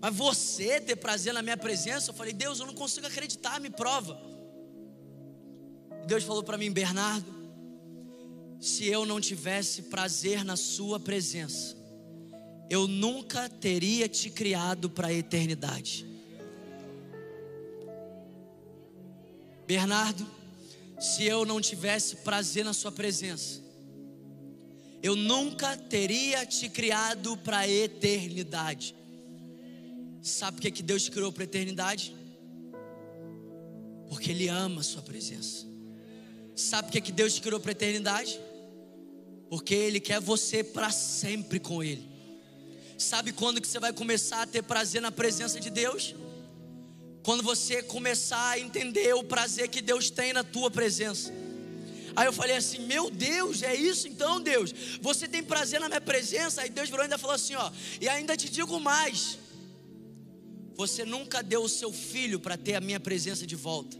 Mas 0.00 0.14
você 0.14 0.80
ter 0.80 0.96
prazer 0.96 1.32
na 1.32 1.40
minha 1.40 1.56
presença, 1.56 2.10
eu 2.10 2.14
falei: 2.14 2.32
Deus, 2.32 2.58
eu 2.58 2.66
não 2.66 2.74
consigo 2.74 3.06
acreditar, 3.06 3.60
me 3.60 3.70
prova. 3.70 4.20
Deus 6.04 6.24
falou 6.24 6.42
para 6.42 6.58
mim: 6.58 6.72
Bernardo, 6.72 7.32
se 8.60 8.88
eu 8.88 9.06
não 9.06 9.20
tivesse 9.20 9.82
prazer 9.82 10.44
na 10.44 10.56
Sua 10.56 10.98
presença, 10.98 11.76
eu 12.68 12.88
nunca 12.88 13.48
teria 13.48 14.08
te 14.08 14.30
criado 14.30 14.90
para 14.90 15.08
a 15.08 15.12
eternidade. 15.12 16.11
Bernardo, 19.72 20.28
se 21.00 21.24
eu 21.24 21.46
não 21.46 21.58
tivesse 21.58 22.16
prazer 22.16 22.62
na 22.62 22.74
Sua 22.74 22.92
presença, 22.92 23.58
eu 25.02 25.16
nunca 25.16 25.78
teria 25.78 26.44
te 26.44 26.68
criado 26.68 27.38
para 27.38 27.60
a 27.60 27.68
eternidade. 27.68 28.94
Sabe 30.20 30.58
por 30.58 30.60
que, 30.60 30.70
que 30.70 30.82
Deus 30.82 31.04
te 31.04 31.10
criou 31.10 31.32
para 31.32 31.44
a 31.44 31.44
eternidade? 31.44 32.14
Porque 34.10 34.30
Ele 34.30 34.46
ama 34.46 34.82
a 34.82 34.84
Sua 34.84 35.00
presença. 35.00 35.66
Sabe 36.54 36.88
por 36.88 36.92
que, 36.92 37.00
que 37.00 37.12
Deus 37.12 37.32
te 37.32 37.40
criou 37.40 37.58
para 37.58 37.70
a 37.70 37.72
eternidade? 37.72 38.38
Porque 39.48 39.74
Ele 39.74 40.00
quer 40.00 40.20
você 40.20 40.62
para 40.62 40.90
sempre 40.90 41.58
com 41.58 41.82
Ele. 41.82 42.06
Sabe 42.98 43.32
quando 43.32 43.58
que 43.58 43.66
você 43.66 43.80
vai 43.80 43.94
começar 43.94 44.42
a 44.42 44.46
ter 44.46 44.62
prazer 44.62 45.00
na 45.00 45.10
presença 45.10 45.58
de 45.58 45.70
Deus? 45.70 46.14
Quando 47.22 47.42
você 47.42 47.82
começar 47.82 48.50
a 48.50 48.58
entender 48.58 49.14
o 49.14 49.22
prazer 49.22 49.68
que 49.68 49.80
Deus 49.80 50.10
tem 50.10 50.32
na 50.32 50.42
tua 50.42 50.70
presença. 50.70 51.32
Aí 52.16 52.26
eu 52.26 52.32
falei 52.32 52.56
assim: 52.56 52.80
Meu 52.86 53.10
Deus, 53.10 53.62
é 53.62 53.74
isso 53.74 54.08
então, 54.08 54.40
Deus? 54.40 54.72
Você 55.00 55.28
tem 55.28 55.42
prazer 55.42 55.80
na 55.80 55.88
minha 55.88 56.00
presença? 56.00 56.62
Aí 56.62 56.68
Deus 56.68 56.88
virou 56.88 57.04
e 57.04 57.06
ainda 57.06 57.18
falou 57.18 57.36
assim: 57.36 57.54
Ó, 57.54 57.70
e 58.00 58.08
ainda 58.08 58.36
te 58.36 58.50
digo 58.50 58.78
mais: 58.80 59.38
Você 60.74 61.04
nunca 61.04 61.42
deu 61.42 61.62
o 61.62 61.68
seu 61.68 61.92
filho 61.92 62.40
para 62.40 62.56
ter 62.56 62.74
a 62.74 62.80
minha 62.80 62.98
presença 62.98 63.46
de 63.46 63.54
volta. 63.54 63.96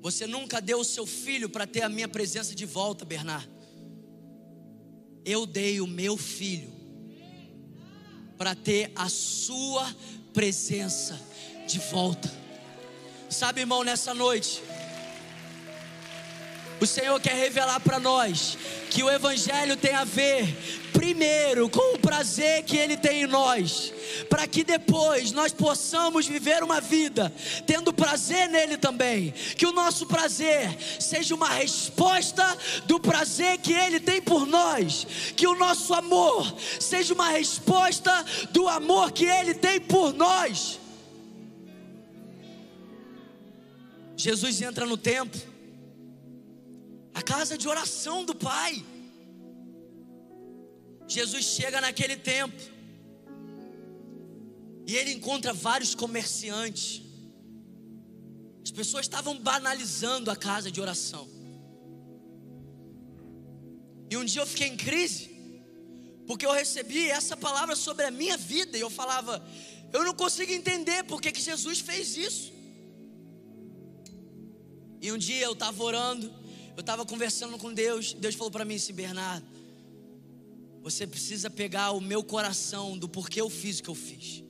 Você 0.00 0.28
nunca 0.28 0.60
deu 0.60 0.78
o 0.78 0.84
seu 0.84 1.04
filho 1.04 1.48
para 1.48 1.66
ter 1.66 1.82
a 1.82 1.88
minha 1.88 2.08
presença 2.08 2.54
de 2.54 2.64
volta, 2.64 3.04
Bernardo. 3.04 3.50
Eu 5.24 5.44
dei 5.44 5.80
o 5.80 5.88
meu 5.88 6.16
filho 6.16 6.77
para 8.38 8.54
ter 8.54 8.92
a 8.94 9.08
sua 9.08 9.94
presença 10.32 11.20
de 11.66 11.78
volta. 11.78 12.30
Sabe, 13.28 13.60
irmão, 13.60 13.84
nessa 13.84 14.14
noite, 14.14 14.62
o 16.80 16.86
Senhor 16.86 17.20
quer 17.20 17.34
revelar 17.34 17.80
para 17.80 17.98
nós 17.98 18.56
que 18.90 19.02
o 19.02 19.10
Evangelho 19.10 19.76
tem 19.76 19.94
a 19.94 20.04
ver, 20.04 20.46
primeiro, 20.92 21.68
com 21.68 21.94
o 21.94 21.98
prazer 21.98 22.62
que 22.62 22.76
Ele 22.76 22.96
tem 22.96 23.22
em 23.22 23.26
nós, 23.26 23.92
para 24.28 24.46
que 24.46 24.64
depois 24.64 25.32
nós 25.32 25.52
possamos 25.52 26.26
viver 26.26 26.62
uma 26.62 26.80
vida 26.80 27.32
tendo 27.66 27.92
prazer 27.92 28.48
nele 28.48 28.76
também. 28.76 29.32
Que 29.56 29.66
o 29.66 29.72
nosso 29.72 30.06
prazer 30.06 30.76
seja 31.00 31.34
uma 31.34 31.48
resposta 31.48 32.56
do 32.86 32.98
prazer 33.00 33.58
que 33.58 33.72
Ele 33.72 34.00
tem 34.00 34.22
por 34.22 34.46
nós. 34.46 35.06
Que 35.36 35.46
o 35.46 35.56
nosso 35.56 35.92
amor 35.94 36.54
seja 36.80 37.12
uma 37.12 37.30
resposta 37.30 38.24
do 38.50 38.68
amor 38.68 39.12
que 39.12 39.24
Ele 39.24 39.54
tem 39.54 39.80
por 39.80 40.14
nós. 40.14 40.78
Jesus 44.16 44.60
entra 44.62 44.84
no 44.84 44.96
templo 44.96 45.57
a 47.18 47.22
casa 47.22 47.58
de 47.62 47.66
oração 47.74 48.18
do 48.24 48.34
Pai. 48.34 48.72
Jesus 51.16 51.44
chega 51.56 51.80
naquele 51.80 52.16
tempo 52.16 52.60
e 54.86 54.94
ele 54.98 55.12
encontra 55.12 55.52
vários 55.52 55.94
comerciantes. 56.02 57.02
As 58.64 58.70
pessoas 58.70 59.04
estavam 59.06 59.34
banalizando 59.50 60.30
a 60.30 60.36
casa 60.36 60.70
de 60.70 60.80
oração. 60.80 61.28
E 64.10 64.16
um 64.16 64.24
dia 64.24 64.42
eu 64.42 64.46
fiquei 64.46 64.68
em 64.68 64.76
crise, 64.76 65.24
porque 66.26 66.46
eu 66.46 66.52
recebi 66.52 67.10
essa 67.10 67.36
palavra 67.36 67.74
sobre 67.74 68.04
a 68.04 68.12
minha 68.12 68.36
vida 68.36 68.78
e 68.78 68.80
eu 68.80 68.90
falava, 69.00 69.44
eu 69.92 70.04
não 70.04 70.14
consigo 70.14 70.52
entender 70.52 71.02
porque 71.04 71.32
que 71.32 71.42
Jesus 71.50 71.80
fez 71.80 72.16
isso. 72.16 72.52
E 75.00 75.10
um 75.10 75.18
dia 75.18 75.44
eu 75.44 75.52
estava 75.52 75.82
orando, 75.82 76.32
eu 76.78 76.80
estava 76.80 77.04
conversando 77.04 77.58
com 77.58 77.74
Deus, 77.74 78.12
Deus 78.12 78.36
falou 78.36 78.52
para 78.52 78.64
mim 78.64 78.76
assim, 78.76 78.92
Bernardo, 78.92 79.44
você 80.80 81.08
precisa 81.08 81.50
pegar 81.50 81.90
o 81.90 82.00
meu 82.00 82.22
coração 82.22 82.96
do 82.96 83.08
porquê 83.08 83.40
eu 83.40 83.50
fiz 83.50 83.80
o 83.80 83.82
que 83.82 83.88
eu 83.88 83.96
fiz. 83.96 84.44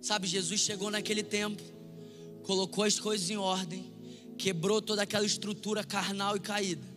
Sabe, 0.00 0.26
Jesus 0.26 0.60
chegou 0.60 0.90
naquele 0.90 1.22
tempo, 1.22 1.62
colocou 2.42 2.82
as 2.82 2.98
coisas 2.98 3.30
em 3.30 3.36
ordem, 3.36 3.94
quebrou 4.36 4.82
toda 4.82 5.02
aquela 5.02 5.24
estrutura 5.24 5.84
carnal 5.84 6.34
e 6.36 6.40
caída, 6.40 6.88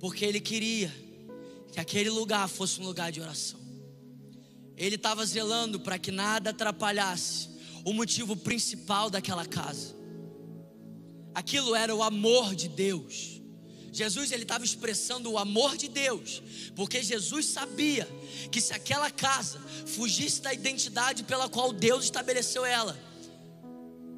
porque 0.00 0.24
Ele 0.24 0.40
queria 0.40 0.92
que 1.72 1.78
aquele 1.78 2.10
lugar 2.10 2.48
fosse 2.48 2.80
um 2.80 2.86
lugar 2.86 3.12
de 3.12 3.20
oração. 3.20 3.60
Ele 4.76 4.96
estava 4.96 5.24
zelando 5.24 5.78
para 5.78 5.96
que 5.96 6.10
nada 6.10 6.50
atrapalhasse 6.50 7.50
o 7.84 7.92
motivo 7.92 8.34
principal 8.34 9.08
daquela 9.08 9.46
casa. 9.46 9.99
Aquilo 11.34 11.74
era 11.74 11.94
o 11.94 12.02
amor 12.02 12.54
de 12.54 12.68
Deus. 12.68 13.40
Jesus 13.92 14.30
ele 14.30 14.44
estava 14.44 14.64
expressando 14.64 15.30
o 15.30 15.38
amor 15.38 15.76
de 15.76 15.88
Deus, 15.88 16.42
porque 16.76 17.02
Jesus 17.02 17.46
sabia 17.46 18.08
que 18.50 18.60
se 18.60 18.72
aquela 18.72 19.10
casa 19.10 19.60
fugisse 19.86 20.40
da 20.40 20.54
identidade 20.54 21.24
pela 21.24 21.48
qual 21.48 21.72
Deus 21.72 22.04
estabeleceu 22.04 22.64
ela, 22.64 22.98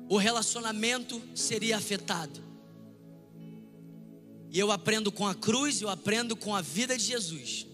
o 0.09 0.19
relacionamento 0.19 1.23
seria 1.35 1.79
afetado. 1.79 2.43
E 4.51 4.59
eu 4.59 4.71
aprendo 4.71 5.11
com 5.11 5.27
a 5.27 5.35
cruz, 5.35 5.81
eu 5.81 5.89
aprendo 5.89 6.37
com 6.37 6.55
a 6.55 6.61
vida 6.61 6.97
de 6.97 7.05
Jesus, 7.05 7.67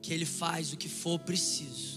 que 0.00 0.14
ele 0.14 0.24
faz 0.24 0.72
o 0.72 0.76
que 0.76 0.88
for 0.88 1.18
preciso 1.18 1.96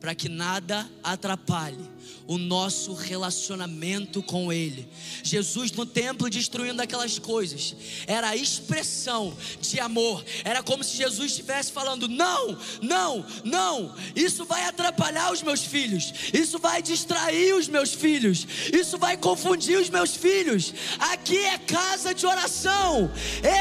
para 0.00 0.14
que 0.14 0.28
nada 0.28 0.90
atrapalhe 1.02 1.84
o 2.26 2.38
nosso 2.38 2.94
relacionamento 2.94 4.22
com 4.22 4.52
Ele. 4.52 4.88
Jesus 5.22 5.72
no 5.72 5.84
templo 5.84 6.30
destruindo 6.30 6.80
aquelas 6.80 7.18
coisas, 7.18 7.74
era 8.06 8.28
a 8.28 8.36
expressão 8.36 9.36
de 9.60 9.80
amor, 9.80 10.24
era 10.44 10.62
como 10.62 10.84
se 10.84 10.96
Jesus 10.96 11.32
estivesse 11.32 11.72
falando: 11.72 12.08
não, 12.08 12.56
não, 12.80 13.26
não, 13.44 13.94
isso 14.14 14.44
vai 14.44 14.64
atrapalhar 14.64 15.32
os 15.32 15.42
meus 15.42 15.62
filhos, 15.62 16.12
isso 16.32 16.58
vai 16.58 16.80
distrair 16.80 17.54
os 17.54 17.66
meus 17.66 17.92
filhos, 17.92 18.46
isso 18.72 18.96
vai 18.96 19.16
confundir 19.16 19.78
os 19.78 19.90
meus 19.90 20.14
filhos. 20.14 20.72
Aqui 20.98 21.38
é 21.38 21.58
casa 21.58 22.14
de 22.14 22.26
oração, 22.26 23.10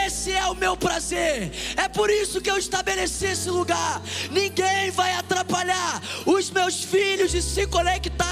esse 0.05 0.31
é 0.31 0.45
o 0.45 0.55
meu 0.55 0.77
prazer, 0.77 1.51
é 1.75 1.87
por 1.87 2.09
isso 2.09 2.39
que 2.39 2.51
eu 2.51 2.57
estabeleci 2.57 3.25
esse 3.25 3.49
lugar. 3.49 4.01
Ninguém 4.31 4.91
vai 4.91 5.13
atrapalhar 5.13 6.01
os 6.25 6.49
meus 6.51 6.83
filhos 6.83 7.31
de 7.31 7.41
se 7.41 7.65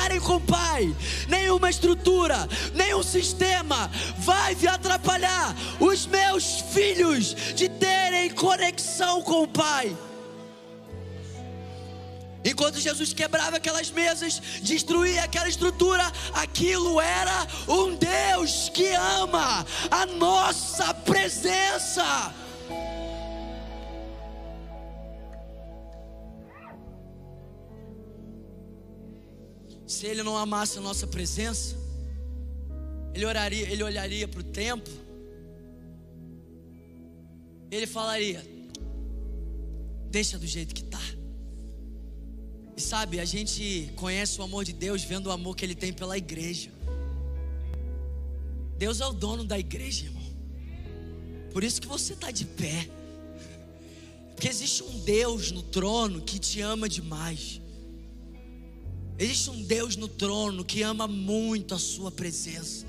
conectarem 0.08 0.20
com 0.20 0.36
o 0.36 0.42
Pai. 0.42 0.96
Nenhuma 1.28 1.70
estrutura, 1.70 2.48
nenhum 2.74 3.04
sistema 3.04 3.92
vai 4.18 4.56
atrapalhar 4.68 5.56
os 5.80 6.06
meus 6.06 6.62
filhos 6.74 7.36
de 7.56 7.70
terem 7.70 8.30
conexão 8.30 9.22
com 9.22 9.44
o 9.44 9.48
Pai. 9.48 9.96
Enquanto 12.46 12.80
Jesus 12.80 13.12
quebrava 13.12 13.58
aquelas 13.58 13.92
mesas, 13.92 14.42
destruía 14.62 15.24
aquela 15.24 15.50
estrutura, 15.50 16.10
aquilo 16.34 17.02
era 17.02 17.46
um 17.68 17.96
Deus 17.96 18.70
que 18.70 18.88
ama 18.88 19.66
a 19.92 20.06
nossa 20.06 20.94
presença. 20.94 22.34
Se 29.88 30.06
ele 30.06 30.22
não 30.22 30.38
amasse 30.38 30.78
a 30.78 30.82
nossa 30.82 31.08
presença, 31.08 31.76
ele 33.14 33.26
oraria, 33.26 33.68
ele 33.72 33.82
olharia 33.82 34.28
para 34.28 34.42
o 34.42 34.44
templo, 34.44 34.94
ele 37.72 37.88
falaria: 37.88 38.46
deixa 40.12 40.38
do 40.38 40.46
jeito 40.46 40.76
que 40.76 40.84
está. 40.84 41.02
E 42.76 42.82
sabe, 42.82 43.20
a 43.20 43.26
gente 43.26 43.92
conhece 43.96 44.40
o 44.40 44.44
amor 44.44 44.64
de 44.64 44.72
Deus 44.72 45.04
vendo 45.04 45.28
o 45.28 45.32
amor 45.32 45.56
que 45.56 45.66
Ele 45.66 45.74
tem 45.74 45.92
pela 45.92 46.16
igreja. 46.16 46.70
Deus 48.78 49.02
é 49.02 49.08
o 49.08 49.14
dono 49.14 49.44
da 49.44 49.58
igreja, 49.58 50.06
irmão. 50.06 50.24
Por 51.52 51.64
isso 51.64 51.82
que 51.82 51.88
você 51.88 52.14
está 52.14 52.30
de 52.30 52.46
pé. 52.46 52.88
Porque 54.36 54.48
existe 54.48 54.84
um 54.84 55.00
Deus 55.00 55.52
no 55.52 55.64
trono 55.64 56.22
que 56.22 56.38
te 56.38 56.62
ama 56.62 56.88
demais. 56.88 57.60
Existe 59.20 59.50
um 59.50 59.64
Deus 59.64 59.96
no 59.96 60.08
trono 60.08 60.64
que 60.64 60.84
ama 60.84 61.08
muito 61.08 61.74
a 61.74 61.80
sua 61.80 62.12
presença. 62.12 62.86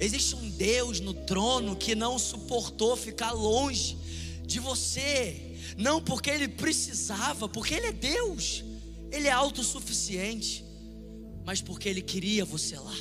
Existe 0.00 0.34
um 0.34 0.50
Deus 0.50 1.00
no 1.00 1.14
trono 1.14 1.76
que 1.76 1.94
não 1.94 2.18
suportou 2.18 2.96
ficar 2.96 3.32
longe 3.32 3.96
de 4.44 4.58
você, 4.58 5.56
não 5.76 6.00
porque 6.00 6.30
ele 6.30 6.48
precisava, 6.48 7.48
porque 7.48 7.74
ele 7.74 7.86
é 7.86 7.92
Deus, 7.92 8.64
ele 9.12 9.28
é 9.28 9.32
autossuficiente, 9.32 10.64
mas 11.44 11.60
porque 11.60 11.88
ele 11.88 12.02
queria 12.02 12.44
você 12.44 12.76
lá. 12.76 12.94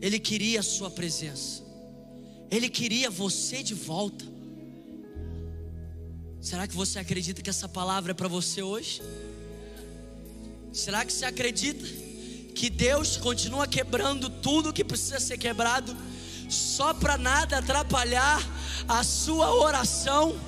Ele 0.00 0.18
queria 0.18 0.60
a 0.60 0.62
sua 0.62 0.90
presença. 0.90 1.64
Ele 2.50 2.68
queria 2.68 3.10
você 3.10 3.62
de 3.62 3.74
volta. 3.74 4.24
Será 6.40 6.66
que 6.68 6.74
você 6.74 6.98
acredita 6.98 7.42
que 7.42 7.50
essa 7.50 7.68
palavra 7.68 8.12
é 8.12 8.14
para 8.14 8.28
você 8.28 8.62
hoje? 8.62 9.02
Será 10.72 11.04
que 11.04 11.12
você 11.12 11.24
acredita 11.24 11.84
que 12.54 12.68
Deus 12.68 13.16
continua 13.16 13.66
quebrando 13.66 14.28
tudo 14.28 14.72
que 14.72 14.84
precisa 14.84 15.18
ser 15.18 15.38
quebrado, 15.38 15.96
só 16.48 16.92
para 16.92 17.16
nada 17.16 17.58
atrapalhar 17.58 18.42
a 18.86 19.02
sua 19.02 19.52
oração? 19.54 20.38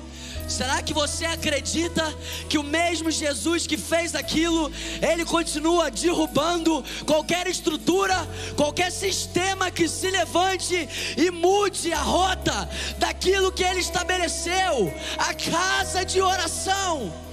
Será 0.47 0.81
que 0.81 0.93
você 0.93 1.25
acredita 1.25 2.03
que 2.49 2.57
o 2.57 2.63
mesmo 2.63 3.09
Jesus 3.09 3.65
que 3.65 3.77
fez 3.77 4.13
aquilo, 4.13 4.69
ele 5.01 5.23
continua 5.23 5.89
derrubando 5.89 6.83
qualquer 7.05 7.47
estrutura, 7.47 8.15
qualquer 8.57 8.91
sistema 8.91 9.71
que 9.71 9.87
se 9.87 10.09
levante 10.09 10.89
e 11.15 11.31
mude 11.31 11.93
a 11.93 12.01
rota 12.01 12.69
daquilo 12.97 13.51
que 13.51 13.63
ele 13.63 13.79
estabeleceu 13.79 14.93
a 15.17 15.33
casa 15.33 16.03
de 16.03 16.21
oração? 16.21 17.30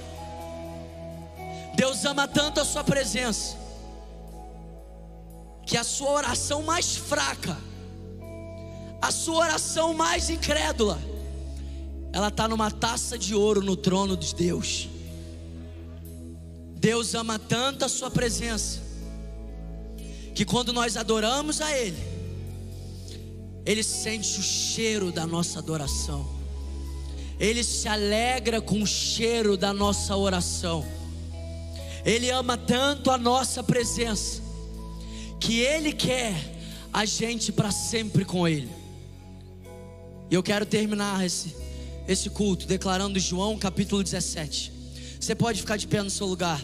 Deus 1.79 2.03
ama 2.03 2.27
tanto 2.27 2.59
a 2.59 2.65
sua 2.65 2.83
presença, 2.83 3.55
que 5.65 5.77
a 5.77 5.83
sua 5.85 6.11
oração 6.11 6.61
mais 6.61 6.97
fraca, 6.97 7.57
a 9.01 9.09
sua 9.11 9.37
oração 9.37 9.93
mais 9.93 10.29
incrédula, 10.29 10.99
ela 12.11 12.27
está 12.27 12.49
numa 12.49 12.69
taça 12.69 13.17
de 13.17 13.33
ouro 13.33 13.61
no 13.61 13.77
trono 13.77 14.17
de 14.17 14.35
Deus. 14.35 14.89
Deus 16.75 17.15
ama 17.15 17.39
tanto 17.39 17.85
a 17.85 17.87
sua 17.87 18.11
presença, 18.11 18.81
que 20.35 20.43
quando 20.43 20.73
nós 20.73 20.97
adoramos 20.97 21.61
a 21.61 21.71
Ele, 21.71 22.03
Ele 23.65 23.83
sente 23.83 24.37
o 24.37 24.43
cheiro 24.43 25.13
da 25.13 25.25
nossa 25.25 25.59
adoração, 25.59 26.27
Ele 27.39 27.63
se 27.63 27.87
alegra 27.87 28.59
com 28.59 28.83
o 28.83 28.87
cheiro 28.87 29.55
da 29.55 29.71
nossa 29.71 30.17
oração. 30.17 30.98
Ele 32.05 32.29
ama 32.29 32.57
tanto 32.57 33.11
a 33.11 33.17
nossa 33.17 33.63
presença, 33.63 34.41
que 35.39 35.59
Ele 35.59 35.93
quer 35.93 36.33
a 36.91 37.05
gente 37.05 37.51
para 37.51 37.71
sempre 37.71 38.25
com 38.25 38.47
Ele. 38.47 38.69
E 40.29 40.35
eu 40.35 40.43
quero 40.43 40.65
terminar 40.65 41.25
esse, 41.25 41.55
esse 42.07 42.29
culto 42.29 42.67
declarando 42.67 43.19
João 43.19 43.57
capítulo 43.57 44.03
17. 44.03 44.71
Você 45.19 45.35
pode 45.35 45.59
ficar 45.59 45.77
de 45.77 45.87
pé 45.87 46.01
no 46.01 46.09
seu 46.09 46.27
lugar. 46.27 46.61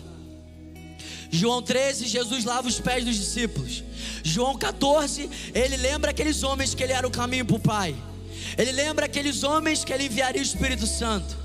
João 1.31 1.61
13, 1.61 2.07
Jesus 2.07 2.45
lava 2.45 2.67
os 2.67 2.79
pés 2.79 3.03
dos 3.03 3.15
discípulos. 3.15 3.83
João 4.23 4.57
14, 4.57 5.29
ele 5.53 5.77
lembra 5.77 6.11
aqueles 6.11 6.43
homens 6.43 6.73
que 6.73 6.83
ele 6.83 6.93
era 6.93 7.07
o 7.07 7.11
caminho 7.11 7.45
para 7.45 7.55
o 7.55 7.59
Pai. 7.59 7.95
Ele 8.57 8.71
lembra 8.71 9.05
aqueles 9.05 9.43
homens 9.43 9.83
que 9.83 9.91
ele 9.91 10.05
enviaria 10.05 10.41
o 10.41 10.45
Espírito 10.45 10.87
Santo. 10.87 11.35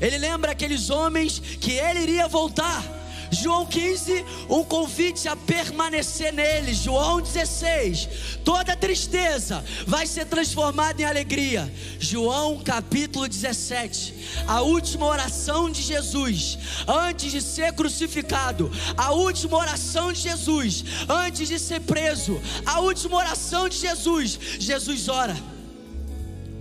Ele 0.00 0.18
lembra 0.18 0.52
aqueles 0.52 0.90
homens 0.90 1.38
que 1.60 1.72
ele 1.72 2.00
iria 2.00 2.26
voltar. 2.26 2.82
João 3.30 3.66
15, 3.66 4.24
um 4.48 4.64
convite 4.64 5.28
a 5.28 5.36
permanecer 5.36 6.32
nele. 6.32 6.72
João 6.72 7.20
16, 7.20 8.08
toda 8.44 8.76
tristeza 8.76 9.64
vai 9.86 10.06
ser 10.06 10.26
transformada 10.26 11.00
em 11.00 11.04
alegria. 11.04 11.72
João 11.98 12.60
capítulo 12.62 13.28
17, 13.28 14.14
a 14.46 14.62
última 14.62 15.06
oração 15.06 15.70
de 15.70 15.82
Jesus 15.82 16.58
antes 16.86 17.32
de 17.32 17.40
ser 17.40 17.72
crucificado, 17.72 18.70
a 18.96 19.12
última 19.12 19.56
oração 19.56 20.12
de 20.12 20.20
Jesus 20.20 20.84
antes 21.08 21.48
de 21.48 21.58
ser 21.58 21.80
preso, 21.80 22.40
a 22.64 22.80
última 22.80 23.16
oração 23.16 23.68
de 23.68 23.76
Jesus. 23.76 24.38
Jesus 24.58 25.08
ora. 25.08 25.36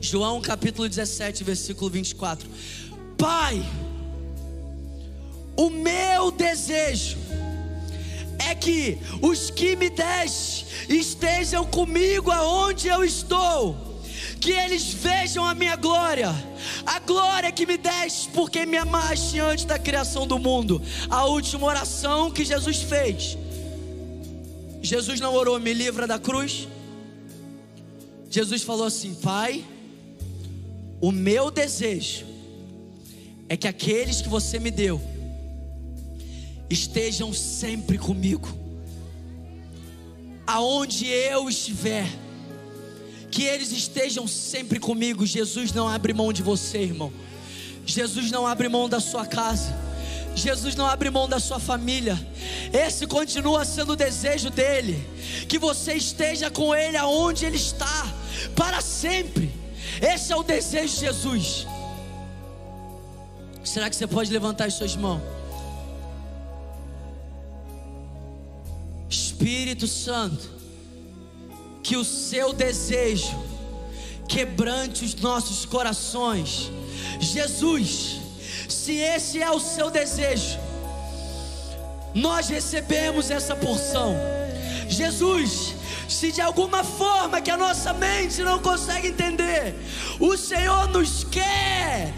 João 0.01 0.39
capítulo 0.39 0.87
17, 0.87 1.43
versículo 1.43 1.89
24. 1.89 2.47
Pai, 3.17 3.65
o 5.55 5.69
meu 5.69 6.31
desejo 6.31 7.17
é 8.37 8.53
que 8.53 8.97
os 9.21 9.49
que 9.49 9.75
me 9.75 9.89
deste 9.89 10.65
estejam 10.89 11.65
comigo 11.65 12.29
aonde 12.29 12.87
eu 12.87 13.03
estou, 13.03 13.75
que 14.39 14.51
eles 14.51 14.93
vejam 14.93 15.45
a 15.45 15.55
minha 15.55 15.75
glória, 15.75 16.29
a 16.85 16.99
glória 16.99 17.51
que 17.51 17.65
me 17.65 17.77
deste, 17.77 18.29
porque 18.29 18.65
me 18.65 18.77
amaste 18.77 19.39
antes 19.39 19.65
da 19.65 19.79
criação 19.79 20.27
do 20.27 20.37
mundo. 20.37 20.81
A 21.09 21.25
última 21.25 21.65
oração 21.65 22.29
que 22.29 22.43
Jesus 22.43 22.81
fez. 22.81 23.37
Jesus 24.81 25.19
não 25.19 25.33
orou, 25.33 25.59
me 25.59 25.73
livra 25.73 26.05
da 26.05 26.19
cruz. 26.19 26.67
Jesus 28.29 28.61
falou 28.61 28.85
assim: 28.85 29.15
Pai, 29.15 29.65
o 31.01 31.11
meu 31.11 31.49
desejo 31.49 32.25
é 33.49 33.57
que 33.57 33.67
aqueles 33.67 34.21
que 34.21 34.29
você 34.29 34.59
me 34.59 34.69
deu 34.69 35.14
estejam 36.69 37.33
sempre 37.33 37.97
comigo, 37.97 38.47
aonde 40.47 41.07
eu 41.07 41.49
estiver, 41.49 42.07
que 43.31 43.43
eles 43.43 43.71
estejam 43.71 44.27
sempre 44.27 44.79
comigo. 44.79 45.25
Jesus 45.25 45.71
não 45.73 45.87
abre 45.87 46.13
mão 46.13 46.31
de 46.31 46.41
você, 46.41 46.79
irmão. 46.79 47.11
Jesus 47.85 48.31
não 48.31 48.47
abre 48.47 48.69
mão 48.69 48.87
da 48.87 48.99
sua 48.99 49.25
casa. 49.25 49.75
Jesus 50.35 50.75
não 50.75 50.85
abre 50.85 51.09
mão 51.09 51.29
da 51.29 51.39
sua 51.39 51.59
família. 51.59 52.19
Esse 52.73 53.07
continua 53.07 53.63
sendo 53.63 53.93
o 53.93 53.95
desejo 53.95 54.49
dele, 54.49 55.01
que 55.47 55.57
você 55.57 55.93
esteja 55.93 56.51
com 56.51 56.75
ele 56.75 56.97
aonde 56.97 57.45
ele 57.45 57.55
está, 57.55 58.05
para 58.55 58.81
sempre. 58.81 59.51
Esse 60.01 60.33
é 60.33 60.35
o 60.35 60.43
desejo 60.43 60.93
de 60.93 60.99
Jesus. 60.99 61.67
Será 63.63 63.89
que 63.89 63.95
você 63.95 64.05
pode 64.05 64.31
levantar 64.31 64.65
as 64.65 64.73
suas 64.73 64.95
mãos? 64.95 65.34
Espírito 69.35 69.85
Santo, 69.85 70.49
que 71.83 71.97
o 71.97 72.05
seu 72.05 72.53
desejo 72.53 73.37
quebrante 74.29 75.03
os 75.03 75.13
nossos 75.15 75.65
corações. 75.65 76.71
Jesus, 77.19 78.21
se 78.69 78.93
esse 78.93 79.43
é 79.43 79.51
o 79.51 79.59
seu 79.59 79.91
desejo, 79.91 80.57
nós 82.13 82.47
recebemos 82.47 83.29
essa 83.29 83.53
porção. 83.57 84.15
Jesus, 84.87 85.75
se 86.07 86.31
de 86.31 86.39
alguma 86.39 86.85
forma 86.85 87.41
que 87.41 87.51
a 87.51 87.57
nossa 87.57 87.91
mente 87.91 88.41
não 88.41 88.59
consegue 88.59 89.09
entender, 89.09 89.75
o 90.17 90.37
Senhor 90.37 90.87
nos 90.87 91.25
quer, 91.25 92.13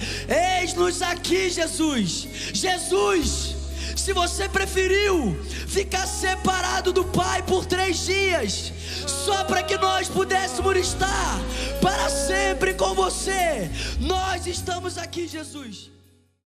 eis-nos 0.62 1.02
aqui, 1.02 1.50
Jesus. 1.50 2.28
Jesus, 2.54 3.57
se 4.00 4.14
você 4.14 4.48
preferiu 4.48 5.38
ficar 5.68 6.06
separado 6.08 6.94
do 6.94 7.04
Pai 7.04 7.42
por 7.44 7.66
três 7.66 8.06
dias, 8.06 8.72
só 9.08 9.44
para 9.44 9.64
que 9.64 9.78
nós 9.78 10.08
pudéssemos 10.08 10.78
estar 10.78 11.40
para 11.82 12.10
sempre 12.10 12.74
com 12.74 12.94
você, 12.94 13.70
nós 14.00 14.48
estamos 14.48 14.98
aqui, 14.98 15.28
Jesus. 15.28 15.97